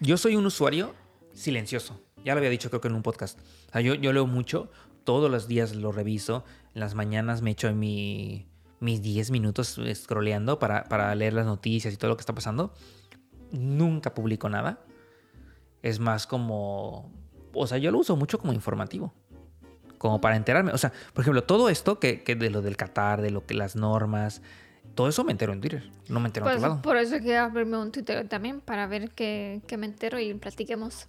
yo 0.00 0.16
soy 0.16 0.34
un 0.36 0.46
usuario 0.46 0.94
silencioso. 1.32 2.00
Ya 2.24 2.34
lo 2.34 2.38
había 2.38 2.50
dicho 2.50 2.68
creo 2.70 2.80
que 2.80 2.88
en 2.88 2.94
un 2.94 3.02
podcast. 3.02 3.38
O 3.68 3.72
sea, 3.72 3.80
yo, 3.80 3.94
yo 3.94 4.12
leo 4.12 4.26
mucho, 4.26 4.70
todos 5.04 5.30
los 5.30 5.46
días 5.46 5.74
lo 5.76 5.92
reviso, 5.92 6.44
en 6.74 6.80
las 6.80 6.94
mañanas 6.96 7.40
me 7.42 7.52
echo 7.52 7.72
mi, 7.72 8.48
mis 8.80 9.00
10 9.02 9.30
minutos 9.30 9.78
scrolleando 9.94 10.58
para, 10.58 10.84
para 10.84 11.14
leer 11.14 11.32
las 11.34 11.46
noticias 11.46 11.94
y 11.94 11.96
todo 11.96 12.10
lo 12.10 12.16
que 12.16 12.22
está 12.22 12.34
pasando. 12.34 12.74
Nunca 13.52 14.14
publico 14.14 14.48
nada. 14.48 14.80
Es 15.82 16.00
más 16.00 16.26
como... 16.26 17.12
O 17.54 17.66
sea, 17.66 17.78
yo 17.78 17.90
lo 17.90 17.98
uso 17.98 18.16
mucho 18.16 18.38
como 18.38 18.52
informativo. 18.52 19.14
Como 19.98 20.20
para 20.20 20.36
enterarme. 20.36 20.72
O 20.72 20.78
sea, 20.78 20.92
por 21.12 21.22
ejemplo, 21.22 21.42
todo 21.44 21.68
esto 21.68 21.98
que, 21.98 22.22
que 22.22 22.36
de 22.36 22.50
lo 22.50 22.62
del 22.62 22.76
Qatar, 22.76 23.20
de 23.22 23.30
lo 23.30 23.46
que 23.46 23.54
las 23.54 23.74
normas, 23.74 24.42
todo 24.94 25.08
eso 25.08 25.24
me 25.24 25.32
entero 25.32 25.52
en 25.52 25.60
Twitter. 25.60 25.90
No 26.08 26.20
me 26.20 26.26
entero 26.26 26.46
en 26.46 26.50
Pues 26.52 26.56
otro 26.58 26.68
lado. 26.70 26.82
por 26.82 26.96
eso 26.96 27.18
quiero 27.18 27.44
abrirme 27.44 27.78
un 27.78 27.90
Twitter 27.90 28.28
también, 28.28 28.60
para 28.60 28.86
ver 28.86 29.10
qué, 29.10 29.60
qué 29.66 29.76
me 29.76 29.86
entero 29.86 30.18
y 30.20 30.34
platiquemos. 30.34 31.08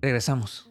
Regresamos. 0.00 0.68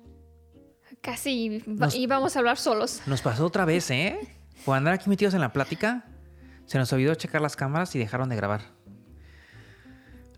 Casi 1.01 1.63
Nos- 1.65 1.95
íbamos 1.95 2.35
a 2.35 2.39
hablar 2.39 2.57
solos. 2.57 3.01
Nos 3.07 3.21
pasó 3.21 3.45
otra 3.45 3.65
vez, 3.65 3.89
¿eh? 3.91 4.19
Por 4.65 4.77
andar 4.77 4.93
aquí 4.93 5.09
metidos 5.09 5.33
en 5.33 5.41
la 5.41 5.51
plática, 5.51 6.05
se 6.71 6.77
nos 6.77 6.93
olvidó 6.93 7.13
checar 7.15 7.41
las 7.41 7.57
cámaras 7.57 7.93
y 7.97 7.99
dejaron 7.99 8.29
de 8.29 8.37
grabar. 8.37 8.61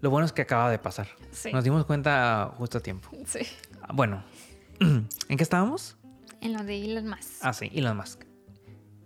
Lo 0.02 0.10
bueno 0.10 0.26
es 0.26 0.32
que 0.32 0.42
acaba 0.42 0.72
de 0.72 0.80
pasar. 0.80 1.08
Sí. 1.30 1.54
Nos 1.54 1.64
dimos 1.64 1.86
cuenta 1.86 2.56
justo 2.58 2.80
a 2.80 2.82
tiempo. 2.82 3.08
Sí. 3.28 3.42
Ah, 3.84 3.92
Bueno, 3.94 4.24
¿en 4.80 5.08
qué 5.38 5.44
estábamos? 5.44 5.96
En 6.42 6.54
lo 6.54 6.64
de 6.64 6.86
Elon 6.86 7.08
Musk. 7.08 7.34
Ah, 7.44 7.54
sí, 7.54 7.70
Elon 7.76 7.96
Musk. 7.96 8.24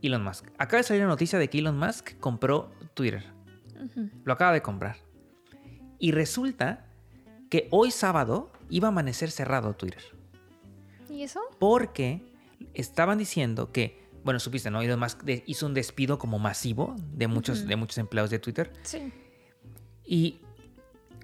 Elon 0.01 0.23
Musk. 0.23 0.45
Acaba 0.57 0.77
de 0.77 0.83
salir 0.83 1.01
la 1.01 1.09
noticia 1.09 1.37
de 1.37 1.49
que 1.49 1.57
Elon 1.57 1.77
Musk 1.77 2.17
compró 2.21 2.71
Twitter. 2.93 3.25
Lo 4.23 4.31
acaba 4.31 4.53
de 4.53 4.61
comprar. 4.61 4.95
Y 5.99 6.13
resulta 6.13 6.85
que 7.49 7.67
hoy 7.71 7.91
sábado 7.91 8.53
iba 8.69 8.87
a 8.87 8.91
amanecer 8.91 9.31
cerrado 9.31 9.73
Twitter. 9.73 10.01
¿Y 11.09 11.23
eso? 11.23 11.41
Porque 11.59 12.23
estaban 12.73 13.17
diciendo 13.17 13.73
que, 13.73 14.06
bueno, 14.27 14.41
supiste, 14.41 14.69
¿no? 14.69 14.81
De- 14.81 15.43
hizo 15.47 15.65
un 15.65 15.73
despido 15.73 16.19
como 16.19 16.37
masivo 16.37 16.97
de 17.13 17.27
muchos, 17.27 17.65
de 17.65 17.77
muchos 17.77 17.97
empleados 17.97 18.29
de 18.29 18.39
Twitter. 18.39 18.73
Sí. 18.83 19.13
Y 20.05 20.41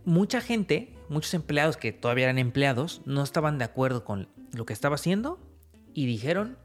mucha 0.05 0.39
gente, 0.39 0.95
muchos 1.09 1.33
empleados 1.33 1.75
que 1.75 1.91
todavía 1.91 2.23
eran 2.23 2.37
empleados, 2.37 3.01
no 3.03 3.21
estaban 3.21 3.57
de 3.57 3.65
acuerdo 3.65 4.05
con 4.05 4.29
lo 4.53 4.65
que 4.65 4.71
estaba 4.71 4.95
haciendo 4.95 5.37
y 5.93 6.05
dijeron, 6.05 6.57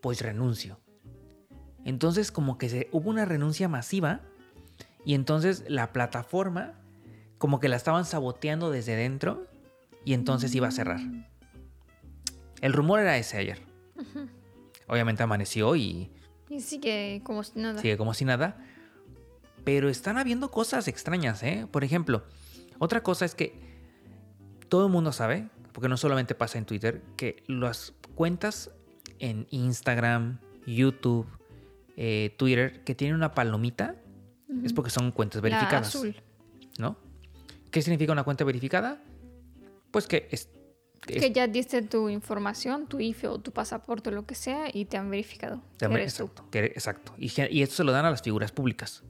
pues 0.00 0.22
renuncio. 0.22 0.80
Entonces 1.84 2.32
como 2.32 2.56
que 2.56 2.70
se, 2.70 2.88
hubo 2.90 3.10
una 3.10 3.26
renuncia 3.26 3.68
masiva 3.68 4.22
y 5.04 5.12
entonces 5.12 5.64
la 5.68 5.92
plataforma 5.92 6.80
como 7.36 7.60
que 7.60 7.68
la 7.68 7.76
estaban 7.76 8.06
saboteando 8.06 8.70
desde 8.70 8.96
dentro 8.96 9.46
y 10.06 10.14
entonces 10.14 10.54
iba 10.54 10.68
a 10.68 10.70
cerrar. 10.70 11.00
El 12.62 12.72
rumor 12.72 13.00
era 13.00 13.18
ese 13.18 13.36
ayer. 13.36 13.58
Obviamente 14.88 15.22
amaneció 15.22 15.76
y 15.76 16.10
Y 16.48 16.60
sigue 16.60 17.20
como 17.24 17.42
si 17.44 17.58
nada. 17.58 17.80
sigue 17.80 17.96
como 17.96 18.14
si 18.14 18.24
nada. 18.24 18.56
Pero 19.64 19.88
están 19.88 20.16
habiendo 20.18 20.50
cosas 20.50 20.88
extrañas, 20.88 21.42
¿eh? 21.42 21.66
Por 21.70 21.84
ejemplo, 21.84 22.24
otra 22.78 23.02
cosa 23.02 23.24
es 23.24 23.34
que 23.34 23.54
todo 24.68 24.86
el 24.86 24.92
mundo 24.92 25.12
sabe, 25.12 25.48
porque 25.72 25.88
no 25.88 25.96
solamente 25.96 26.34
pasa 26.34 26.58
en 26.58 26.64
Twitter, 26.64 27.02
que 27.16 27.42
las 27.48 27.92
cuentas 28.14 28.70
en 29.18 29.46
Instagram, 29.50 30.38
YouTube, 30.66 31.26
eh, 31.96 32.34
Twitter, 32.38 32.82
que 32.84 32.94
tienen 32.94 33.14
una 33.16 33.34
palomita, 33.34 33.96
es 34.64 34.72
porque 34.72 34.90
son 34.90 35.10
cuentas 35.12 35.42
La 35.42 35.48
verificadas. 35.50 35.88
azul. 35.88 36.16
¿No? 36.78 36.96
¿Qué 37.70 37.82
significa 37.82 38.12
una 38.12 38.24
cuenta 38.24 38.44
verificada? 38.44 39.02
Pues 39.90 40.06
que 40.06 40.28
es, 40.30 40.48
es- 41.06 41.20
Que 41.22 41.32
ya 41.32 41.46
diste 41.46 41.82
tu 41.82 42.08
información, 42.08 42.86
tu 42.86 42.98
IFE 43.00 43.28
o 43.28 43.38
tu 43.38 43.52
pasaporte 43.52 44.10
o 44.10 44.12
lo 44.12 44.26
que 44.26 44.34
sea 44.34 44.66
y 44.72 44.84
te 44.86 44.96
han 44.96 45.10
verificado. 45.10 45.62
eres 45.80 46.14
tú. 46.16 46.24
exacto, 46.24 46.44
que- 46.50 46.64
exacto. 46.66 47.14
Y, 47.18 47.62
esto 47.62 47.76
se 47.76 47.84
lo 47.84 47.92
dan 47.92 48.04
a 48.04 48.10
las 48.10 48.22
figuras 48.22 48.52
públicas, 48.52 49.02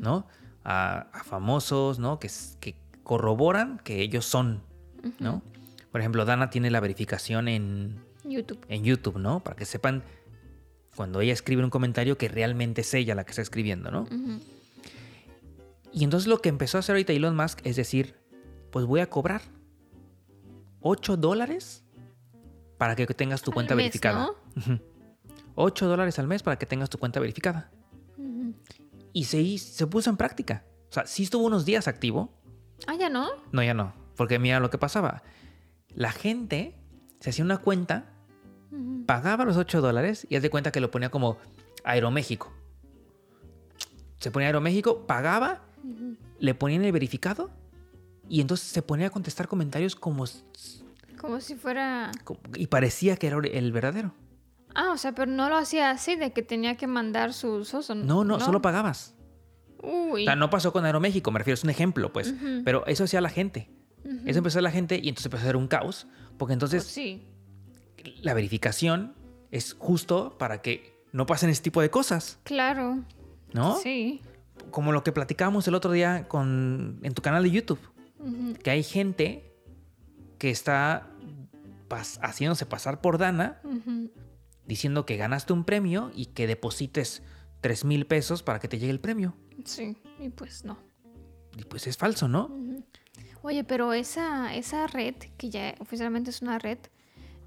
¿no? 0.00 0.26
A, 0.64 1.08
a 1.12 1.24
famosos, 1.24 1.98
¿no? 1.98 2.18
Que, 2.18 2.28
que 2.60 2.74
corroboran 3.02 3.78
que 3.84 4.00
ellos 4.02 4.24
son, 4.26 4.62
¿no? 5.18 5.42
Por 5.92 6.00
ejemplo, 6.00 6.24
Dana 6.26 6.50
tiene 6.50 6.70
la 6.70 6.80
verificación 6.80 7.48
en, 7.48 7.96
YouTube. 8.24 8.58
en 8.68 8.84
YouTube, 8.84 9.18
¿no? 9.18 9.40
Para 9.40 9.56
que 9.56 9.64
sepan 9.64 10.02
cuando 10.96 11.20
ella 11.20 11.32
escribe 11.32 11.62
un 11.64 11.70
comentario 11.70 12.18
que 12.18 12.28
realmente 12.28 12.80
es 12.82 12.92
ella 12.92 13.14
la 13.14 13.24
que 13.24 13.30
está 13.30 13.40
escribiendo, 13.42 13.90
¿no? 13.90 14.06
Y 15.92 16.04
entonces 16.04 16.26
lo 16.28 16.40
que 16.42 16.48
empezó 16.48 16.76
a 16.76 16.80
hacer 16.80 16.94
ahorita 16.94 17.12
Elon 17.12 17.34
Musk 17.36 17.60
es 17.64 17.76
decir, 17.76 18.14
pues 18.70 18.84
voy 18.84 19.00
a 19.00 19.08
cobrar 19.08 19.40
8 20.80 21.16
dólares 21.16 21.84
para 22.76 22.94
que 22.96 23.06
tengas 23.06 23.42
tu 23.42 23.50
Al 23.50 23.54
cuenta 23.54 23.74
mes, 23.74 23.84
verificada. 23.86 24.26
¿no? 24.26 24.34
Ujú. 24.56 24.80
8 25.54 25.88
dólares 25.88 26.18
al 26.18 26.28
mes 26.28 26.42
para 26.42 26.56
que 26.58 26.66
tengas 26.66 26.88
tu 26.90 26.98
cuenta 26.98 27.18
verificada. 27.20 27.70
Y 29.12 29.24
se, 29.24 29.58
se 29.58 29.86
puso 29.86 30.10
en 30.10 30.16
práctica. 30.16 30.64
O 30.90 30.92
sea, 30.92 31.06
sí 31.06 31.24
estuvo 31.24 31.44
unos 31.44 31.64
días 31.64 31.88
activo. 31.88 32.32
Ah, 32.86 32.94
ya 32.94 33.08
no. 33.08 33.28
No, 33.50 33.62
ya 33.62 33.74
no. 33.74 33.92
Porque 34.16 34.38
mira 34.38 34.60
lo 34.60 34.70
que 34.70 34.78
pasaba. 34.78 35.22
La 35.94 36.12
gente 36.12 36.76
se 37.18 37.30
hacía 37.30 37.44
una 37.44 37.58
cuenta, 37.58 38.12
pagaba 39.06 39.44
los 39.44 39.56
8 39.56 39.80
dólares 39.80 40.26
y 40.30 40.36
haz 40.36 40.42
de 40.42 40.50
cuenta 40.50 40.70
que 40.70 40.80
lo 40.80 40.90
ponía 40.90 41.10
como 41.10 41.38
Aeroméxico. 41.82 42.52
Se 44.18 44.30
ponía 44.30 44.48
Aeroméxico, 44.48 45.06
pagaba, 45.06 45.62
le 46.38 46.54
ponían 46.54 46.84
el 46.84 46.92
verificado 46.92 47.50
y 48.28 48.40
entonces 48.40 48.68
se 48.68 48.82
ponía 48.82 49.08
a 49.08 49.10
contestar 49.10 49.48
comentarios 49.48 49.94
como... 49.96 50.24
Como 51.20 51.40
si 51.40 51.56
fuera. 51.56 52.12
y 52.54 52.68
parecía 52.68 53.16
que 53.16 53.26
era 53.26 53.38
el 53.38 53.72
verdadero. 53.72 54.14
Ah, 54.74 54.92
o 54.92 54.96
sea, 54.98 55.12
pero 55.14 55.30
no 55.30 55.48
lo 55.48 55.56
hacía 55.56 55.90
así 55.90 56.14
de 56.14 56.32
que 56.32 56.42
tenía 56.42 56.76
que 56.76 56.86
mandar 56.86 57.32
sus 57.32 57.74
osos. 57.74 57.96
No, 57.96 58.22
no, 58.22 58.38
solo 58.38 58.62
pagabas. 58.62 59.14
Uy. 59.82 60.22
O 60.22 60.24
sea, 60.26 60.36
no 60.36 60.50
pasó 60.50 60.72
con 60.72 60.84
Aeroméxico, 60.84 61.30
me 61.32 61.38
refiero, 61.38 61.54
es 61.54 61.64
un 61.64 61.70
ejemplo, 61.70 62.12
pues. 62.12 62.34
Pero 62.64 62.86
eso 62.86 63.04
hacía 63.04 63.20
la 63.20 63.30
gente. 63.30 63.68
Ujú. 64.04 64.18
Eso 64.26 64.38
empezó 64.38 64.60
a 64.60 64.62
la 64.62 64.70
gente 64.70 64.96
y 65.02 65.08
entonces 65.08 65.26
empezó 65.26 65.42
a 65.42 65.46
ser 65.46 65.56
un 65.56 65.66
caos. 65.66 66.06
Porque 66.36 66.52
entonces 66.52 66.84
Pues 66.84 66.92
sí. 66.94 67.26
la 68.22 68.34
verificación 68.34 69.14
es 69.50 69.74
justo 69.78 70.36
para 70.38 70.62
que 70.62 71.02
no 71.12 71.26
pasen 71.26 71.50
ese 71.50 71.62
tipo 71.62 71.80
de 71.80 71.90
cosas, 71.90 72.38
Claro. 72.44 73.02
¿no? 73.52 73.76
Sí. 73.78 74.20
Como 74.70 74.92
lo 74.92 75.02
que 75.02 75.10
platicábamos 75.10 75.66
el 75.66 75.74
otro 75.74 75.90
día 75.90 76.28
con, 76.28 77.00
en 77.02 77.14
tu 77.14 77.22
canal 77.22 77.42
de 77.42 77.50
YouTube. 77.50 77.80
Que 78.62 78.70
hay 78.70 78.82
gente 78.82 79.52
que 80.38 80.50
está 80.50 81.08
pas- 81.88 82.18
haciéndose 82.22 82.66
pasar 82.66 83.00
por 83.00 83.18
Dana 83.18 83.60
diciendo 84.66 85.06
que 85.06 85.16
ganaste 85.16 85.52
un 85.52 85.64
premio 85.64 86.10
y 86.14 86.26
que 86.26 86.46
deposites 86.46 87.22
3 87.60 87.84
mil 87.84 88.06
pesos 88.06 88.42
para 88.42 88.58
que 88.60 88.68
te 88.68 88.78
llegue 88.78 88.90
el 88.92 89.00
premio. 89.00 89.34
Sí. 89.64 89.96
Y 90.20 90.28
pues 90.30 90.64
no. 90.64 90.78
Y 91.56 91.64
pues 91.64 91.86
es 91.86 91.96
falso, 91.96 92.28
¿no? 92.28 92.50
Oye, 93.42 93.64
pero 93.64 93.92
esa, 93.92 94.54
esa 94.54 94.86
red, 94.86 95.14
que 95.36 95.48
ya 95.50 95.74
oficialmente 95.80 96.30
es 96.30 96.42
una 96.42 96.58
red, 96.58 96.78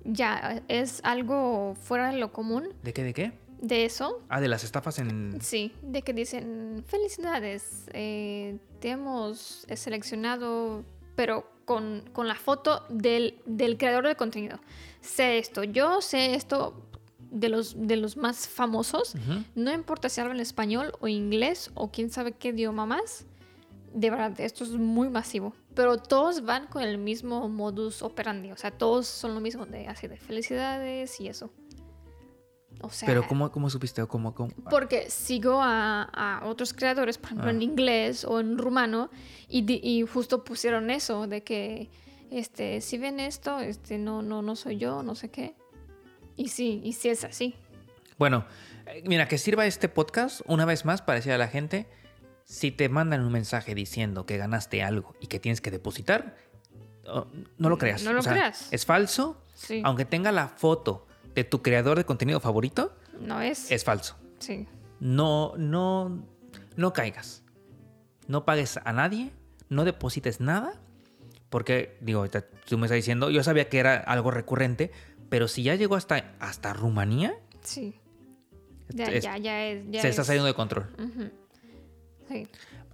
ya 0.04 0.64
es 0.68 1.00
algo 1.04 1.76
fuera 1.76 2.12
de 2.12 2.18
lo 2.18 2.32
común 2.34 2.70
¿De 2.82 2.92
qué? 2.94 3.04
¿De 3.04 3.14
qué? 3.14 3.34
De 3.62 3.86
eso. 3.86 4.22
Ah, 4.28 4.42
de 4.42 4.48
las 4.48 4.64
estafas 4.64 5.00
en... 5.00 5.40
Sí, 5.42 5.74
de 5.82 6.02
que 6.02 6.14
dicen, 6.14 6.84
felicidades, 6.86 7.86
eh, 7.94 8.58
te 8.80 8.90
hemos 8.90 9.66
seleccionado, 9.76 10.84
pero 11.16 11.50
con, 11.66 12.04
con 12.12 12.28
la 12.28 12.36
foto 12.36 12.84
del, 12.90 13.40
del 13.46 13.78
creador 13.78 14.08
de 14.08 14.16
contenido. 14.16 14.60
Sé 15.00 15.38
esto, 15.38 15.64
yo 15.64 16.02
sé 16.02 16.34
esto 16.36 16.88
de 17.32 17.50
los, 17.50 17.76
de 17.88 17.96
los 17.96 18.18
más 18.18 18.48
famosos, 18.48 19.16
no 19.56 19.72
importa 19.72 20.10
si 20.10 20.20
hablan 20.20 20.40
español 20.40 20.92
o 21.00 21.08
inglés 21.08 21.72
o 21.76 21.90
quién 21.90 22.10
sabe 22.10 22.34
qué 22.34 22.50
idioma 22.50 22.86
más, 22.86 23.26
de 23.94 24.10
verdad, 24.10 24.40
esto 24.40 24.64
es 24.64 24.72
muy 24.72 25.10
masivo. 25.10 25.54
Pero 25.74 25.98
todos 25.98 26.44
van 26.44 26.68
con 26.68 26.84
el 26.84 26.98
mismo 26.98 27.48
modus 27.48 28.02
operandi, 28.02 28.52
o 28.52 28.58
sea, 28.58 28.72
todos 28.72 29.08
son 29.08 29.34
lo 29.34 29.40
mismo, 29.40 29.66
de 29.66 29.88
así 29.88 30.08
de 30.08 30.18
felicidades 30.18 31.20
y 31.22 31.30
eso. 31.30 31.52
O 32.84 32.90
sea, 32.90 33.06
Pero 33.08 33.28
¿cómo, 33.28 33.52
cómo 33.52 33.70
supiste? 33.70 34.02
o 34.02 34.08
¿Cómo, 34.08 34.34
cómo? 34.34 34.52
porque 34.70 35.10
sigo 35.10 35.62
a, 35.62 36.04
a 36.04 36.46
otros 36.48 36.74
creadores, 36.74 37.18
por 37.18 37.28
ejemplo, 37.28 37.48
Ah. 37.48 37.52
en 37.52 37.62
inglés 37.62 38.26
o 38.26 38.40
en 38.40 38.58
rumano, 38.58 39.10
y, 39.48 39.66
y 39.88 40.02
justo 40.06 40.44
pusieron 40.44 40.90
eso, 40.90 41.28
de 41.28 41.44
que, 41.44 41.90
este, 42.32 42.82
si 42.82 42.98
ven 42.98 43.20
esto, 43.20 43.60
este, 43.60 43.98
no, 43.98 44.22
no, 44.22 44.42
no 44.42 44.56
soy 44.56 44.78
yo, 44.78 45.04
no 45.04 45.16
sé 45.16 45.30
qué. 45.30 45.56
Y 46.38 46.48
sí, 46.50 46.82
y 46.84 46.94
sí 46.94 47.10
es 47.10 47.24
así. 47.24 47.56
Bueno, 48.18 48.46
eh, 48.88 49.04
mira, 49.06 49.28
que 49.28 49.38
sirva 49.38 49.66
este 49.66 49.90
podcast 49.90 50.42
una 50.46 50.66
vez 50.66 50.86
más 50.86 51.02
para 51.02 51.18
decir 51.18 51.34
a 51.34 51.38
la 51.38 51.48
gente, 51.48 51.88
si 52.46 52.72
te 52.72 52.90
mandan 52.90 53.22
un 53.22 53.32
mensaje 53.32 53.76
diciendo 53.76 54.26
que 54.26 54.38
ganaste 54.38 54.82
algo 54.84 55.14
y 55.20 55.28
que 55.28 55.40
tienes 55.40 55.62
que 55.62 55.72
depositar, 55.72 56.36
no 57.58 57.70
lo 57.70 57.78
creas. 57.78 58.04
No 58.04 58.14
lo 58.14 58.20
O 58.20 58.24
sea, 58.24 58.34
creas. 58.34 58.72
Es 58.72 58.86
falso, 58.86 59.42
Sí, 59.54 59.82
aunque 59.86 60.06
tenga 60.06 60.32
la 60.32 60.48
foto 60.48 61.06
de 61.36 61.44
tu 61.44 61.62
creador 61.62 61.98
de 61.98 62.06
contenido 62.06 62.40
favorito, 62.40 62.96
no 63.20 63.42
es. 63.42 63.72
es 63.72 63.84
falso. 63.84 64.16
Sí. 64.40 64.68
No, 65.00 65.54
no, 65.58 66.24
no 66.76 66.94
caigas. 66.94 67.44
No 68.28 68.46
pagues 68.46 68.78
a 68.84 68.94
nadie, 68.94 69.32
no 69.70 69.84
deposites 69.86 70.40
nada, 70.40 70.74
porque, 71.50 71.98
digo, 72.02 72.26
tú 72.30 72.78
me 72.78 72.86
estás 72.88 72.96
diciendo, 72.96 73.30
yo 73.30 73.44
sabía 73.44 73.68
que 73.70 73.80
era 73.80 73.98
algo 73.98 74.32
recurrente, 74.32 74.92
pero 75.30 75.48
si 75.48 75.64
ya 75.64 75.76
llegó 75.76 75.96
hasta, 75.96 76.34
hasta 76.40 76.74
Rumanía, 76.74 77.34
Sí. 77.62 77.96
Ya, 78.90 79.06
es- 79.06 79.24
ya, 79.24 79.38
ya 79.38 79.66
es. 79.68 79.84
Ya 79.90 80.02
se 80.02 80.10
está 80.10 80.22
es- 80.22 80.28
saliendo 80.28 80.48
de 80.48 80.54
control. 80.54 80.88
Sí. 82.28 82.48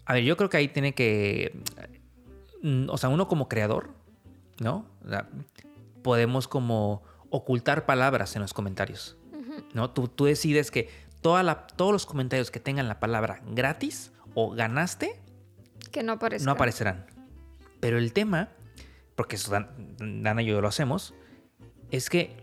A 0.06 0.14
ver, 0.14 0.24
yo 0.24 0.38
creo 0.38 0.50
que 0.50 0.58
ahí 0.58 0.68
tiene 0.68 0.94
que. 0.94 1.60
mm, 2.62 2.90
O 2.90 2.98
sea, 2.98 3.10
uno 3.10 3.28
como 3.28 3.48
creador, 3.50 3.90
¿no? 4.60 4.86
O 5.06 5.10
sea, 5.10 5.30
podemos 6.04 6.48
como 6.48 7.04
ocultar 7.30 7.86
palabras 7.86 8.36
en 8.36 8.42
los 8.42 8.54
comentarios. 8.54 9.18
¿No? 9.74 9.90
Tú, 9.92 10.08
tú 10.08 10.26
decides 10.26 10.72
que 10.72 10.90
toda 11.22 11.42
la, 11.44 11.66
todos 11.68 11.92
los 11.92 12.06
comentarios 12.06 12.52
que 12.52 12.60
tengan 12.60 12.88
la 12.88 13.00
palabra 13.00 13.42
gratis 13.52 14.12
o 14.36 14.52
ganaste 14.52 15.20
Que 15.92 16.04
no 16.04 16.14
aparezca. 16.14 16.46
no 16.46 16.52
aparecerán. 16.52 17.06
Pero 17.80 17.98
el 17.98 18.14
tema, 18.14 18.50
porque 19.16 19.36
eso 19.36 19.52
Dan- 19.52 19.96
Dana 20.24 20.42
y 20.44 20.46
yo 20.46 20.62
lo 20.62 20.68
hacemos, 20.68 21.14
es 21.92 22.10
que 22.10 22.36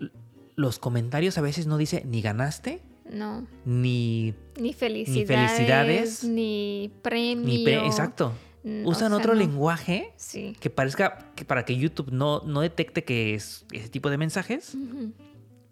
los 0.57 0.79
comentarios 0.79 1.39
a 1.39 1.41
veces 1.41 1.67
no 1.67 1.77
dice 1.79 2.03
ni 2.05 2.21
ganaste 2.23 2.83
No. 3.11 3.47
ni, 3.65 4.35
Ni 4.61 4.73
felicidades. 4.73 5.51
felicidades, 5.53 6.25
Ni 6.25 6.93
premio. 7.03 7.47
ni 7.47 7.65
pre- 7.65 7.87
exacto. 7.87 8.33
Mm, 8.65 8.87
o 8.87 8.91
Usan 8.91 9.11
sea, 9.11 9.19
otro 9.19 9.35
no. 9.35 9.41
lenguaje 9.41 10.13
Sí. 10.17 10.57
que 10.59 10.71
parezca 10.71 11.19
que 11.37 11.45
para 11.45 11.65
que 11.65 11.77
YouTube 11.77 12.11
no, 12.11 12.41
no 12.47 12.61
detecte 12.63 13.05
que 13.05 13.35
es 13.35 13.67
ese 13.73 13.89
tipo 13.91 14.09
de 14.11 14.17
mensajes. 14.19 14.75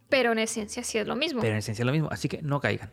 Pero 0.09 0.33
en 0.33 0.39
esencia 0.39 0.85
sí 0.85 0.99
es 0.99 1.07
lo 1.07 1.17
mismo. 1.17 1.41
pero 1.41 1.53
en 1.55 1.59
esencia 1.59 1.83
es 1.83 1.87
lo 1.87 1.93
mismo. 1.93 2.09
Así 2.11 2.29
que 2.29 2.43
no 2.43 2.61
caigan. 2.61 2.91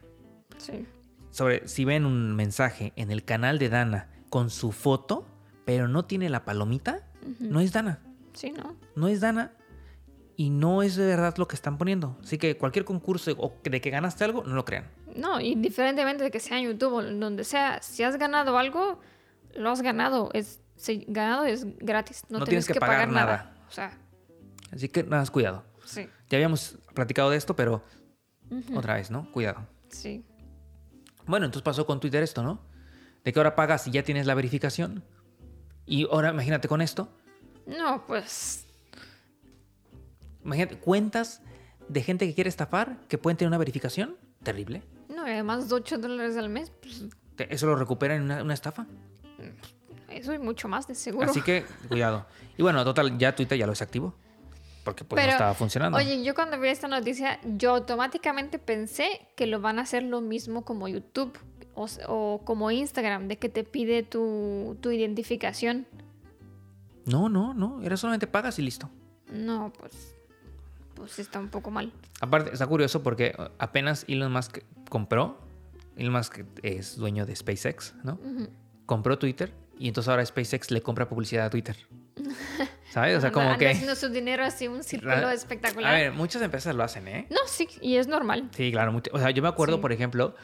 Sí. 0.58 0.86
Sobre 1.32 1.68
si 1.68 1.86
ven 1.86 2.06
un 2.06 2.36
mensaje 2.36 2.94
en 2.96 3.12
el 3.12 3.24
canal 3.24 3.60
de 3.60 3.70
Dana 3.70 4.10
con 4.30 4.50
su 4.50 4.72
foto, 4.72 5.28
pero 5.66 5.88
no 5.88 6.06
tiene 6.06 6.30
la 6.30 6.46
palomita, 6.46 7.06
no 7.40 7.60
es 7.60 7.72
Dana. 7.74 8.00
Sí, 8.34 8.52
¿no? 8.52 8.76
No 8.96 9.08
es 9.10 9.20
Dana 9.22 9.52
y 10.38 10.50
no 10.50 10.82
es 10.82 10.96
de 10.96 11.06
verdad 11.06 11.36
lo 11.38 11.48
que 11.48 11.56
están 11.56 11.78
poniendo. 11.78 12.18
Así 12.24 12.38
que 12.38 12.58
cualquier 12.58 12.86
concurso 12.86 13.32
o 13.38 13.54
de 13.64 13.82
que 13.82 13.90
ganaste 13.90 14.24
algo, 14.24 14.44
no 14.46 14.56
lo 14.56 14.64
crean. 14.64 14.86
No, 15.16 15.42
y 15.42 15.56
diferentemente 15.56 16.24
de 16.24 16.32
que 16.32 16.40
sea 16.40 16.58
en 16.58 16.66
YouTube 16.68 16.94
o 16.94 17.04
donde 17.04 17.44
sea, 17.44 17.82
si 17.82 18.04
has 18.04 18.18
ganado 18.18 18.58
algo, 18.58 19.00
lo 19.56 19.70
has 19.70 19.82
ganado. 19.82 20.30
Es, 20.34 20.62
si 20.76 21.06
ganado 21.08 21.46
es 21.46 21.66
gratis. 21.78 22.24
No, 22.30 22.40
No 22.40 22.46
tienes, 22.46 22.68
que, 22.68 22.80
pagar, 22.80 23.10
nada. 23.10 23.56
O 23.68 23.72
sea, 23.72 23.98
Así 24.72 24.90
que 24.90 25.04
nada 25.04 25.22
más 25.22 25.32
cuidado. 25.32 25.64
sí. 25.86 26.08
Ya 26.30 26.38
habíamos 26.38 26.78
platicado 26.94 27.32
de 27.32 27.38
esto, 27.38 27.56
pero 27.56 27.84
otra 28.76 28.96
vez, 28.96 29.10
¿no? 29.10 29.32
Cuidado. 29.32 29.66
Sí. 29.90 30.24
Bueno, 31.26 31.46
entonces 31.48 31.64
pasó 31.64 31.86
con 31.88 32.00
Twitter 32.00 32.22
esto, 32.22 32.44
¿no? 32.44 32.62
De 33.24 33.34
que 33.34 33.40
ahora 33.40 33.56
pagas 33.56 33.88
y 33.88 33.92
ya 33.92 34.04
tienes 34.04 34.28
la 34.28 34.36
verificación. 34.36 35.04
Y 35.86 36.08
ahora 36.12 36.30
imagínate 36.30 36.68
con 36.68 36.82
esto. 36.82 37.10
No, 37.66 38.06
pues. 38.06 38.66
Imagínate, 40.44 40.78
cuentas 40.78 41.42
de 41.88 42.02
gente 42.04 42.28
que 42.28 42.36
quiere 42.36 42.50
estafar 42.50 43.00
que 43.08 43.18
pueden 43.18 43.38
tener 43.38 43.50
una 43.50 43.58
verificación. 43.58 44.16
Terrible. 44.44 44.84
No, 45.10 45.28
y 45.28 45.32
además 45.32 45.68
de 45.68 45.76
8 45.76 45.98
dólares 45.98 46.38
al 46.38 46.50
mes, 46.50 46.72
pues 46.82 47.06
Eso 47.50 47.66
lo 47.66 47.76
recupera 47.76 48.16
en 48.16 48.22
una, 48.24 48.44
una 48.44 48.54
estafa. 48.54 48.88
Eso 50.10 50.34
y 50.34 50.40
mucho 50.40 50.68
más 50.68 50.88
de 50.88 50.96
seguro. 50.96 51.30
Así 51.30 51.42
que, 51.42 51.66
cuidado. 51.88 52.26
Y 52.58 52.62
bueno, 52.62 52.84
total, 52.84 53.18
ya 53.18 53.36
Twitter 53.36 53.58
ya 53.58 53.66
lo 53.66 53.72
desactivó. 53.72 54.14
Porque 54.84 55.04
pues 55.04 55.24
no 55.24 55.32
estaba 55.32 55.54
funcionando. 55.54 55.98
Oye, 55.98 56.24
yo 56.24 56.34
cuando 56.34 56.60
vi 56.60 56.70
esta 56.70 56.88
noticia, 56.88 57.40
yo 57.44 57.76
automáticamente 57.76 58.60
pensé 58.60 59.28
que 59.36 59.46
lo 59.46 59.62
van 59.62 59.78
a 59.78 59.84
hacer 59.84 60.04
lo 60.04 60.22
mismo 60.22 60.64
como 60.64 60.88
YouTube 60.88 61.38
o, 61.76 62.42
como 62.44 62.72
Instagram, 62.72 63.28
de 63.28 63.38
que 63.38 63.50
te 63.50 63.64
pide 63.64 64.04
tu, 64.04 64.78
tu 64.82 64.92
identificación. 64.92 65.86
No, 67.06 67.30
no, 67.30 67.54
no. 67.54 67.82
Era 67.82 67.98
solamente 67.98 68.28
pagas 68.28 68.60
y 68.60 68.64
listo. 68.64 68.90
No, 69.32 69.72
pues. 69.78 70.16
Pues 70.96 71.20
está 71.20 71.40
un 71.40 71.50
poco 71.50 71.72
mal. 71.72 71.94
Aparte, 72.20 72.52
está 72.52 72.68
curioso 72.68 73.04
porque 73.04 73.34
apenas 73.58 74.06
Elon 74.08 74.32
Musk 74.32 74.60
compró. 74.90 75.38
Elon 75.96 76.14
Musk 76.14 76.40
es 76.64 76.98
dueño 76.98 77.26
de 77.26 77.36
SpaceX, 77.36 77.94
¿no? 78.04 78.14
Ujú. 78.14 78.50
Compró 78.90 79.20
Twitter 79.20 79.54
y 79.78 79.88
entonces 79.88 80.10
ahora 80.10 80.26
SpaceX 80.26 80.72
le 80.72 80.82
compra 80.82 81.08
publicidad 81.08 81.46
a 81.46 81.50
Twitter. 81.52 81.78
¿Sabes? 82.92 83.20
O 83.20 83.22
sea, 83.22 83.32
como 83.32 83.46
anda 83.46 83.60
que. 83.60 83.70
haciendo 83.70 83.96
su 83.96 84.10
dinero 84.10 84.44
así, 84.44 84.68
un 84.68 84.84
círculo 84.84 85.16
La- 85.16 85.32
espectacular. 85.36 85.94
A 85.94 85.96
ver, 85.96 86.12
muchas 86.12 86.42
empresas 86.42 86.74
lo 86.76 86.84
hacen, 86.84 87.08
¿eh? 87.08 87.28
No, 87.30 87.38
sí, 87.46 87.68
y 87.82 87.98
es 87.98 88.08
normal. 88.08 88.50
Sí, 88.58 88.72
claro. 88.72 89.00
O 89.12 89.20
sea, 89.20 89.30
yo 89.30 89.44
me 89.44 89.48
acuerdo, 89.48 89.76
Sí. 89.76 89.82
por 89.82 89.92
ejemplo, 89.94 90.36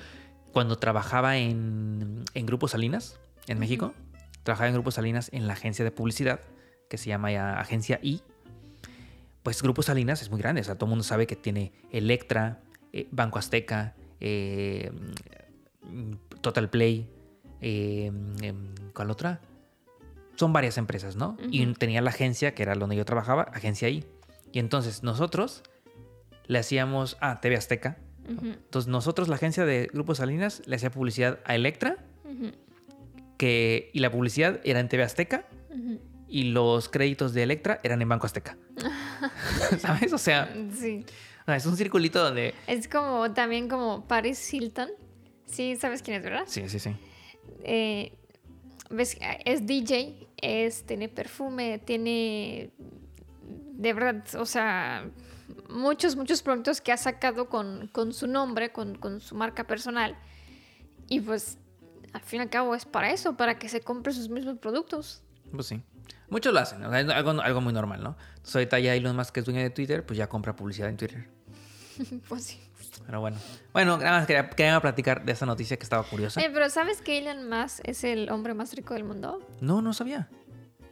cuando 0.51 0.77
trabajaba 0.77 1.37
en, 1.37 2.23
en 2.35 2.45
Grupo 2.45 2.67
Salinas, 2.67 3.19
en 3.47 3.57
México. 3.57 3.95
Trabajaba 4.43 4.67
en 4.67 4.75
Grupo 4.75 4.91
Salinas 4.91 5.29
en 5.33 5.47
la 5.47 5.53
agencia 5.53 5.83
de 5.83 5.89
publicidad, 5.89 6.39
que 6.87 6.99
se 6.99 7.09
llama 7.09 7.31
ya 7.31 7.59
Agencia 7.59 7.99
I. 8.03 8.21
Pues 9.41 9.59
Grupo 9.63 9.81
Salinas 9.81 10.21
es 10.21 10.29
muy 10.29 10.39
grande. 10.39 10.61
O 10.61 10.63
sea, 10.63 10.75
todo 10.75 10.85
el 10.85 10.89
mundo 10.91 11.03
sabe 11.03 11.25
que 11.25 11.35
tiene 11.35 11.73
Electra, 11.91 12.59
eh, 12.93 13.07
Banco 13.09 13.39
Azteca, 13.39 13.95
eh, 14.19 14.91
mm, 15.81 16.11
Total 16.41 16.69
Play, 16.69 17.09
eh, 17.61 18.11
em, 18.41 18.75
¿cuál 18.93 19.11
otra? 19.11 19.41
Son 20.35 20.51
varias 20.53 20.77
empresas, 20.77 21.15
¿no? 21.15 21.37
Y 21.49 21.65
tenía 21.73 22.01
la 22.01 22.09
agencia, 22.09 22.53
que 22.53 22.63
era 22.63 22.75
donde 22.75 22.95
yo 22.95 23.05
trabajaba, 23.05 23.43
Agencia 23.53 23.87
I. 23.89 24.03
Y 24.51 24.59
entonces 24.59 25.01
nosotros 25.03 25.63
le 26.47 26.59
hacíamos 26.59 27.17
a 27.21 27.39
TV 27.39 27.55
Azteca. 27.55 27.97
Entonces 28.27 28.89
nosotros, 28.89 29.27
la 29.29 29.35
agencia 29.35 29.65
de 29.65 29.89
Grupo 29.93 30.13
Salinas, 30.15 30.61
le 30.65 30.75
hacía 30.75 30.91
publicidad 30.91 31.39
a 31.45 31.55
Electra, 31.55 31.97
que, 33.37 33.89
y 33.93 33.99
la 33.99 34.11
publicidad 34.11 34.59
era 34.63 34.79
en 34.79 34.89
TV 34.89 35.03
Azteca, 35.03 35.45
y 36.27 36.45
los 36.45 36.89
créditos 36.89 37.33
de 37.33 37.43
Electra 37.43 37.79
eran 37.83 38.01
en 38.01 38.09
Banco 38.09 38.25
Azteca. 38.25 38.57
¿Sabes? 39.79 40.11
O 40.11 40.17
sea, 40.17 40.53
Sí. 40.73 41.05
o 41.41 41.45
sea, 41.45 41.55
es 41.55 41.65
un 41.65 41.77
circulito 41.77 42.21
donde... 42.23 42.53
Es 42.67 42.87
como 42.87 43.31
también 43.31 43.69
como 43.69 44.05
Paris 44.07 44.53
Hilton. 44.53 44.89
Sí, 45.45 45.75
sabes 45.75 46.01
quién 46.01 46.17
es, 46.17 46.23
¿verdad? 46.23 46.43
Sí, 46.47 46.67
sí, 46.67 46.79
sí. 46.79 46.95
Eh, 47.63 48.13
ves, 48.89 49.17
es 49.45 49.65
DJ, 49.65 50.27
es, 50.37 50.85
tiene 50.85 51.09
perfume, 51.09 51.79
tiene 51.79 52.71
de 53.77 53.93
verdad, 53.93 54.23
o 54.39 54.45
sea, 54.45 55.09
muchos, 55.69 56.15
muchos 56.15 56.41
productos 56.41 56.81
que 56.81 56.91
ha 56.91 56.97
sacado 56.97 57.49
con, 57.49 57.87
con 57.87 58.13
su 58.13 58.27
nombre, 58.27 58.71
con, 58.71 58.95
con 58.95 59.19
su 59.19 59.35
marca 59.35 59.65
personal. 59.65 60.17
Y 61.07 61.19
pues, 61.19 61.57
al 62.13 62.21
fin 62.21 62.39
y 62.39 62.43
al 62.43 62.49
cabo 62.49 62.75
es 62.75 62.85
para 62.85 63.11
eso, 63.11 63.35
para 63.35 63.59
que 63.59 63.69
se 63.69 63.81
compre 63.81 64.13
sus 64.13 64.29
mismos 64.29 64.57
productos. 64.57 65.21
Pues 65.51 65.67
sí. 65.67 65.81
Muchos 66.29 66.53
lo 66.53 66.59
hacen, 66.59 66.83
o 66.83 66.89
sea, 66.89 67.01
es 67.01 67.09
algo, 67.09 67.31
algo 67.41 67.61
muy 67.61 67.73
normal, 67.73 68.01
¿no? 68.01 68.17
Entonces 68.29 68.55
ahorita 68.55 68.79
ya 68.79 68.95
Elon 68.95 69.15
Musk, 69.15 69.31
que 69.31 69.41
es 69.41 69.45
dueño 69.45 69.61
de 69.61 69.69
Twitter, 69.69 70.05
pues 70.05 70.17
ya 70.17 70.27
compra 70.27 70.55
publicidad 70.55 70.89
en 70.89 70.97
Twitter. 70.97 71.29
pues 72.27 72.43
sí. 72.43 72.59
Pero 73.05 73.19
bueno. 73.21 73.37
Bueno, 73.73 73.97
nada 73.97 74.19
más 74.19 74.27
quería, 74.27 74.49
quería 74.49 74.79
platicar 74.79 75.25
de 75.25 75.31
esa 75.31 75.45
noticia 75.45 75.77
que 75.77 75.83
estaba 75.83 76.03
curiosa. 76.03 76.39
Oye, 76.39 76.49
pero 76.49 76.69
¿sabes 76.69 77.01
que 77.01 77.17
Elon 77.17 77.49
Musk 77.49 77.79
es 77.83 78.03
el 78.03 78.29
hombre 78.29 78.53
más 78.53 78.73
rico 78.73 78.93
del 78.93 79.03
mundo? 79.03 79.39
No, 79.61 79.81
no 79.81 79.93
sabía. 79.93 80.29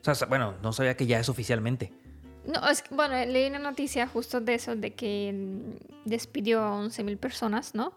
O 0.06 0.14
sea, 0.14 0.28
bueno, 0.28 0.56
no 0.62 0.74
sabía 0.74 0.96
que 0.98 1.06
ya 1.06 1.20
es 1.20 1.30
oficialmente. 1.30 1.94
No, 2.46 2.68
es 2.68 2.82
que, 2.82 2.94
bueno, 2.94 3.14
leí 3.26 3.48
una 3.48 3.60
noticia 3.60 4.06
justo 4.08 4.42
de 4.42 4.56
eso, 4.56 4.76
de 4.76 4.94
que 4.94 5.32
mm, 5.34 6.10
despidió 6.10 6.62
a 6.62 6.84
11.000 6.84 7.18
personas, 7.18 7.74
¿no? 7.74 7.94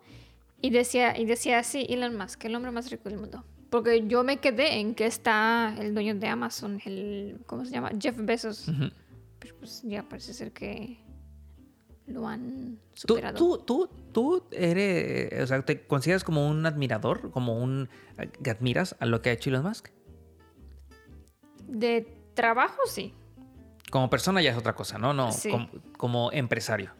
Y 0.62 0.70
decía, 0.70 1.18
y 1.18 1.26
decía 1.26 1.58
así, 1.58 1.86
Elon 1.88 2.16
Musk, 2.16 2.44
el 2.44 2.54
hombre 2.54 2.70
más 2.70 2.90
rico 2.90 3.08
del 3.08 3.18
mundo. 3.18 3.44
Porque 3.70 4.06
yo 4.06 4.22
me 4.22 4.38
quedé 4.38 4.78
en 4.78 4.94
que 4.94 5.06
está 5.06 5.74
el 5.78 5.94
dueño 5.94 6.14
de 6.14 6.28
Amazon, 6.28 6.80
el, 6.84 7.40
¿cómo 7.46 7.64
se 7.64 7.72
llama? 7.72 7.90
Jeff 8.00 8.16
Bezos. 8.18 8.68
Ujú. 8.68 8.90
Pero 9.40 9.56
pues 9.56 9.82
ya 9.82 10.02
parece 10.04 10.32
ser 10.32 10.52
que 10.52 10.98
lo 12.06 12.26
han 12.28 12.78
¿Tú, 12.94 13.00
superado. 13.14 13.36
tú, 13.36 13.58
tú, 13.58 13.90
tú 14.12 14.44
eres, 14.52 15.42
o 15.42 15.46
sea, 15.46 15.62
te 15.62 15.86
consideras 15.86 16.24
como 16.24 16.48
un 16.48 16.64
admirador, 16.66 17.30
como 17.30 17.60
un 17.60 17.88
que 18.42 18.50
admiras 18.50 18.96
a 19.00 19.06
lo 19.06 19.22
que 19.22 19.30
ha 19.30 19.32
hecho 19.32 19.50
Elon 19.50 19.64
Musk? 19.64 19.88
De 21.66 22.06
trabajo, 22.34 22.78
sí. 22.86 23.12
Como 23.90 24.10
persona 24.10 24.40
ya 24.42 24.50
es 24.52 24.56
otra 24.56 24.74
cosa, 24.74 24.98
¿no? 24.98 25.12
No, 25.12 25.32
Sí. 25.32 25.50
como, 25.50 25.68
como 25.96 26.32
empresario. 26.32 26.92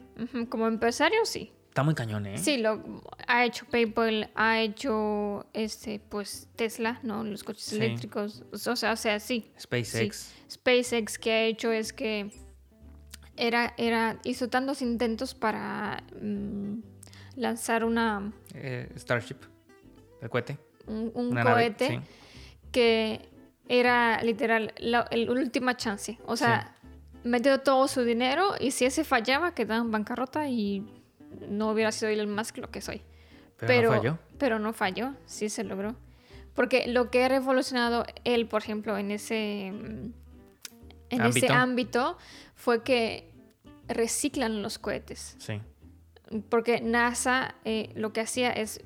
Como 0.49 0.67
empresario, 0.67 1.25
sí. 1.25 1.51
Está 1.69 1.83
muy 1.83 1.93
cañón, 1.93 2.25
¿eh? 2.25 2.37
Sí, 2.39 2.57
lo 2.57 2.81
ha 3.27 3.45
hecho 3.45 3.65
PayPal, 3.69 4.31
ha 4.33 4.61
hecho 4.61 5.45
este, 5.53 5.99
pues 5.99 6.49
Tesla, 6.55 6.99
¿no? 7.03 7.23
Los 7.23 7.43
coches 7.43 7.65
Sí. 7.65 7.75
eléctricos. 7.75 8.43
O 8.51 8.57
sea, 8.75 8.93
o 8.93 8.95
sea, 8.95 9.19
sí. 9.19 9.51
SpaceX. 9.59 10.33
SpaceX 10.51 11.19
que 11.19 11.31
ha 11.31 11.43
hecho 11.43 11.71
es 11.71 11.93
que 11.93 12.31
era, 13.37 13.73
era, 13.77 14.19
hizo 14.23 14.49
tantos 14.49 14.81
intentos 14.81 15.33
para 15.33 16.03
mm, 16.21 16.79
lanzar 17.35 17.83
una, 17.83 18.31
eh, 18.53 18.89
Starship. 18.97 19.37
El 20.21 20.29
cohete. 20.29 20.57
un, 20.87 21.11
un 21.13 21.27
Una 21.27 21.43
nave, 21.43 21.55
cohete 21.55 21.87
sí. 21.87 21.99
que 22.71 23.29
era 23.69 24.21
literal 24.23 24.73
la 24.77 25.07
el 25.11 25.29
última 25.29 25.77
chance. 25.77 26.17
O 26.25 26.35
sea, 26.35 26.75
metió 27.23 27.59
todo 27.59 27.87
su 27.87 28.03
dinero 28.03 28.55
y 28.59 28.71
si 28.71 28.85
ese 28.85 29.03
fallaba 29.03 29.53
quedaba 29.53 29.81
en 29.81 29.91
bancarrota 29.91 30.47
y 30.47 30.85
no 31.49 31.71
hubiera 31.71 31.91
sido 31.91 32.09
Elon 32.09 32.33
Musk 32.33 32.57
lo 32.57 32.71
que 32.71 32.81
soy. 32.81 33.01
Pero, 33.59 33.91
no 33.91 33.97
falló. 33.97 34.19
pero 34.37 34.59
no 34.59 34.73
falló, 34.73 35.13
sí 35.25 35.49
se 35.49 35.63
logró. 35.63 35.95
Porque 36.53 36.87
lo 36.87 37.11
que 37.11 37.23
ha 37.23 37.29
revolucionado 37.29 38.05
él, 38.23 38.47
por 38.47 38.61
ejemplo, 38.61 38.97
en 38.97 39.11
ese, 39.11 39.71
mm, 39.73 40.11
en 41.09 41.21
ese 41.21 41.51
Ámbito. 41.51 42.17
Fue 42.57 42.83
que 42.83 43.31
reciclan 43.87 44.61
los 44.61 44.79
cohetes. 44.79 45.37
Sí. 45.39 45.61
Porque 46.49 46.81
NASA 46.81 47.55
eh, 47.63 47.91
lo 47.95 48.11
que 48.11 48.19
hacía 48.19 48.51
es... 48.51 48.81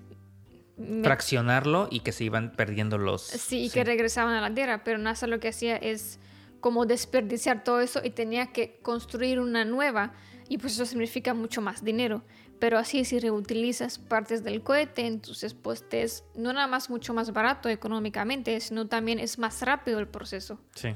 Fraccionarlo 1.03 1.88
y 1.89 2.01
que 2.01 2.11
se 2.11 2.24
iban 2.24 2.51
perdiendo 2.53 2.97
los. 2.97 3.22
Sí, 3.22 3.65
y 3.65 3.69
que 3.69 3.84
regresaban 3.84 4.34
a 4.34 4.41
la 4.41 4.53
Tierra, 4.53 4.84
pero 4.84 4.97
NASA 4.97 5.28
lo 5.28 5.39
que 5.39 5.49
hacía 5.49 5.76
es 5.76 6.19
como 6.59 6.86
desperdiciar 6.86 7.63
todo 7.63 7.82
eso 7.82 8.01
y 8.03 8.11
tenía 8.11 8.47
que 8.47 8.80
construir 8.82 9.39
una 9.39 9.63
nueva 9.63 10.13
y 10.49 10.57
pues 10.57 10.74
eso 10.74 10.86
significa 10.86 11.36
mucho 11.36 11.61
más 11.61 11.84
dinero. 11.84 12.24
Pero 12.59 12.80
así 12.80 13.05
si 13.05 13.19
reutilizas 13.19 13.99
partes 13.99 14.43
del 14.43 14.63
cohete, 14.63 15.05
entonces 15.05 15.53
pues 15.53 15.88
te 15.88 16.01
es 16.01 16.24
no 16.36 16.51
nada 16.51 16.67
más 16.67 16.89
mucho 16.89 17.13
más 17.13 17.32
barato 17.32 17.69
económicamente, 17.69 18.59
sino 18.59 18.88
también 18.88 19.19
es 19.19 19.38
más 19.38 19.61
rápido 19.61 19.99
el 19.99 20.07
proceso. 20.07 20.59
Sí. 20.74 20.95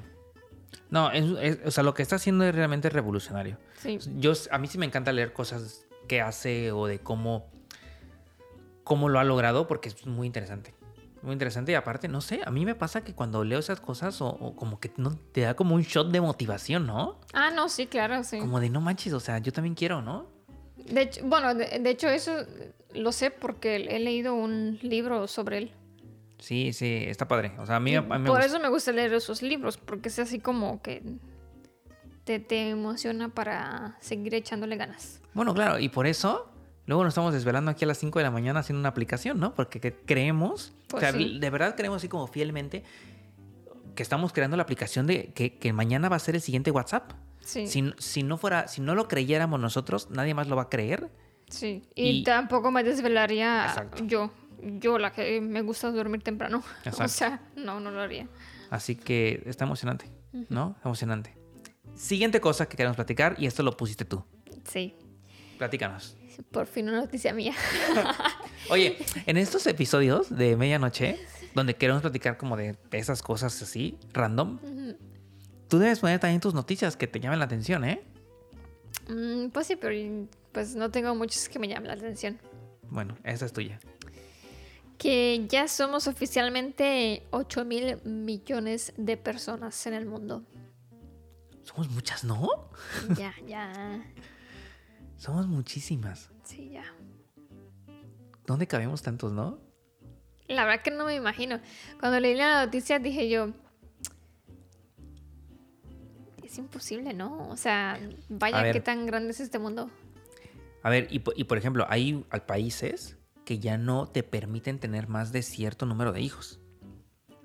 No, 0.90 1.12
es- 1.12 1.26
es- 1.42 1.60
o 1.66 1.72
sea, 1.72 1.84
lo 1.84 1.94
que 1.94 2.02
está 2.04 2.16
haciendo 2.18 2.44
es 2.46 2.54
realmente 2.54 2.90
revolucionario. 2.90 3.58
Sí. 3.82 4.00
Yo, 4.18 4.34
a 4.52 4.58
mí 4.58 4.68
sí 4.68 4.78
me 4.78 4.86
encanta 4.86 5.12
leer 5.12 5.34
cosas 5.34 5.86
que 6.08 6.22
hace 6.22 6.72
o 6.72 6.86
de 6.88 7.00
cómo, 7.00 7.50
cómo 8.84 9.10
lo 9.10 9.20
ha 9.20 9.24
logrado 9.24 9.68
porque 9.68 9.90
es 9.90 10.06
muy 10.06 10.28
interesante. 10.28 10.74
Muy 11.22 11.34
interesante 11.34 11.72
y 11.72 11.76
aparte, 11.76 12.08
no 12.08 12.22
sé, 12.22 12.42
a 12.46 12.52
mí 12.52 12.66
me 12.66 12.76
pasa 12.76 13.04
que 13.04 13.14
cuando 13.16 13.44
leo 13.44 13.58
esas 13.58 13.82
cosas 13.82 14.22
o, 14.22 14.28
o 14.28 14.56
como 14.56 14.80
que 14.80 14.92
no, 14.98 15.16
te 15.32 15.42
da 15.42 15.56
como 15.56 15.74
un 15.74 15.82
shot 15.82 16.12
de 16.12 16.22
motivación, 16.22 16.86
¿no? 16.86 17.20
Ah, 17.34 17.50
no, 17.50 17.68
sí, 17.68 17.88
claro, 17.88 18.24
sí. 18.24 18.38
Como 18.38 18.60
de 18.60 18.70
no 18.70 18.80
manches, 18.80 19.12
o 19.14 19.20
sea, 19.20 19.40
yo 19.40 19.52
también 19.52 19.74
quiero, 19.74 20.04
¿no? 20.04 20.28
De 20.78 21.02
hecho, 21.02 21.22
bueno, 21.26 21.56
de, 21.56 21.80
de 21.80 21.90
hecho 21.90 22.08
eso 22.10 22.32
lo 22.94 23.12
sé 23.12 23.32
porque 23.32 23.78
he 23.78 24.00
leído 24.00 24.36
un 24.36 24.78
libro 24.84 25.28
sobre 25.28 25.58
él. 25.58 25.72
Sí, 26.40 26.74
sí, 26.74 27.04
está 27.08 27.28
padre. 27.28 27.54
O 27.60 27.66
sea, 27.66 27.78
a 27.78 27.80
mí, 27.80 27.96
a 27.96 28.02
mí 28.02 28.08
me 28.10 28.20
Por 28.28 28.38
gusta. 28.38 28.46
eso 28.46 28.60
me 28.60 28.70
gusta 28.70 28.92
leer 28.92 29.14
esos 29.14 29.42
libros, 29.42 29.78
porque 29.78 30.10
es 30.10 30.20
así 30.20 30.40
como 30.40 30.82
que 30.82 31.02
te, 32.24 32.40
te 32.40 32.70
emociona 32.70 33.30
para 33.30 33.98
seguir 34.02 34.34
echándole 34.36 34.76
ganas. 34.76 35.22
Bueno, 35.34 35.54
claro, 35.54 35.80
y 35.80 35.90
por 35.90 36.08
eso 36.08 36.52
luego 36.88 37.04
nos 37.04 37.12
estamos 37.12 37.34
desvelando 37.34 37.72
aquí 37.72 37.86
a 37.86 37.88
las 37.88 37.98
5 37.98 38.20
de 38.20 38.24
la 38.24 38.32
mañana 38.32 38.60
haciendo 38.60 38.80
una 38.80 38.90
aplicación, 38.90 39.40
¿no? 39.40 39.54
Porque 39.54 39.80
que- 39.80 39.94
creemos, 39.94 40.74
Pues 40.88 41.04
o 41.04 41.06
sea, 41.08 41.14
sí. 41.18 41.40
de 41.40 41.50
verdad 41.50 41.76
creemos 41.76 41.98
así 41.98 42.08
como 42.10 42.28
fielmente 42.28 42.84
que 43.96 44.04
estamos 44.04 44.34
creando 44.34 44.58
la 44.58 44.64
aplicación 44.64 45.08
de 45.08 45.32
que, 45.34 45.58
que 45.58 45.72
mañana 45.72 46.10
va 46.10 46.18
a 46.18 46.20
ser 46.20 46.36
el 46.36 46.42
siguiente 46.42 46.70
WhatsApp. 46.72 47.14
Sí, 47.40 47.68
sí. 47.68 47.82
Si, 47.82 47.94
si 47.98 48.24
no 48.24 48.38
fuera, 48.38 48.68
si 48.68 48.82
no 48.82 48.94
lo 48.96 49.08
creyéramos 49.08 49.60
nosotros, 49.60 50.10
nadie 50.10 50.34
más 50.34 50.48
lo 50.48 50.56
va 50.56 50.64
a 50.64 50.70
creer. 50.70 51.10
Y, 51.62 51.84
y- 51.96 52.24
tampoco 52.24 52.72
me 52.72 52.84
desvelaría 52.84 53.66
Exacto. 53.68 54.04
yo 54.06 54.32
yo 54.62 54.97
la 54.97 55.12
que 55.12 55.41
me 55.41 55.62
gusta 55.62 55.91
dormir 55.91 56.22
temprano. 56.24 56.64
O 56.86 56.89
Exacto. 56.89 57.08
sea, 57.14 57.41
no, 57.56 57.80
no 57.80 57.91
lo 57.91 58.01
haría. 58.01 58.28
Así 58.70 58.95
que 58.95 59.43
está 59.45 59.66
emocionante, 59.66 60.10
¿no? 60.49 60.76
Emocionante. 60.84 61.38
Siguiente 61.95 62.41
cosa 62.41 62.68
que 62.68 62.76
queremos 62.76 62.95
platicar, 62.95 63.36
y 63.38 63.45
esto 63.45 63.64
lo 63.64 63.78
pusiste 63.78 64.06
tú. 64.06 64.24
Sí, 64.68 64.95
Platícanos. 65.58 66.18
por 66.51 66.66
fin 66.68 66.89
una 66.89 66.99
noticia 67.01 67.34
mía. 67.34 67.53
Oye, 68.70 68.97
en 69.26 69.38
estos 69.38 69.66
episodios 69.68 70.36
de 70.36 70.58
medianoche, 70.58 71.18
donde 71.53 71.76
queremos 71.76 72.01
platicar 72.01 72.38
como 72.38 72.58
de 72.58 72.76
esas 72.91 73.22
cosas 73.22 73.62
así, 73.62 73.97
random, 74.12 74.60
tú 75.70 75.80
debes 75.80 75.99
poner 75.99 76.20
también 76.20 76.41
tus 76.41 76.53
noticias 76.53 76.97
que 76.97 77.08
te 77.08 77.20
llamen 77.20 77.39
la 77.39 77.45
atención, 77.45 77.86
¿eh? 77.86 78.01
Mm, 79.08 79.49
pues 79.51 79.68
sí, 79.68 79.76
pero 79.76 80.28
pues 80.51 80.76
no 80.76 80.89
tengo 80.91 81.14
muchos 81.16 81.47
que 81.47 81.60
me 81.60 81.68
llamen 81.68 81.88
la 81.88 81.93
atención. 81.93 82.39
Bueno, 82.89 83.16
esa 83.24 83.45
es 83.45 83.53
tuya. 83.53 83.80
Que 84.98 85.46
ya 85.50 85.68
somos 85.68 86.08
oficialmente 86.08 87.24
8 87.32 87.66
mil 87.66 88.02
millones 88.04 88.93
de 88.98 89.18
personas 89.18 89.86
en 89.88 89.93
el 89.93 90.06
mundo. 90.06 90.43
Somos 91.64 91.89
muchas, 91.89 92.24
¿no? 92.24 92.70
Ya, 93.18 93.34
ya. 93.48 94.04
Somos 95.18 95.48
muchísimas. 95.48 96.30
Sí, 96.43 96.70
ya. 96.70 96.84
¿Dónde 98.46 98.68
cabemos 98.68 99.02
tantos, 99.02 99.32
no? 99.32 99.60
La 100.48 100.66
verdad 100.66 100.84
que 100.84 100.91
no 100.91 101.06
me 101.06 101.16
imagino. 101.16 101.60
Cuando 102.00 102.20
leí 102.20 102.36
la 102.36 102.66
noticia 102.66 103.00
dije 103.00 103.28
yo, 103.30 103.50
es 106.43 106.58
imposible, 106.58 107.14
¿no? 107.14 107.50
O 107.50 107.58
sea, 107.58 108.00
vaya 108.30 108.62
ver. 108.62 108.74
qué 108.74 108.82
tan 108.82 109.06
grande 109.08 109.32
es 109.32 109.39
este 109.39 109.58
mundo. 109.58 109.89
A 110.84 110.89
ver, 110.89 111.08
y, 111.10 111.20
po- 111.20 111.34
y 111.36 111.46
por 111.46 111.58
ejemplo, 111.58 111.86
hay 111.89 112.24
países 112.46 113.18
que 113.46 113.60
ya 113.60 113.78
no 113.78 114.08
te 114.08 114.24
permiten 114.24 114.80
tener 114.80 115.08
más 115.08 115.32
de 115.32 115.41
cierto 115.43 115.86
número 115.86 116.12
de 116.12 116.22
hijos, 116.22 116.60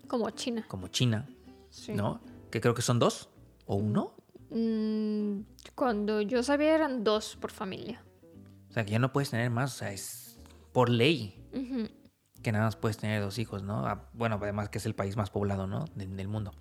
Como 0.09 0.31
China. 0.31 0.65
como 0.69 0.89
China, 0.89 1.29
Sí. 1.71 1.93
¿no? 1.93 2.21
Que 2.51 2.61
creo 2.61 2.75
que 2.75 2.83
son 2.83 2.99
dos 2.99 3.29
o 3.67 3.77
uno. 3.77 4.15
Mm, 4.51 5.43
cuando 5.77 6.21
yo 6.23 6.43
sabía 6.43 6.75
eran 6.75 7.05
dos 7.05 7.37
por 7.37 7.53
familia. 7.53 8.03
O 8.69 8.73
sea, 8.73 8.85
que 8.85 8.93
ya 8.93 8.99
no 8.99 9.13
puedes 9.13 9.31
tener 9.31 9.51
más, 9.51 9.75
o 9.75 9.79
sea, 9.79 9.93
es 9.93 10.39
por 10.73 10.89
ley 10.89 11.37
que 12.43 12.53
nada 12.53 12.65
más 12.65 12.77
puedes 12.77 12.97
tener 12.97 13.21
dos 13.23 13.39
hijos, 13.39 13.63
¿no? 13.63 13.87
Ah, 13.87 14.09
Bueno, 14.15 14.39
además 14.41 14.69
que 14.71 14.79
es 14.79 14.87
el 14.87 14.95
país 14.95 15.17
más 15.17 15.29
poblado, 15.31 15.67
¿no? 15.67 15.85
De- 15.95 16.07
del 16.07 16.27
mundo. 16.29 16.53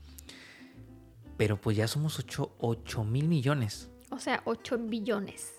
Pero 1.37 1.59
pues 1.61 1.77
ya 1.77 1.87
somos 1.87 2.19
8 2.59 3.03
mil 3.05 3.27
millones. 3.29 3.89
O 4.11 4.19
sea, 4.19 4.41
8 4.45 4.77
billones. 4.77 5.58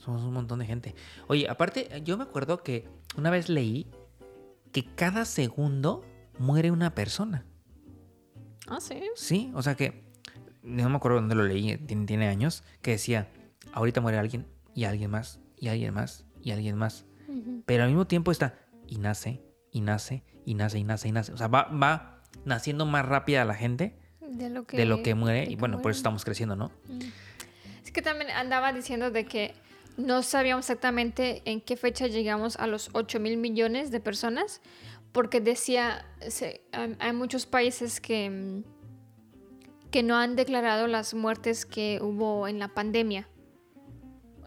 Somos 0.00 0.22
un 0.22 0.32
montón 0.32 0.58
de 0.60 0.66
gente. 0.66 0.94
Oye, 1.28 1.46
aparte, 1.48 2.02
yo 2.04 2.16
me 2.16 2.24
acuerdo 2.24 2.62
que 2.62 2.88
una 3.16 3.30
vez 3.30 3.50
leí 3.50 3.86
que 4.72 4.84
cada 4.94 5.26
segundo 5.26 6.02
muere 6.38 6.70
una 6.70 6.94
persona. 6.94 7.44
Ah, 8.66 8.80
sí. 8.80 9.02
Sí, 9.14 9.52
o 9.54 9.62
sea 9.62 9.74
que 9.74 10.04
no 10.62 10.88
me 10.88 10.96
acuerdo 10.96 11.18
dónde 11.18 11.34
lo 11.34 11.44
leí, 11.44 11.76
tiene, 11.76 12.06
tiene 12.06 12.28
años, 12.28 12.62
que 12.80 12.92
decía, 12.92 13.28
ahorita 13.72 14.00
muere 14.00 14.18
alguien 14.18 14.46
y 14.74 14.84
alguien 14.84 15.10
más 15.10 15.38
y 15.58 15.68
alguien 15.68 15.92
más 15.92 16.24
y 16.42 16.52
alguien 16.52 16.76
más. 16.76 17.04
Pero 17.66 17.84
al 17.84 17.90
mismo 17.90 18.06
tiempo 18.06 18.32
está 18.32 18.58
y 18.86 18.98
nace 18.98 19.42
y 19.70 19.82
nace 19.82 20.24
y 20.46 20.54
nace 20.54 20.78
y 20.78 20.84
nace 20.84 21.08
y 21.08 21.12
nace. 21.12 21.32
O 21.32 21.36
sea, 21.36 21.48
va, 21.48 21.64
va 21.64 22.22
naciendo 22.44 22.86
más 22.86 23.04
rápida 23.04 23.44
la 23.44 23.54
gente 23.54 23.98
De 24.20 24.48
lo 24.48 24.66
que, 24.66 24.78
de 24.78 24.86
lo 24.86 25.02
que 25.02 25.14
muere 25.14 25.40
de 25.40 25.44
y 25.44 25.48
que 25.50 25.56
bueno, 25.56 25.82
por 25.82 25.90
eso 25.90 25.98
estamos 25.98 26.24
creciendo, 26.24 26.56
¿no? 26.56 26.72
Es 27.84 27.92
que 27.92 28.02
también 28.02 28.30
andaba 28.30 28.72
diciendo 28.72 29.10
de 29.10 29.26
que 29.26 29.54
no 29.96 30.22
sabíamos 30.22 30.64
exactamente 30.64 31.42
en 31.44 31.60
qué 31.60 31.76
fecha 31.76 32.06
llegamos 32.06 32.56
a 32.56 32.66
los 32.66 32.90
8 32.92 33.20
mil 33.20 33.36
millones 33.36 33.90
de 33.90 34.00
personas, 34.00 34.60
porque 35.12 35.40
decía, 35.40 36.06
se- 36.28 36.62
hay 36.72 37.12
muchos 37.12 37.46
países 37.46 38.00
que, 38.00 38.30
mm, 38.30 38.62
que 39.90 40.02
no 40.02 40.16
han 40.16 40.36
declarado 40.36 40.86
las 40.86 41.14
muertes 41.14 41.66
que 41.66 41.98
hubo 42.00 42.46
en 42.48 42.58
la 42.58 42.68
pandemia, 42.68 43.28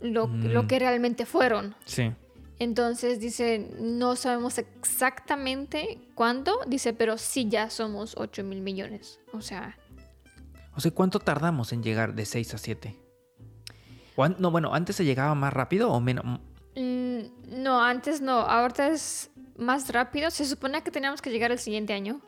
lo, 0.02 0.28
lo 0.28 0.64
Mm. 0.64 0.68
que 0.68 0.80
realmente 0.80 1.26
fueron. 1.26 1.76
Sí. 1.86 2.12
Entonces 2.60 3.20
dice, 3.20 3.72
no 3.80 4.16
sabemos 4.16 4.58
exactamente 4.58 6.00
cuándo, 6.16 6.60
dice, 6.68 6.94
pero 6.94 7.18
sí 7.18 7.50
ya 7.50 7.70
somos 7.70 8.16
8 8.18 8.44
mil 8.44 8.62
millones. 8.62 9.20
O 9.34 9.42
sea, 9.42 9.78
O 10.76 10.80
sea, 10.80 10.92
¿cuánto 10.92 11.20
tardamos 11.20 11.72
en 11.74 11.84
llegar 11.84 12.16
de 12.16 12.26
6 12.26 12.54
a 12.54 12.58
7? 12.58 12.96
No, 14.38 14.52
bueno, 14.52 14.74
¿antes 14.74 14.96
se 14.96 15.06
llegaba 15.06 15.34
más 15.36 15.54
rápido 15.54 15.92
o 15.92 16.00
menos? 16.00 16.40
Mm, 16.76 17.64
no, 17.64 17.82
antes 17.82 18.22
no, 18.22 18.40
ahorita 18.40 18.90
es 18.90 19.32
más 19.58 19.90
rápido. 19.92 20.30
Se 20.32 20.46
supone 20.46 20.82
que 20.84 20.92
teníamos 20.92 21.22
que 21.22 21.30
llegar 21.30 21.52
el 21.52 21.60
siguiente 21.60 21.94
año 21.94 22.22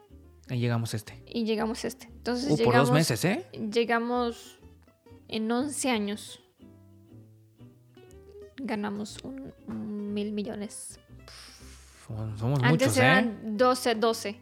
Ahí 0.49 0.59
llegamos 0.59 0.93
este. 0.93 1.23
y 1.27 1.43
llegamos 1.43 1.85
este. 1.85 2.07
Entonces 2.07 2.45
Uh, 2.45 2.49
por 2.49 2.59
llegamos, 2.59 2.87
dos 2.87 2.93
meses, 2.93 3.25
¿eh? 3.25 3.45
Llegamos 3.71 4.59
en 5.27 5.51
11 5.51 5.89
años. 5.89 6.39
Ganamos 8.57 9.17
un, 9.23 9.53
un 9.67 10.13
mil 10.13 10.31
millones. 10.31 10.99
Somos 12.07 12.39
somos 12.39 12.59
Antes 12.61 12.87
muchos, 12.89 12.97
¿eh? 12.97 13.01
eran 13.01 13.57
12, 13.57 13.95
12. 13.95 14.39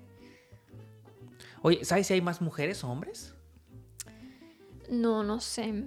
Oye, 1.62 1.86
¿sabes 1.86 2.08
si 2.08 2.14
hay 2.14 2.22
más 2.22 2.42
mujeres 2.42 2.84
o 2.84 2.90
hombres? 2.90 3.34
No, 4.90 5.24
no 5.24 5.40
sé. 5.40 5.86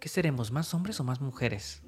¿Qué 0.00 0.08
seremos, 0.08 0.52
más 0.52 0.72
hombres 0.74 1.00
o 1.00 1.04
más 1.04 1.20
mujeres? 1.20 1.82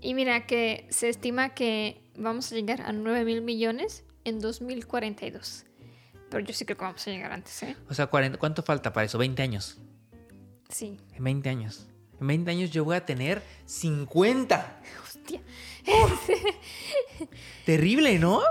Y 0.00 0.14
mira 0.14 0.46
que 0.46 0.86
se 0.90 1.08
estima 1.08 1.54
que 1.54 2.02
vamos 2.16 2.52
a 2.52 2.54
llegar 2.54 2.82
a 2.82 2.92
9 2.92 3.24
mil 3.24 3.42
millones 3.42 4.04
en 4.24 4.38
2042. 4.40 5.64
Pero 6.30 6.44
yo 6.44 6.52
sí 6.52 6.64
creo 6.64 6.76
que 6.76 6.84
vamos 6.84 7.06
a 7.06 7.10
llegar 7.10 7.32
antes, 7.32 7.62
¿eh? 7.62 7.76
O 7.88 7.94
sea, 7.94 8.06
40 8.06 8.38
¿cuánto 8.38 8.62
falta 8.62 8.92
para 8.92 9.06
eso? 9.06 9.18
20 9.18 9.42
años. 9.42 9.78
Sí. 10.68 10.98
En 11.14 11.24
20 11.24 11.48
años. 11.48 11.88
En 12.20 12.26
20 12.26 12.50
años 12.50 12.70
yo 12.70 12.84
voy 12.84 12.96
a 12.96 13.04
tener 13.04 13.42
50. 13.66 14.80
Hostia. 15.02 15.40
Terrible, 17.66 18.18
¿no? 18.18 18.42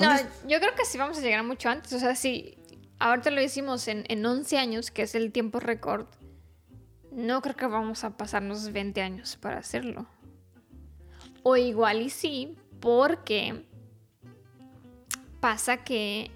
No, 0.00 0.16
yo 0.46 0.60
creo 0.60 0.74
que 0.74 0.84
sí 0.84 0.98
vamos 0.98 1.18
a 1.18 1.20
llegar 1.20 1.44
mucho 1.44 1.68
antes. 1.68 1.92
O 1.92 1.98
sea, 1.98 2.14
si 2.14 2.56
ahorita 2.98 3.30
lo 3.30 3.42
hicimos 3.42 3.88
en, 3.88 4.04
en 4.08 4.24
11 4.24 4.58
años, 4.58 4.90
que 4.90 5.02
es 5.02 5.14
el 5.14 5.32
tiempo 5.32 5.60
récord, 5.60 6.06
no 7.12 7.40
creo 7.42 7.56
que 7.56 7.66
vamos 7.66 8.04
a 8.04 8.16
pasarnos 8.16 8.72
20 8.72 9.00
años 9.02 9.36
para 9.36 9.58
hacerlo. 9.58 10.06
O 11.42 11.56
igual 11.56 12.02
y 12.02 12.10
sí, 12.10 12.56
porque 12.80 13.64
pasa 15.40 15.78
que, 15.84 16.30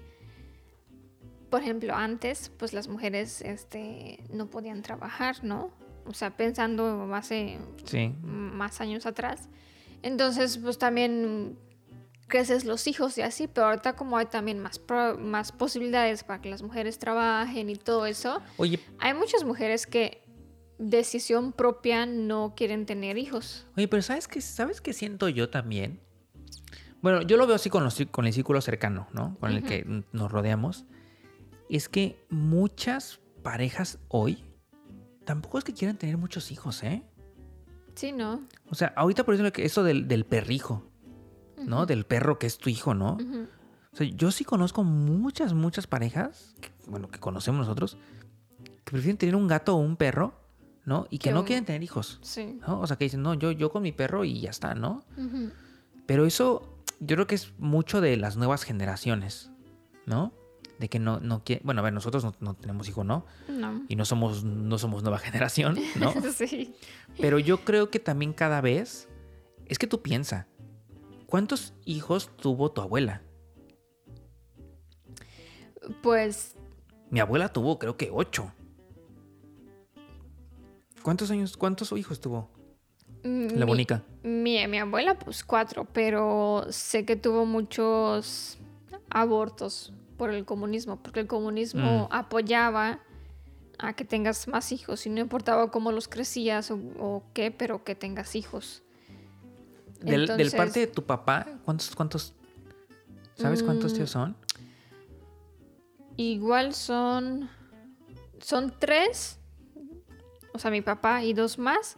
por 1.49 1.61
ejemplo, 1.61 1.93
antes, 1.95 2.51
pues 2.57 2.73
las 2.73 2.87
mujeres 2.87 3.41
este, 3.41 4.23
no 4.31 4.47
podían 4.49 4.81
trabajar, 4.81 5.43
¿no? 5.43 5.71
O 6.05 6.13
sea, 6.13 6.35
pensando 6.35 7.07
hace 7.13 7.59
Sí. 7.85 8.13
más 8.21 8.81
años 8.81 9.05
atrás. 9.05 9.49
Entonces, 10.01 10.57
pues 10.57 10.77
también 10.77 11.57
creces 12.27 12.65
los 12.65 12.87
hijos 12.87 13.17
y 13.17 13.21
así, 13.21 13.47
pero 13.47 13.67
ahorita 13.67 13.95
como 13.95 14.17
hay 14.17 14.25
también 14.25 14.59
más, 14.59 14.79
pro- 14.79 15.17
más 15.17 15.51
posibilidades 15.51 16.23
para 16.23 16.41
que 16.41 16.49
las 16.49 16.61
mujeres 16.63 16.97
trabajen 16.97 17.69
y 17.69 17.75
todo 17.75 18.05
eso, 18.05 18.41
Oye, 18.57 18.79
hay 18.99 19.13
muchas 19.13 19.43
mujeres 19.43 19.85
que 19.85 20.22
decisión 20.89 21.51
propia 21.53 22.05
no 22.05 22.53
quieren 22.55 22.85
tener 22.85 23.17
hijos. 23.17 23.65
oye, 23.77 23.87
pero 23.87 24.01
¿sabes 24.01 24.27
qué, 24.27 24.41
¿sabes 24.41 24.81
qué 24.81 24.93
siento 24.93 25.29
yo 25.29 25.49
también? 25.49 25.99
Bueno, 27.01 27.21
yo 27.21 27.35
lo 27.35 27.45
veo 27.45 27.55
así 27.55 27.69
con, 27.69 27.83
los, 27.83 28.01
con 28.11 28.25
el 28.25 28.33
círculo 28.33 28.61
cercano, 28.61 29.07
¿no? 29.11 29.37
Con 29.39 29.51
el 29.51 29.63
que 29.63 30.03
nos 30.13 30.31
rodeamos. 30.31 30.85
Es 31.69 31.89
que 31.89 32.17
muchas 32.29 33.19
parejas 33.41 33.99
hoy 34.07 34.43
tampoco 35.25 35.57
es 35.57 35.63
que 35.63 35.73
quieran 35.73 35.97
tener 35.97 36.17
muchos 36.17 36.51
hijos, 36.51 36.81
¿eh? 36.83 37.03
Sí, 37.95 38.11
¿no? 38.11 38.41
O 38.69 38.75
sea, 38.75 38.93
ahorita 38.95 39.25
por 39.25 39.35
ejemplo 39.35 39.63
eso 39.63 39.83
del, 39.83 40.07
del 40.07 40.25
perrijo, 40.25 40.89
¿no? 41.57 41.85
Del 41.85 42.05
perro 42.05 42.39
que 42.39 42.47
es 42.47 42.57
tu 42.57 42.69
hijo, 42.69 42.93
¿no? 42.93 43.17
O 43.91 43.95
sea, 43.95 44.07
yo 44.07 44.31
sí 44.31 44.43
conozco 44.43 44.83
muchas, 44.83 45.53
muchas 45.53 45.87
parejas, 45.87 46.55
que, 46.61 46.71
bueno, 46.87 47.09
que 47.09 47.19
conocemos 47.19 47.67
nosotros, 47.67 47.97
que 48.63 48.91
prefieren 48.91 49.17
tener 49.17 49.35
un 49.35 49.47
gato 49.47 49.75
o 49.75 49.79
un 49.79 49.97
perro, 49.97 50.42
¿no? 50.85 51.07
Y 51.09 51.19
que 51.19 51.31
no 51.31 51.45
quieren 51.45 51.65
tener 51.65 51.83
hijos, 51.83 52.19
Sí. 52.21 52.59
¿no? 52.67 52.81
O 52.81 52.87
sea, 52.87 52.97
que 52.97 53.05
dicen, 53.05 53.21
no, 53.21 53.33
yo, 53.33 53.51
yo 53.51 53.71
con 53.71 53.83
mi 53.83 53.91
perro 53.91 54.25
y 54.25 54.41
ya 54.41 54.49
está, 54.49 54.75
¿no? 54.75 55.03
Pero 56.05 56.25
eso 56.25 56.77
yo 56.99 57.15
creo 57.15 57.27
que 57.27 57.35
es 57.35 57.53
mucho 57.57 58.01
de 58.01 58.17
las 58.17 58.37
nuevas 58.37 58.63
generaciones, 58.63 59.51
¿no? 60.05 60.33
De 60.79 60.89
que 60.89 60.99
no, 60.99 61.19
no 61.19 61.43
quieren, 61.43 61.65
bueno, 61.65 61.79
a 61.81 61.83
ver, 61.83 61.93
nosotros 61.93 62.23
no, 62.23 62.33
no 62.39 62.55
tenemos 62.55 62.89
hijo, 62.89 63.03
¿no? 63.03 63.25
No. 63.47 63.83
Y 63.87 63.95
no 63.95 64.05
somos, 64.05 64.43
no 64.43 64.77
somos 64.77 65.03
nueva 65.03 65.19
generación, 65.19 65.77
¿no? 65.99 66.11
sí. 66.35 66.73
Pero 67.19 67.39
yo 67.39 67.63
creo 67.63 67.89
que 67.89 67.99
también 67.99 68.33
cada 68.33 68.59
vez, 68.59 69.07
es 69.67 69.79
que 69.79 69.87
tú 69.87 70.01
piensa, 70.01 70.47
¿cuántos 71.27 71.73
hijos 71.85 72.29
tuvo 72.37 72.71
tu 72.71 72.81
abuela? 72.81 73.21
Pues 76.01 76.55
Mi 77.09 77.19
abuela 77.19 77.49
tuvo 77.49 77.77
creo 77.79 77.97
que 77.97 78.09
ocho. 78.11 78.51
¿Cuántos 81.03 81.29
años, 81.31 81.57
cuántos 81.57 81.91
hijos 81.91 82.19
tuvo? 82.19 82.49
Mm, 83.23 83.47
La 83.55 83.65
mi- 83.65 83.71
bonica. 83.71 84.03
Mi, 84.23 84.65
mi 84.67 84.77
abuela, 84.79 85.17
pues 85.19 85.43
cuatro, 85.43 85.85
pero 85.85 86.65
sé 86.69 87.05
que 87.05 87.15
tuvo 87.15 87.45
muchos 87.45 88.57
abortos 89.09 89.93
por 90.17 90.29
el 90.31 90.45
comunismo, 90.45 90.97
porque 91.01 91.19
el 91.21 91.27
comunismo 91.27 92.07
Mm. 92.09 92.13
apoyaba 92.13 92.99
a 93.79 93.93
que 93.93 94.05
tengas 94.05 94.47
más 94.47 94.71
hijos 94.71 95.05
y 95.05 95.09
no 95.09 95.19
importaba 95.19 95.69
cómo 95.71 95.91
los 95.91 96.07
crecías 96.07 96.71
o, 96.71 96.75
o 96.99 97.23
qué, 97.33 97.51
pero 97.51 97.83
que 97.83 97.95
tengas 97.95 98.35
hijos. 98.35 98.81
Del, 99.99 100.21
del 100.27 100.29
Entonces- 100.41 100.55
parte 100.55 100.79
de 100.81 100.87
tu 100.87 101.03
papá, 101.03 101.47
¿cuántos, 101.65 101.95
cuántos, 101.95 102.33
sabes 103.35 103.63
cuántos 103.63 103.93
Mm. 103.93 103.95
tíos 103.95 104.09
son? 104.11 104.35
Igual 106.17 106.73
son, 106.73 107.49
son 108.39 108.73
tres, 108.79 109.39
o 110.53 110.59
sea, 110.59 110.71
mi 110.71 110.81
papá 110.81 111.23
y 111.23 111.33
dos 111.33 111.57
más, 111.57 111.97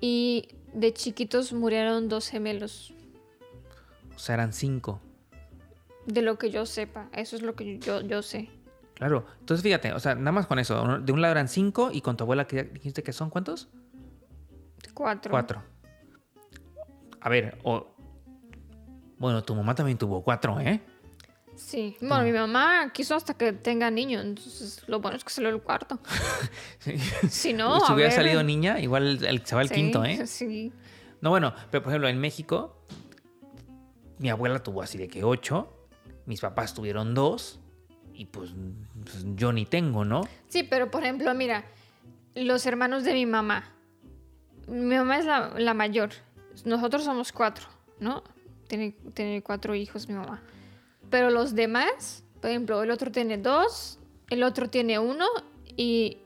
y 0.00 0.48
de 0.72 0.92
chiquitos 0.92 1.52
murieron 1.52 2.08
dos 2.08 2.28
gemelos, 2.28 2.92
O 4.14 4.18
sea, 4.18 4.34
eran 4.34 4.52
cinco. 4.52 5.00
de 6.06 6.22
lo 6.22 6.38
que 6.38 6.50
yo 6.50 6.66
sepa, 6.66 7.08
eso 7.12 7.34
es 7.36 7.42
lo 7.42 7.54
que 7.56 7.78
yo, 7.78 8.00
yo 8.02 8.22
sé. 8.22 8.48
Claro. 8.94 9.26
Entonces, 9.40 9.62
fíjate, 9.62 9.92
o 9.92 9.98
sea, 9.98 10.14
nada 10.14 10.32
más 10.32 10.46
con 10.46 10.58
eso. 10.58 10.98
De 11.00 11.12
un 11.12 11.20
lado 11.20 11.32
eran 11.32 11.48
cinco 11.48 11.90
y 11.92 12.00
con 12.00 12.16
tu 12.16 12.24
abuela, 12.24 12.46
¿qué 12.46 12.64
dijiste 12.64 13.02
que 13.02 13.12
son 13.12 13.28
cuántos? 13.28 13.68
Cuatro. 14.94 15.30
Cuatro. 15.30 15.62
A 17.20 17.28
ver, 17.28 17.58
o... 17.64 17.88
Bueno, 19.18 19.42
tu 19.42 19.54
mamá 19.54 19.74
también 19.74 19.98
tuvo 19.98 20.22
cuatro, 20.22 20.60
¿eh? 20.60 20.80
Sí, 21.56 21.96
bueno, 22.00 22.22
mi 22.22 22.32
mamá 22.32 22.92
quiso 22.92 23.14
hasta 23.14 23.34
que 23.34 23.52
tenga 23.52 23.90
niño, 23.90 24.20
entonces 24.20 24.82
lo 24.86 25.00
bueno 25.00 25.16
es 25.16 25.24
que 25.24 25.30
salió 25.30 25.48
el 25.50 25.60
cuarto. 25.62 25.98
Sí. 26.78 26.98
Si 27.28 27.52
no, 27.52 27.80
si 27.80 27.90
a 27.90 27.94
hubiera 27.94 28.10
ver, 28.10 28.16
salido 28.22 28.42
niña, 28.42 28.78
igual 28.80 29.24
el- 29.24 29.44
se 29.44 29.54
va 29.56 29.62
el 29.62 29.68
sí, 29.68 29.74
quinto, 29.74 30.04
¿eh? 30.04 30.26
Sí, 30.26 30.72
No, 31.20 31.30
bueno, 31.30 31.52
pero 31.70 31.82
por 31.82 31.90
ejemplo, 31.92 32.08
en 32.08 32.20
México, 32.20 32.84
mi 34.18 34.28
abuela 34.30 34.62
tuvo 34.62 34.82
así 34.82 34.96
de 34.98 35.08
que 35.08 35.24
ocho, 35.24 35.72
mis 36.26 36.40
papás 36.40 36.74
tuvieron 36.74 37.14
dos, 37.14 37.58
y 38.14 38.26
pues, 38.26 38.50
pues, 39.02 39.24
yo 39.34 39.52
ni 39.52 39.66
tengo, 39.66 40.04
¿no? 40.04 40.22
sí, 40.48 40.62
pero 40.62 40.90
por 40.90 41.02
ejemplo, 41.02 41.32
mira, 41.34 41.64
los 42.34 42.64
hermanos 42.66 43.02
de 43.04 43.12
mi 43.14 43.26
mamá. 43.26 43.72
Mi 44.68 44.96
mamá 44.96 45.18
es 45.18 45.24
la, 45.26 45.54
la 45.58 45.74
mayor, 45.74 46.10
nosotros 46.64 47.04
somos 47.04 47.32
cuatro, 47.32 47.66
¿no? 48.00 48.22
Tiene, 48.68 48.94
tiene 49.14 49.42
cuatro 49.42 49.74
hijos 49.74 50.08
mi 50.08 50.14
mamá. 50.14 50.42
Pero 51.10 51.30
los 51.30 51.54
demás, 51.54 52.24
por 52.40 52.50
ejemplo, 52.50 52.82
el 52.82 52.90
otro 52.90 53.10
tiene 53.10 53.38
dos, 53.38 53.98
el 54.30 54.42
otro 54.42 54.68
tiene 54.68 54.98
uno 54.98 55.26
y 55.76 56.18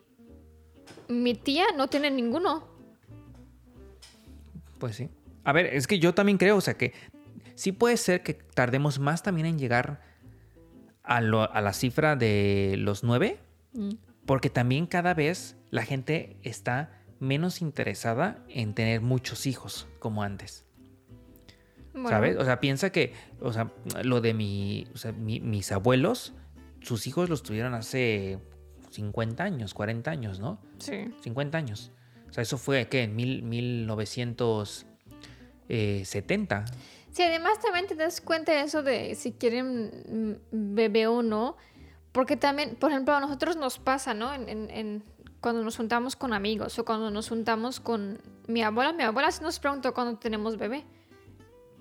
mi 1.09 1.35
tía 1.35 1.67
no 1.77 1.89
tiene 1.89 2.11
ninguno. 2.11 2.67
Pues 4.79 4.97
sí. 4.97 5.09
A 5.45 5.53
ver, 5.53 5.67
es 5.67 5.87
que 5.87 5.99
yo 5.99 6.15
también 6.15 6.39
creo, 6.39 6.57
o 6.57 6.61
sea, 6.61 6.75
que 6.75 6.93
sí 7.55 7.73
puede 7.73 7.97
ser 7.97 8.23
que 8.23 8.35
tardemos 8.35 8.99
más 8.99 9.23
también 9.23 9.47
en 9.47 9.59
llegar 9.59 10.01
a, 11.03 11.21
lo- 11.21 11.51
a 11.53 11.61
la 11.61 11.73
cifra 11.73 12.17
de 12.17 12.75
los 12.79 13.03
nueve, 13.05 13.39
Mm. 13.73 13.91
porque 14.27 14.51
también 14.51 14.87
cada 14.87 15.15
vez 15.15 15.57
la 15.71 15.85
gente 15.85 16.37
está 16.43 17.01
menos 17.21 17.61
interesada 17.63 18.45
en 18.49 18.75
tener 18.75 19.01
muchos 19.01 19.47
hijos 19.47 19.87
como 20.01 20.23
antes. 20.23 20.65
Bueno, 21.93 22.09
¿Sabes? 22.09 22.37
O 22.37 22.45
sea, 22.45 22.61
piensa 22.61 22.91
que, 22.91 23.13
o 23.41 23.53
sea, 23.53 23.71
lo 24.03 24.21
de 24.21 24.33
mi, 24.35 24.87
o 24.95 24.99
sea, 24.99 25.13
mi- 25.13 25.41
mis 25.41 25.73
abuelos, 25.73 26.35
sus 26.83 27.07
hijos 27.07 27.29
los 27.29 27.43
tuvieron 27.43 27.75
hace 27.75 28.39
50 28.91 29.43
años, 29.45 29.75
40 29.75 30.11
años, 30.11 30.39
¿no? 30.41 30.61
Sí. 30.79 31.13
50 31.23 31.59
años. 31.59 31.91
O 32.29 32.33
sea, 32.33 32.43
eso 32.43 32.59
fue, 32.59 32.87
¿qué? 32.89 33.03
En 33.03 33.17
mil, 33.17 33.43
1970. 35.69 36.65
Sí, 37.13 37.23
además 37.25 37.59
también 37.61 37.87
te 37.87 37.95
das 37.97 38.21
cuenta 38.21 38.53
de 38.53 38.61
eso 38.63 38.83
de 38.83 39.15
si 39.17 39.33
quieren 39.33 40.41
bebé 40.53 41.07
o 41.09 41.23
no, 41.23 41.57
porque 42.13 42.37
también, 42.37 42.77
por 42.77 42.91
ejemplo, 42.91 43.15
a 43.15 43.21
nosotros 43.21 43.57
nos 43.57 43.79
pasa, 43.79 44.15
¿no? 44.15 44.33
En, 44.33 44.49
en- 44.49 44.71
en- 44.71 45.03
cuando 45.41 45.63
nos 45.65 45.77
juntamos 45.77 46.17
con 46.17 46.33
amigos 46.35 46.79
o 46.79 46.85
cuando 46.85 47.11
nos 47.11 47.29
juntamos 47.31 47.81
con 47.81 48.21
mi 48.47 48.63
abuela, 48.63 48.93
mi 48.93 49.03
abuela 49.05 49.31
sí 49.31 49.43
nos 49.43 49.59
preguntó 49.59 49.95
cuando 49.95 50.19
tenemos 50.19 50.57
bebé, 50.59 50.85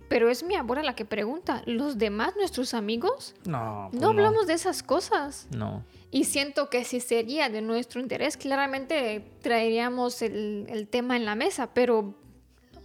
pero 0.10 0.30
es 0.30 0.43
mi 0.43 0.55
abuela 0.55 0.84
la 0.84 0.95
que 0.95 1.05
pregunta. 1.05 1.62
Los 1.66 1.97
demás, 1.97 2.34
nuestros 2.36 2.74
amigos, 2.74 3.36
No, 3.45 3.88
pues 3.91 4.01
no 4.01 4.10
hablamos 4.10 4.47
de 4.47 4.53
esas 4.53 4.84
cosas. 4.84 5.47
No. 5.55 5.84
Y 6.12 6.26
siento 6.26 6.70
que 6.70 6.84
si 6.84 6.99
sería 6.99 7.47
de 7.49 7.62
nuestro 7.62 8.01
interés, 8.01 8.36
claramente 8.36 9.24
traeríamos 9.41 10.22
el, 10.22 10.66
el 10.70 10.88
tema 10.88 11.16
en 11.16 11.24
la 11.26 11.36
mesa, 11.36 11.70
pero 11.74 12.16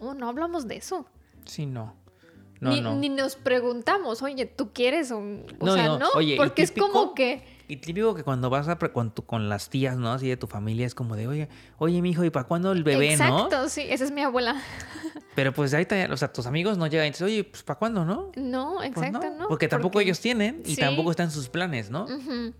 no, 0.00 0.14
no 0.14 0.28
hablamos 0.28 0.68
de 0.68 0.76
eso. 0.76 1.06
Sí, 1.46 1.66
no. 1.66 1.94
No, 2.60 2.70
ni, 2.70 2.80
no. 2.80 2.94
ni 2.94 3.08
nos 3.08 3.36
preguntamos, 3.36 4.22
oye, 4.22 4.46
¿tú 4.46 4.72
quieres? 4.72 5.10
O, 5.10 5.18
o 5.18 5.22
No, 5.60 5.74
sea, 5.74 5.86
no, 5.86 5.98
no, 5.98 6.08
oye, 6.14 6.36
porque 6.36 6.62
es 6.62 6.70
como 6.72 7.14
que... 7.14 7.42
Y 7.66 7.76
típico 7.78 8.14
que 8.14 8.22
cuando 8.24 8.50
vas 8.50 8.68
a 8.68 8.76
con, 8.78 9.10
tu- 9.14 9.24
con 9.24 9.48
las 9.48 9.70
tías, 9.70 9.96
¿no? 9.96 10.12
Así 10.12 10.28
de 10.28 10.36
tu 10.36 10.46
familia, 10.46 10.86
es 10.86 10.94
como 10.94 11.16
de, 11.16 11.26
oye, 11.28 11.48
oye, 11.78 12.02
mi 12.02 12.10
hijo, 12.10 12.22
¿y 12.24 12.30
para 12.30 12.46
cuándo 12.46 12.72
el 12.72 12.84
bebé, 12.84 13.16
no? 13.16 13.24
Exacto, 13.46 13.68
sí, 13.70 13.82
esa 13.88 14.04
es 14.04 14.10
mi 14.10 14.20
abuela. 14.22 14.56
Pero 15.34 15.52
pues 15.52 15.72
ahí, 15.74 15.86
te- 15.86 16.10
o 16.12 16.16
sea, 16.16 16.32
tus 16.32 16.46
amigos 16.46 16.76
no 16.78 16.86
llegan 16.86 17.06
y 17.06 17.10
dicen, 17.10 17.26
oye, 17.26 17.44
pues 17.44 17.62
¿para 17.62 17.78
cuándo, 17.78 18.04
no? 18.04 18.30
No, 18.36 18.74
Pues, 18.76 18.88
exacto, 18.88 19.30
no, 19.30 19.36
¿no? 19.38 19.48
Porque 19.48 19.68
tampoco 19.68 20.00
ellos 20.00 20.20
tienen 20.20 20.62
y 20.64 20.74
Sí. 20.74 20.80
tampoco 20.80 21.10
están 21.10 21.30
sus 21.30 21.48
planes, 21.48 21.90
¿no? 21.90 22.04
Ujú. 22.04 22.52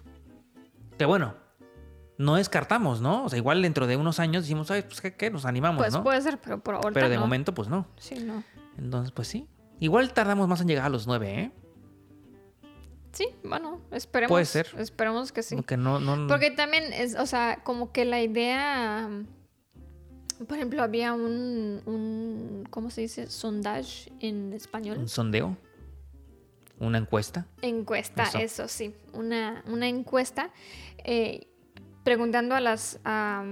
Que 0.98 1.05
bueno, 1.05 1.34
no 2.16 2.36
descartamos, 2.36 3.00
¿no? 3.00 3.24
O 3.24 3.28
sea, 3.28 3.36
igual 3.38 3.61
dentro 3.61 3.86
de 3.86 3.96
unos 3.96 4.20
años 4.20 4.44
decimos, 4.44 4.70
ay, 4.70 4.82
pues 4.82 5.00
¿qué? 5.00 5.14
qué? 5.14 5.30
Nos 5.30 5.44
animamos, 5.44 5.82
Pues 5.82 5.92
¿no? 5.92 6.02
puede 6.02 6.20
ser, 6.22 6.38
pero 6.40 6.62
por 6.62 6.76
ahorita 6.76 6.92
Pero 6.94 7.09
de 7.09 7.16
no. 7.16 7.20
momento, 7.22 7.52
pues 7.55 7.68
no. 7.68 7.86
Sí, 7.98 8.14
no. 8.24 8.42
Entonces, 8.78 9.12
pues 9.12 9.28
sí. 9.28 9.46
Igual 9.80 10.12
tardamos 10.12 10.48
más 10.48 10.61
en 10.61 10.68
llegar 10.68 10.86
a 10.86 10.88
los 10.88 11.07
nueve, 11.07 11.34
¿eh? 11.40 11.52
Sí, 13.14 13.28
bueno, 13.44 13.80
esperemos. 13.92 14.28
Puede 14.28 14.44
ser. 14.44 14.66
Esperemos 14.78 15.30
que 15.32 15.42
sí. 15.42 15.54
Porque 15.54 15.76
no, 15.76 16.00
no, 16.00 16.26
Porque 16.26 16.50
también 16.50 16.92
es, 16.92 17.14
o 17.14 17.26
sea, 17.26 17.60
como 17.64 17.92
que 17.92 18.04
la 18.04 18.20
idea... 18.20 19.08
Por 20.48 20.56
ejemplo, 20.56 20.82
había 20.82 21.12
un, 21.12 21.80
un 21.86 22.66
¿cómo 22.68 22.90
se 22.90 23.02
dice? 23.02 23.28
Sondage 23.30 24.10
en 24.18 24.52
español. 24.52 24.98
un 24.98 25.08
sondeo, 25.08 25.56
una 26.80 26.98
encuesta. 26.98 27.46
Encuesta, 27.62 28.24
Eso. 28.24 28.38
eso, 28.38 28.68
sí. 28.68 28.94
Una, 29.12 29.62
una 29.68 29.86
encuesta 29.86 30.50
eh, 31.04 31.46
preguntando 32.02 32.56
a 32.56 32.60
las, 32.60 32.98
a, 33.04 33.44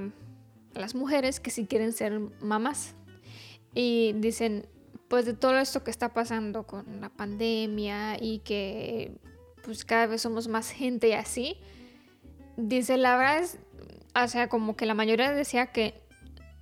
a 0.74 0.80
las 0.80 0.96
mujeres 0.96 1.38
que 1.38 1.50
si 1.50 1.66
quieren 1.66 1.92
ser 1.92 2.18
mamás. 2.40 2.96
Y 3.74 4.14
dicen, 4.16 4.66
pues 5.06 5.24
de 5.24 5.34
todo 5.34 5.56
esto 5.58 5.84
que 5.84 5.92
está 5.92 6.12
pasando 6.12 6.66
con 6.66 7.00
la 7.00 7.10
pandemia 7.10 8.16
y 8.20 8.40
que 8.40 9.12
pues 9.64 9.84
cada 9.84 10.06
vez 10.06 10.22
somos 10.22 10.48
más 10.48 10.70
gente 10.70 11.08
y 11.08 11.12
así, 11.12 11.56
dice, 12.56 12.96
la 12.96 13.16
verdad 13.16 13.38
es, 13.40 13.58
o 14.14 14.28
sea, 14.28 14.48
como 14.48 14.76
que 14.76 14.86
la 14.86 14.94
mayoría 14.94 15.32
decía 15.32 15.66
que 15.66 15.94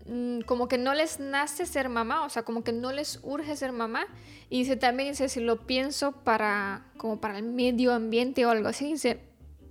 mm, 0.07 0.40
como 0.42 0.68
que 0.68 0.78
no 0.78 0.94
les 0.94 1.20
nace 1.20 1.66
ser 1.66 1.88
mamá, 1.88 2.24
o 2.24 2.28
sea, 2.28 2.42
como 2.42 2.62
que 2.64 2.72
no 2.72 2.92
les 2.92 3.20
urge 3.22 3.57
ser 3.57 3.72
mamá. 3.72 4.07
Y 4.48 4.61
dice 4.61 4.76
también, 4.76 5.11
dice, 5.11 5.28
si 5.28 5.40
lo 5.40 5.66
pienso 5.66 6.12
para, 6.12 6.86
como 6.96 7.20
para 7.20 7.38
el 7.38 7.44
medio 7.44 7.92
ambiente 7.92 8.44
o 8.46 8.51
algo 8.51 8.68
así, 8.68 8.92
dice, 8.92 9.20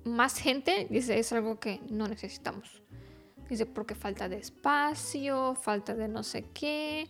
más 0.03 0.37
gente, 0.37 0.87
dice, 0.89 1.19
es 1.19 1.31
algo 1.33 1.59
que 1.59 1.81
no 1.89 2.07
necesitamos. 2.07 2.81
Dice, 3.49 3.65
porque 3.65 3.95
falta 3.95 4.29
de 4.29 4.37
espacio, 4.37 5.55
falta 5.55 5.95
de 5.95 6.07
no 6.07 6.21
sé 6.21 6.45
qué. 6.53 7.07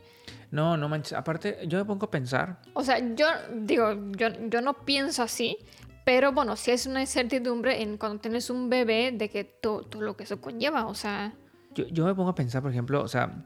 No, 0.51 0.78
no 0.78 0.88
manches. 0.88 1.13
Aparte, 1.13 1.59
yo 1.67 1.78
me 1.78 1.86
pongo 1.86 2.05
a 2.05 2.11
pensar. 2.11 2.61
O 2.74 2.84
sea, 2.84 2.97
yo 3.13 3.28
digo, 3.53 3.93
yo, 4.11 4.30
yo 4.47 4.61
no 4.61 4.86
pienso 4.86 5.22
así, 5.22 5.57
pero 6.06 6.32
bueno, 6.32 6.56
sí 6.56 6.72
es 6.72 6.86
una 6.86 7.02
incertidumbre 7.02 7.82
en 7.82 7.97
cuando 7.97 8.20
tienes 8.20 8.50
un 8.50 8.70
bebé 8.70 9.12
de 9.12 9.30
que 9.30 9.43
todo, 9.43 9.84
todo 9.84 10.02
lo 10.02 10.18
que 10.18 10.24
eso 10.24 10.41
conlleva, 10.41 10.88
o 10.88 10.95
sea, 10.95 11.34
Yo, 11.76 11.88
yo 11.88 12.06
me 12.06 12.16
pongo 12.16 12.30
a 12.30 12.36
pensar, 12.36 12.62
por 12.62 12.72
ejemplo, 12.72 13.02
o 13.02 13.08
sea, 13.08 13.45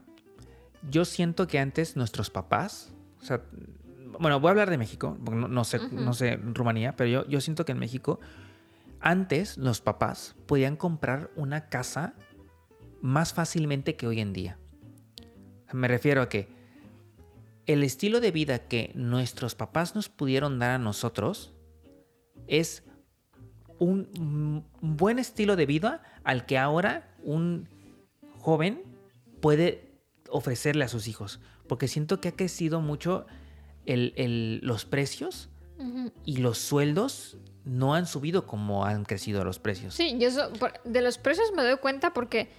yo 0.89 1.06
siento 1.06 1.47
que 1.47 1.60
antes 1.60 1.95
nuestros 1.95 2.30
papás, 2.30 2.93
o 3.22 3.26
sea, 3.26 3.41
bueno, 4.20 4.39
voy 4.39 4.49
a 4.49 4.51
hablar 4.51 4.70
de 4.70 4.78
México, 4.78 5.18
porque 5.24 5.39
no, 5.39 5.47
no 5.47 5.64
sé, 5.64 5.80
no 5.91 6.14
sé 6.14 6.38
Rumanía, 6.38 6.95
pero 6.95 7.10
yo, 7.10 7.28
yo 7.28 7.41
siento 7.41 7.66
que 7.66 7.72
en 7.72 7.80
México, 7.80 8.20
antes 8.99 9.58
los 9.58 9.82
papás 9.82 10.36
podían 10.45 10.76
comprar 10.76 11.32
una 11.36 11.68
casa 11.68 12.14
más 13.01 13.34
fácilmente 13.34 13.95
que 13.95 14.08
hoy 14.08 14.20
en 14.20 14.34
día. 14.34 14.58
Me 15.74 15.88
refiero 15.88 16.22
a 16.22 16.30
que 16.30 16.47
el 17.66 17.84
estilo 17.84 18.20
de 18.20 18.32
vida 18.32 18.60
que 18.60 18.91
nuestros 18.93 19.56
papás 19.56 19.95
nos 19.95 20.10
pudieron 20.10 20.60
dar 20.60 20.72
a 20.72 20.78
nosotros 20.78 21.53
es 22.47 22.84
un 23.79 24.63
buen 24.81 25.19
estilo 25.19 25.55
de 25.55 25.65
vida 25.65 26.03
al 26.23 26.45
que 26.45 26.57
ahora 26.57 27.13
un 27.23 27.67
joven 28.39 28.81
puede 29.41 29.91
ofrecerle 30.29 30.86
a 30.86 30.88
sus 30.88 31.07
hijos. 31.07 31.39
Porque 31.67 31.88
siento 31.88 32.21
que 32.21 32.29
ha 32.29 32.36
crecido 32.36 32.81
mucho 32.81 33.25
el- 33.86 34.13
el- 34.15 34.59
los 34.63 34.86
precios 34.86 35.49
y 36.23 36.38
los 36.38 36.59
sueldos 36.59 37.38
no 37.65 37.93
han 37.93 38.05
subido 38.05 38.45
como 38.47 38.86
han 38.86 39.03
crecido 39.03 39.43
los 39.43 39.59
precios. 39.59 39.93
Sí, 39.95 40.15
y 40.17 40.23
eso, 40.23 40.51
por- 40.53 40.81
de 40.84 41.01
los 41.01 41.17
precios 41.17 41.51
me 41.55 41.63
doy 41.63 41.77
cuenta 41.77 42.13
porque 42.13 42.49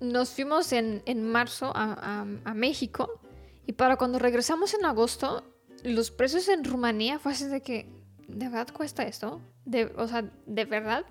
nos 0.00 0.30
fuimos 0.30 0.72
en, 0.72 1.02
en 1.06 1.24
marzo 1.30 1.72
a, 1.74 1.92
a- 2.22 2.26
a 2.50 2.54
México 2.54 3.20
y 3.66 3.72
para 3.72 3.96
cuando 3.96 4.18
regresamos 4.18 4.74
en 4.74 4.84
agosto, 4.84 5.44
los 5.84 6.10
precios 6.10 6.48
en 6.48 6.64
Rumanía 6.64 7.18
fue 7.18 7.32
así 7.32 7.46
de 7.46 7.60
que, 7.62 7.86
¿de 8.38 8.48
verdad 8.48 8.68
cuesta 8.72 9.02
esto? 9.04 9.40
De, 9.64 9.86
o 9.96 10.06
sea, 10.08 10.24
¿de 10.46 10.64
verdad? 10.64 11.04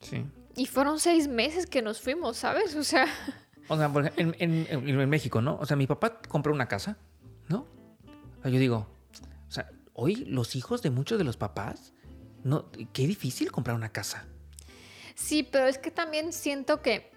Sí. 0.00 0.24
Y 0.56 0.66
fueron 0.66 0.98
seis 0.98 1.28
meses 1.28 1.66
que 1.66 1.82
nos 1.82 2.00
fuimos, 2.00 2.36
¿sabes? 2.38 2.74
O 2.74 2.82
sea, 2.84 3.06
O 3.68 3.76
sea, 3.76 3.90
en, 4.16 4.34
en- 4.38 4.66
en- 4.68 5.08
México, 5.08 5.40
¿no? 5.40 5.56
O 5.60 5.66
sea, 5.66 5.76
mi 5.76 5.86
papá 5.86 6.20
compró 6.22 6.52
una 6.52 6.66
casa, 6.66 6.96
¿no? 7.48 7.66
Sea, 8.42 8.50
yo 8.50 8.58
digo, 8.58 8.88
o 9.48 9.50
sea, 9.50 9.70
hoy 9.94 10.16
los 10.26 10.56
hijos 10.56 10.82
de 10.82 10.90
muchos 10.90 11.18
de 11.18 11.24
los 11.24 11.36
papás, 11.36 11.92
no, 12.42 12.70
qué 12.92 13.06
difícil 13.06 13.52
comprar 13.52 13.76
una 13.76 13.90
casa. 13.92 14.26
sí, 15.14 15.42
pero 15.44 15.66
es 15.66 15.78
que 15.78 15.90
también 15.92 16.32
siento 16.32 16.82
que, 16.82 17.12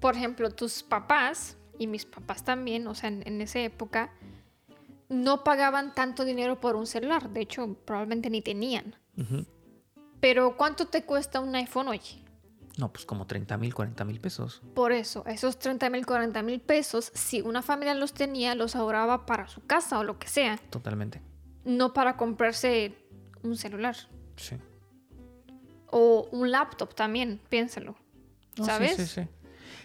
por 0.00 0.16
ejemplo, 0.16 0.50
tus 0.50 0.82
papás 0.82 1.56
y 1.78 1.86
mis 1.86 2.04
papás 2.04 2.44
también, 2.44 2.86
o 2.86 2.94
sea, 2.94 3.08
en, 3.10 3.22
en 3.26 3.40
esa 3.40 3.60
época, 3.60 4.12
no 5.10 5.44
pagaban 5.44 5.94
tanto 5.94 6.24
dinero 6.24 6.58
por 6.60 6.76
un 6.76 6.86
celular. 6.86 7.28
De 7.30 7.42
hecho, 7.42 7.76
probablemente 7.84 8.30
ni 8.30 8.40
tenían. 8.40 8.96
Pero 10.20 10.56
¿cuánto 10.56 10.86
te 10.86 11.04
cuesta 11.04 11.40
un 11.40 11.54
iPhone 11.54 11.88
hoy? 11.88 12.00
No, 12.78 12.90
pues 12.90 13.04
como 13.04 13.26
30 13.26 13.58
mil, 13.58 13.74
40 13.74 14.04
mil 14.04 14.20
pesos. 14.20 14.62
Por 14.74 14.92
eso, 14.92 15.24
esos 15.26 15.58
30 15.58 15.90
mil, 15.90 16.06
40 16.06 16.42
mil 16.42 16.60
pesos, 16.60 17.10
si 17.14 17.42
una 17.42 17.60
familia 17.60 17.94
los 17.94 18.14
tenía, 18.14 18.54
los 18.54 18.74
ahorraba 18.76 19.26
para 19.26 19.48
su 19.48 19.60
casa 19.66 19.98
o 19.98 20.04
lo 20.04 20.18
que 20.18 20.28
sea, 20.28 20.56
Totalmente. 20.70 21.20
no 21.64 21.92
para 21.92 22.16
comprarse 22.16 22.94
un 23.42 23.56
celular 23.56 23.96
Sí. 24.36 24.56
o 25.88 26.28
un 26.32 26.50
laptop 26.50 26.94
también, 26.94 27.40
piénsalo. 27.50 27.96
Sí, 28.56 28.64
¿Sabes? 28.64 28.96
Sí, 28.96 29.06
sí. 29.06 29.22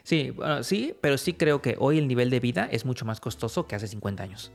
Sí, 0.03 0.29
bueno, 0.29 0.63
sí, 0.63 0.95
pero 1.01 1.17
sí 1.17 1.33
creo 1.33 1.61
que 1.61 1.75
hoy 1.79 1.97
el 1.97 2.07
nivel 2.07 2.29
de 2.29 2.39
vida 2.39 2.67
es 2.71 2.85
mucho 2.85 3.05
más 3.05 3.19
costoso 3.19 3.65
que 3.67 3.75
hace 3.75 3.87
50 3.87 4.21
años. 4.23 4.51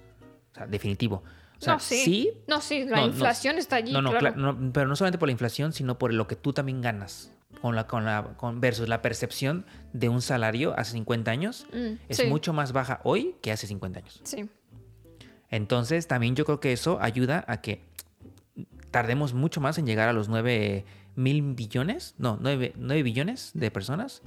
O 0.53 0.55
sea, 0.55 0.67
definitivo. 0.67 1.23
O 1.59 1.63
sea, 1.63 1.75
no, 1.75 1.81
sí. 1.81 2.05
sí. 2.05 2.31
No, 2.47 2.61
sí, 2.61 2.85
la 2.85 2.97
No, 2.97 3.03
no, 3.03 3.09
inflación 3.09 3.59
está 3.59 3.77
allí, 3.77 3.93
no, 3.93 4.01
no, 4.01 4.11
claro. 4.17 4.37
no, 4.37 4.73
pero 4.73 4.89
no 4.89 4.97
solamente 4.97 5.19
por 5.19 5.29
la 5.29 5.33
inflación, 5.33 5.73
sino 5.73 5.99
por 5.99 6.13
lo 6.13 6.27
que 6.27 6.37
tú 6.37 6.53
también 6.53 6.81
ganas. 6.81 7.33
Con 7.61 7.75
la, 7.75 7.87
con 7.89 8.05
la, 8.05 8.35
con, 8.37 8.61
versus 8.61 8.89
la 8.89 9.03
percepción 9.03 9.67
de 9.93 10.09
un 10.09 10.23
salario 10.23 10.73
hace 10.79 10.93
50 10.93 11.31
años 11.33 11.67
Mm, 11.73 11.95
es 12.09 12.19
sí, 12.19 12.27
mucho 12.27 12.53
más 12.53 12.73
baja 12.73 13.01
hoy 13.03 13.35
que 13.43 13.51
hace 13.53 13.67
50 13.67 13.99
años. 13.99 14.21
Sí, 14.23 14.49
Entonces, 15.51 16.07
también 16.07 16.37
yo 16.37 16.45
creo 16.45 16.61
que 16.61 16.73
eso 16.73 16.99
ayuda 17.03 17.45
a 17.49 17.61
que 17.61 17.83
tardemos 18.91 19.35
mucho 19.35 19.61
más 19.61 19.79
en 19.79 19.87
llegar 19.87 20.09
a 20.09 20.13
los 20.13 20.29
9 20.29 20.85
mil 21.17 21.43
billones, 21.55 22.15
no, 22.19 22.39
9, 22.41 22.73
9 22.77 23.03
billones 23.03 23.51
de 23.55 23.71
personas 23.71 24.23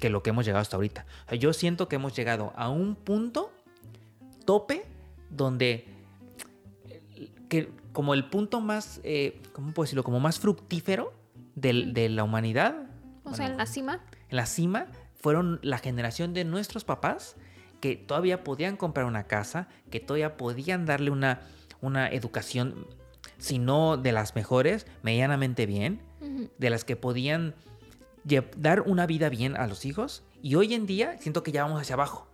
que 0.00 0.10
lo 0.10 0.22
que 0.22 0.30
hemos 0.30 0.44
llegado 0.46 0.62
hasta 0.62 0.76
ahorita. 0.76 1.06
O 1.26 1.28
sea, 1.28 1.38
yo 1.38 1.52
siento 1.52 1.86
que 1.88 1.96
hemos 1.96 2.16
llegado 2.16 2.52
a 2.56 2.70
un 2.70 2.96
punto 2.96 3.52
tope 4.46 4.84
donde 5.36 5.86
que 7.48 7.70
como 7.92 8.14
el 8.14 8.28
punto 8.28 8.60
más, 8.60 9.00
eh, 9.04 9.40
¿cómo 9.52 9.72
puedo 9.72 9.84
decirlo? 9.84 10.02
Como 10.02 10.20
más 10.20 10.40
fructífero 10.40 11.12
de 11.54 12.08
la 12.08 12.24
humanidad, 12.24 12.88
o 13.24 13.34
sea, 13.34 13.46
en 13.46 13.56
la 13.56 13.66
cima. 13.66 14.00
en 14.28 14.36
la 14.36 14.46
cima, 14.46 14.86
fueron 15.14 15.60
la 15.62 15.78
generación 15.78 16.34
de 16.34 16.44
nuestros 16.44 16.84
papás 16.84 17.36
que 17.80 17.96
todavía 17.96 18.44
podían 18.44 18.76
comprar 18.76 19.06
una 19.06 19.24
casa, 19.24 19.68
que 19.90 20.00
todavía 20.00 20.36
podían 20.36 20.86
darle 20.86 21.10
una, 21.10 21.40
una 21.80 22.08
educación, 22.08 22.86
si 23.38 23.58
no 23.58 23.96
de 23.96 24.12
las 24.12 24.34
mejores, 24.34 24.86
medianamente 25.02 25.66
bien, 25.66 26.00
de 26.58 26.70
las 26.70 26.84
que 26.84 26.96
podían 26.96 27.54
dar 28.56 28.80
una 28.82 29.06
vida 29.06 29.28
bien 29.28 29.56
a 29.56 29.66
los 29.66 29.84
hijos. 29.84 30.22
Y 30.42 30.54
hoy 30.54 30.74
en 30.74 30.86
día 30.86 31.18
siento 31.18 31.42
que 31.42 31.52
ya 31.52 31.62
vamos 31.62 31.80
hacia 31.80 31.94
abajo. 31.94 32.26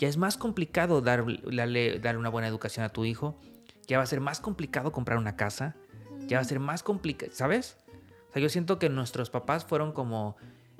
Ya 0.00 0.08
es 0.08 0.16
más 0.16 0.38
complicado 0.38 1.02
dar, 1.02 1.26
darle, 1.52 1.98
darle 1.98 2.18
una 2.18 2.30
buena 2.30 2.48
educación 2.48 2.86
a 2.86 2.88
tu 2.88 3.04
hijo. 3.04 3.38
Ya 3.86 3.98
va 3.98 4.04
a 4.04 4.06
ser 4.06 4.20
más 4.20 4.40
complicado 4.40 4.92
comprar 4.92 5.18
una 5.18 5.36
casa. 5.36 5.76
Ya 6.26 6.38
va 6.38 6.40
a 6.40 6.44
ser 6.44 6.58
más 6.58 6.82
complicado, 6.82 7.30
¿sabes? 7.34 7.76
O 8.30 8.32
sea, 8.32 8.40
yo 8.40 8.48
siento 8.48 8.78
que 8.78 8.88
nuestros 8.88 9.28
papás 9.28 9.66
fueron 9.66 9.92
como, 9.92 10.36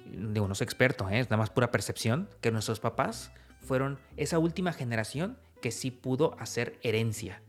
digo, 0.07 0.49
no 0.49 0.55
soy 0.55 0.65
experto, 0.65 1.07
¿eh? 1.11 1.21
es 1.21 1.27
nada 1.27 1.37
más 1.37 1.51
pura 1.51 1.71
percepción, 1.71 2.31
que 2.41 2.51
nuestros 2.51 2.81
papás 2.81 3.31
fueron 3.61 3.99
esa 4.17 4.39
última 4.39 4.73
generación 4.73 5.37
que 5.61 5.71
sí 5.71 5.91
pudo 5.91 6.35
hacer 6.41 6.79
herencia. 6.83 7.43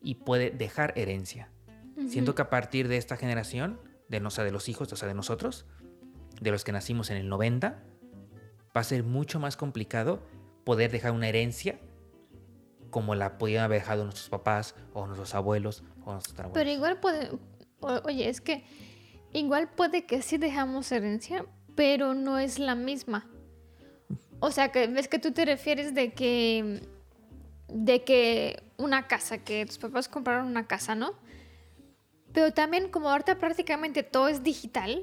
Y 0.00 0.16
puede 0.16 0.52
dejar 0.52 0.92
herencia. 0.96 1.50
Siento 2.08 2.36
que 2.36 2.42
a 2.42 2.50
partir 2.50 2.86
de 2.86 2.96
esta 2.96 3.16
generación, 3.16 3.80
de, 4.08 4.20
no, 4.20 4.28
o 4.28 4.30
sea, 4.30 4.44
de 4.44 4.52
los 4.52 4.68
hijos, 4.68 4.92
o 4.92 4.94
sea, 4.94 5.08
de 5.08 5.14
nosotros, 5.14 5.66
de 6.40 6.52
los 6.52 6.62
que 6.62 6.70
nacimos 6.70 7.10
en 7.10 7.16
el 7.16 7.28
90, 7.28 7.82
va 8.78 8.82
a 8.82 8.84
ser 8.84 9.02
mucho 9.02 9.40
más 9.40 9.56
complicado 9.56 10.20
poder 10.64 10.92
dejar 10.92 11.10
una 11.10 11.28
herencia 11.28 11.78
como 12.90 13.14
la 13.16 13.36
podían 13.38 13.64
haber 13.64 13.80
dejado 13.80 14.04
nuestros 14.04 14.28
papás 14.28 14.74
o 14.94 15.04
nuestros 15.06 15.34
abuelos 15.34 15.82
o 16.04 16.12
nuestros 16.12 16.38
abuelos. 16.38 16.54
Pero 16.54 16.70
igual 16.70 17.00
puede, 17.00 17.30
o- 17.80 18.00
oye, 18.04 18.28
es 18.28 18.40
que 18.40 18.64
igual 19.32 19.68
puede 19.68 20.06
que 20.06 20.22
sí 20.22 20.38
dejamos 20.38 20.90
herencia, 20.92 21.44
pero 21.74 22.14
no 22.14 22.38
es 22.38 22.58
la 22.60 22.74
misma. 22.76 23.28
O 24.40 24.50
sea, 24.52 24.70
que 24.70 24.86
ves 24.86 25.08
que 25.08 25.18
tú 25.18 25.32
te 25.32 25.44
refieres 25.44 25.94
de 25.94 26.12
que 26.12 26.80
de 27.68 28.02
que 28.04 28.62
una 28.78 29.06
casa, 29.08 29.38
que 29.38 29.66
tus 29.66 29.76
papás 29.78 30.08
compraron 30.08 30.46
una 30.46 30.66
casa, 30.66 30.94
¿no? 30.94 31.12
Pero 32.32 32.52
también 32.52 32.90
como 32.90 33.10
ahorita 33.10 33.38
prácticamente 33.38 34.02
todo 34.02 34.28
es 34.28 34.42
digital, 34.42 35.02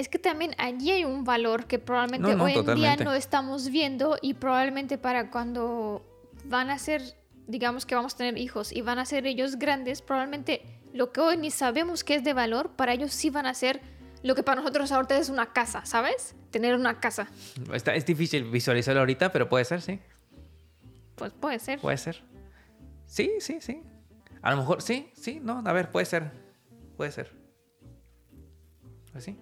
es 0.00 0.08
que 0.08 0.18
también 0.18 0.54
allí 0.58 0.90
hay 0.90 1.04
un 1.04 1.24
valor 1.24 1.66
que 1.66 1.78
probablemente 1.78 2.30
No, 2.30 2.36
no, 2.36 2.44
hoy 2.44 2.54
en 2.54 2.74
día 2.74 2.96
no 2.96 3.12
estamos 3.14 3.68
viendo 3.70 4.16
y 4.22 4.34
probablemente 4.34 4.96
para 4.98 5.30
cuando 5.30 6.02
van 6.44 6.70
a 6.70 6.78
ser, 6.78 7.02
digamos 7.46 7.84
que 7.86 7.94
vamos 7.94 8.14
a 8.14 8.16
tener 8.16 8.38
hijos 8.38 8.72
y 8.72 8.80
van 8.80 8.98
a 8.98 9.04
ser 9.04 9.26
ellos 9.26 9.56
grandes, 9.56 10.00
probablemente 10.02 10.62
lo 10.94 11.12
que 11.12 11.20
hoy 11.20 11.36
ni 11.36 11.50
sabemos 11.50 12.02
que 12.02 12.14
es 12.14 12.24
de 12.24 12.32
valor, 12.32 12.70
para 12.76 12.94
ellos 12.94 13.12
sí 13.12 13.30
van 13.30 13.46
a 13.46 13.54
ser 13.54 13.80
lo 14.22 14.34
que 14.34 14.42
para 14.42 14.60
nosotros 14.60 14.90
ahorita 14.90 15.16
es 15.18 15.28
una 15.28 15.52
casa, 15.52 15.84
¿sabes? 15.86 16.34
Tener 16.50 16.74
una 16.74 16.98
casa. 16.98 17.28
Está- 17.72 17.94
es 17.94 18.04
difícil 18.04 18.44
visualizarlo 18.50 19.00
ahorita, 19.00 19.30
pero 19.32 19.48
puede 19.48 19.64
ser, 19.64 19.80
sí. 19.82 20.00
Pues 21.14 21.32
puede 21.32 21.58
ser. 21.58 21.78
Puede 21.78 21.96
ser. 21.98 22.22
Sí, 23.06 23.32
sí, 23.40 23.58
sí. 23.60 23.82
A 24.42 24.50
lo 24.52 24.56
mejor, 24.56 24.80
sí, 24.82 25.10
sí, 25.14 25.40
no, 25.42 25.62
a 25.64 25.72
ver, 25.72 25.90
puede 25.90 26.06
ser. 26.06 26.30
Puede 26.96 27.12
ser. 27.12 27.30
Pues 29.12 29.24
sí. 29.24 29.36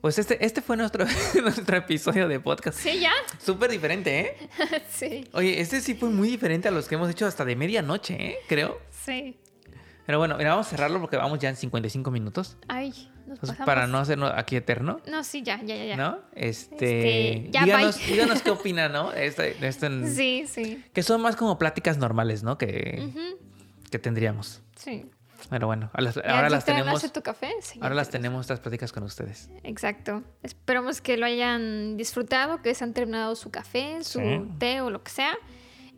Pues 0.00 0.18
este, 0.18 0.44
este 0.44 0.60
fue 0.62 0.76
nuestro, 0.76 1.04
nuestro 1.42 1.76
episodio 1.76 2.28
de 2.28 2.38
podcast. 2.38 2.78
Sí, 2.78 3.00
ya. 3.00 3.12
Súper 3.44 3.70
diferente, 3.70 4.20
¿eh? 4.20 4.36
sí, 4.90 5.24
Oye, 5.32 5.60
este 5.60 5.80
sí 5.80 5.94
fue 5.94 6.10
muy 6.10 6.28
diferente 6.28 6.68
a 6.68 6.70
los 6.70 6.86
que 6.86 6.94
hemos 6.94 7.10
hecho 7.10 7.26
hasta 7.26 7.44
de 7.44 7.56
medianoche, 7.56 8.14
¿eh? 8.14 8.36
Creo. 8.48 8.80
sí. 8.90 9.38
Pero 10.04 10.18
bueno, 10.20 10.36
mira, 10.38 10.50
vamos 10.50 10.68
a 10.68 10.70
cerrarlo 10.70 11.00
porque 11.00 11.16
vamos 11.16 11.40
ya 11.40 11.48
en 11.48 11.56
55 11.56 12.12
minutos. 12.12 12.56
Ay, 12.68 12.90
nos 13.26 13.40
Pues 13.40 13.50
pasamos. 13.50 13.66
para 13.66 13.88
no 13.88 13.98
hacerlo 13.98 14.26
aquí 14.28 14.54
eterno, 14.54 15.00
No, 15.08 15.24
sí, 15.24 15.42
ya, 15.42 15.60
ya, 15.64 15.74
ya. 15.74 15.84
ya. 15.84 15.96
¿no? 15.96 16.18
Este. 16.32 17.38
Este, 17.40 17.50
ya, 17.50 17.64
díganos, 17.64 17.98
bye. 17.98 18.06
díganos 18.06 18.42
qué 18.42 18.50
opinan, 18.52 18.92
¿no? 18.92 19.12
Este, 19.12 19.56
en- 19.84 20.14
Sí, 20.14 20.44
sí. 20.46 20.84
Que 20.92 21.02
son 21.02 21.20
más 21.22 21.34
como 21.34 21.58
pláticas 21.58 21.98
normales, 21.98 22.44
¿no? 22.44 22.56
Que, 22.56 23.10
que 23.90 23.98
tendríamos. 23.98 24.62
Sí. 24.76 25.06
Pero 25.48 25.66
bueno, 25.68 25.90
a 25.92 26.00
las- 26.00 26.14
¿Ya 26.16 26.22
ahora 26.22 26.50
las 26.50 26.64
te 26.64 26.72
tenemos. 26.72 27.12
tu 27.12 27.22
café? 27.22 27.52
Sí, 27.60 27.78
Ahora 27.82 27.94
las 27.94 28.08
te- 28.08 28.18
tenemos 28.18 28.40
estas 28.42 28.60
pláticas 28.60 28.92
con 28.92 29.02
ustedes. 29.04 29.48
Exacto. 29.62 30.22
Esperamos 30.42 31.00
que 31.00 31.16
lo 31.16 31.26
hayan 31.26 31.96
disfrutado, 31.96 32.62
que 32.62 32.74
se 32.74 32.82
han 32.84 32.92
terminado 32.94 33.36
su 33.36 33.50
café, 33.50 34.02
su 34.02 34.18
Sí. 34.18 34.40
té 34.58 34.80
o 34.80 34.90
lo 34.90 35.02
que 35.02 35.10
sea. 35.10 35.34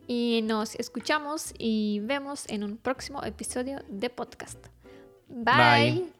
Y 0.07 0.41
nos 0.43 0.75
escuchamos 0.75 1.53
y 1.57 1.99
vemos 2.01 2.47
en 2.49 2.63
un 2.63 2.77
próximo 2.77 3.23
episodio 3.23 3.79
de 3.89 4.09
podcast. 4.09 4.57
Bye. 5.27 5.91
Bye. 5.93 6.18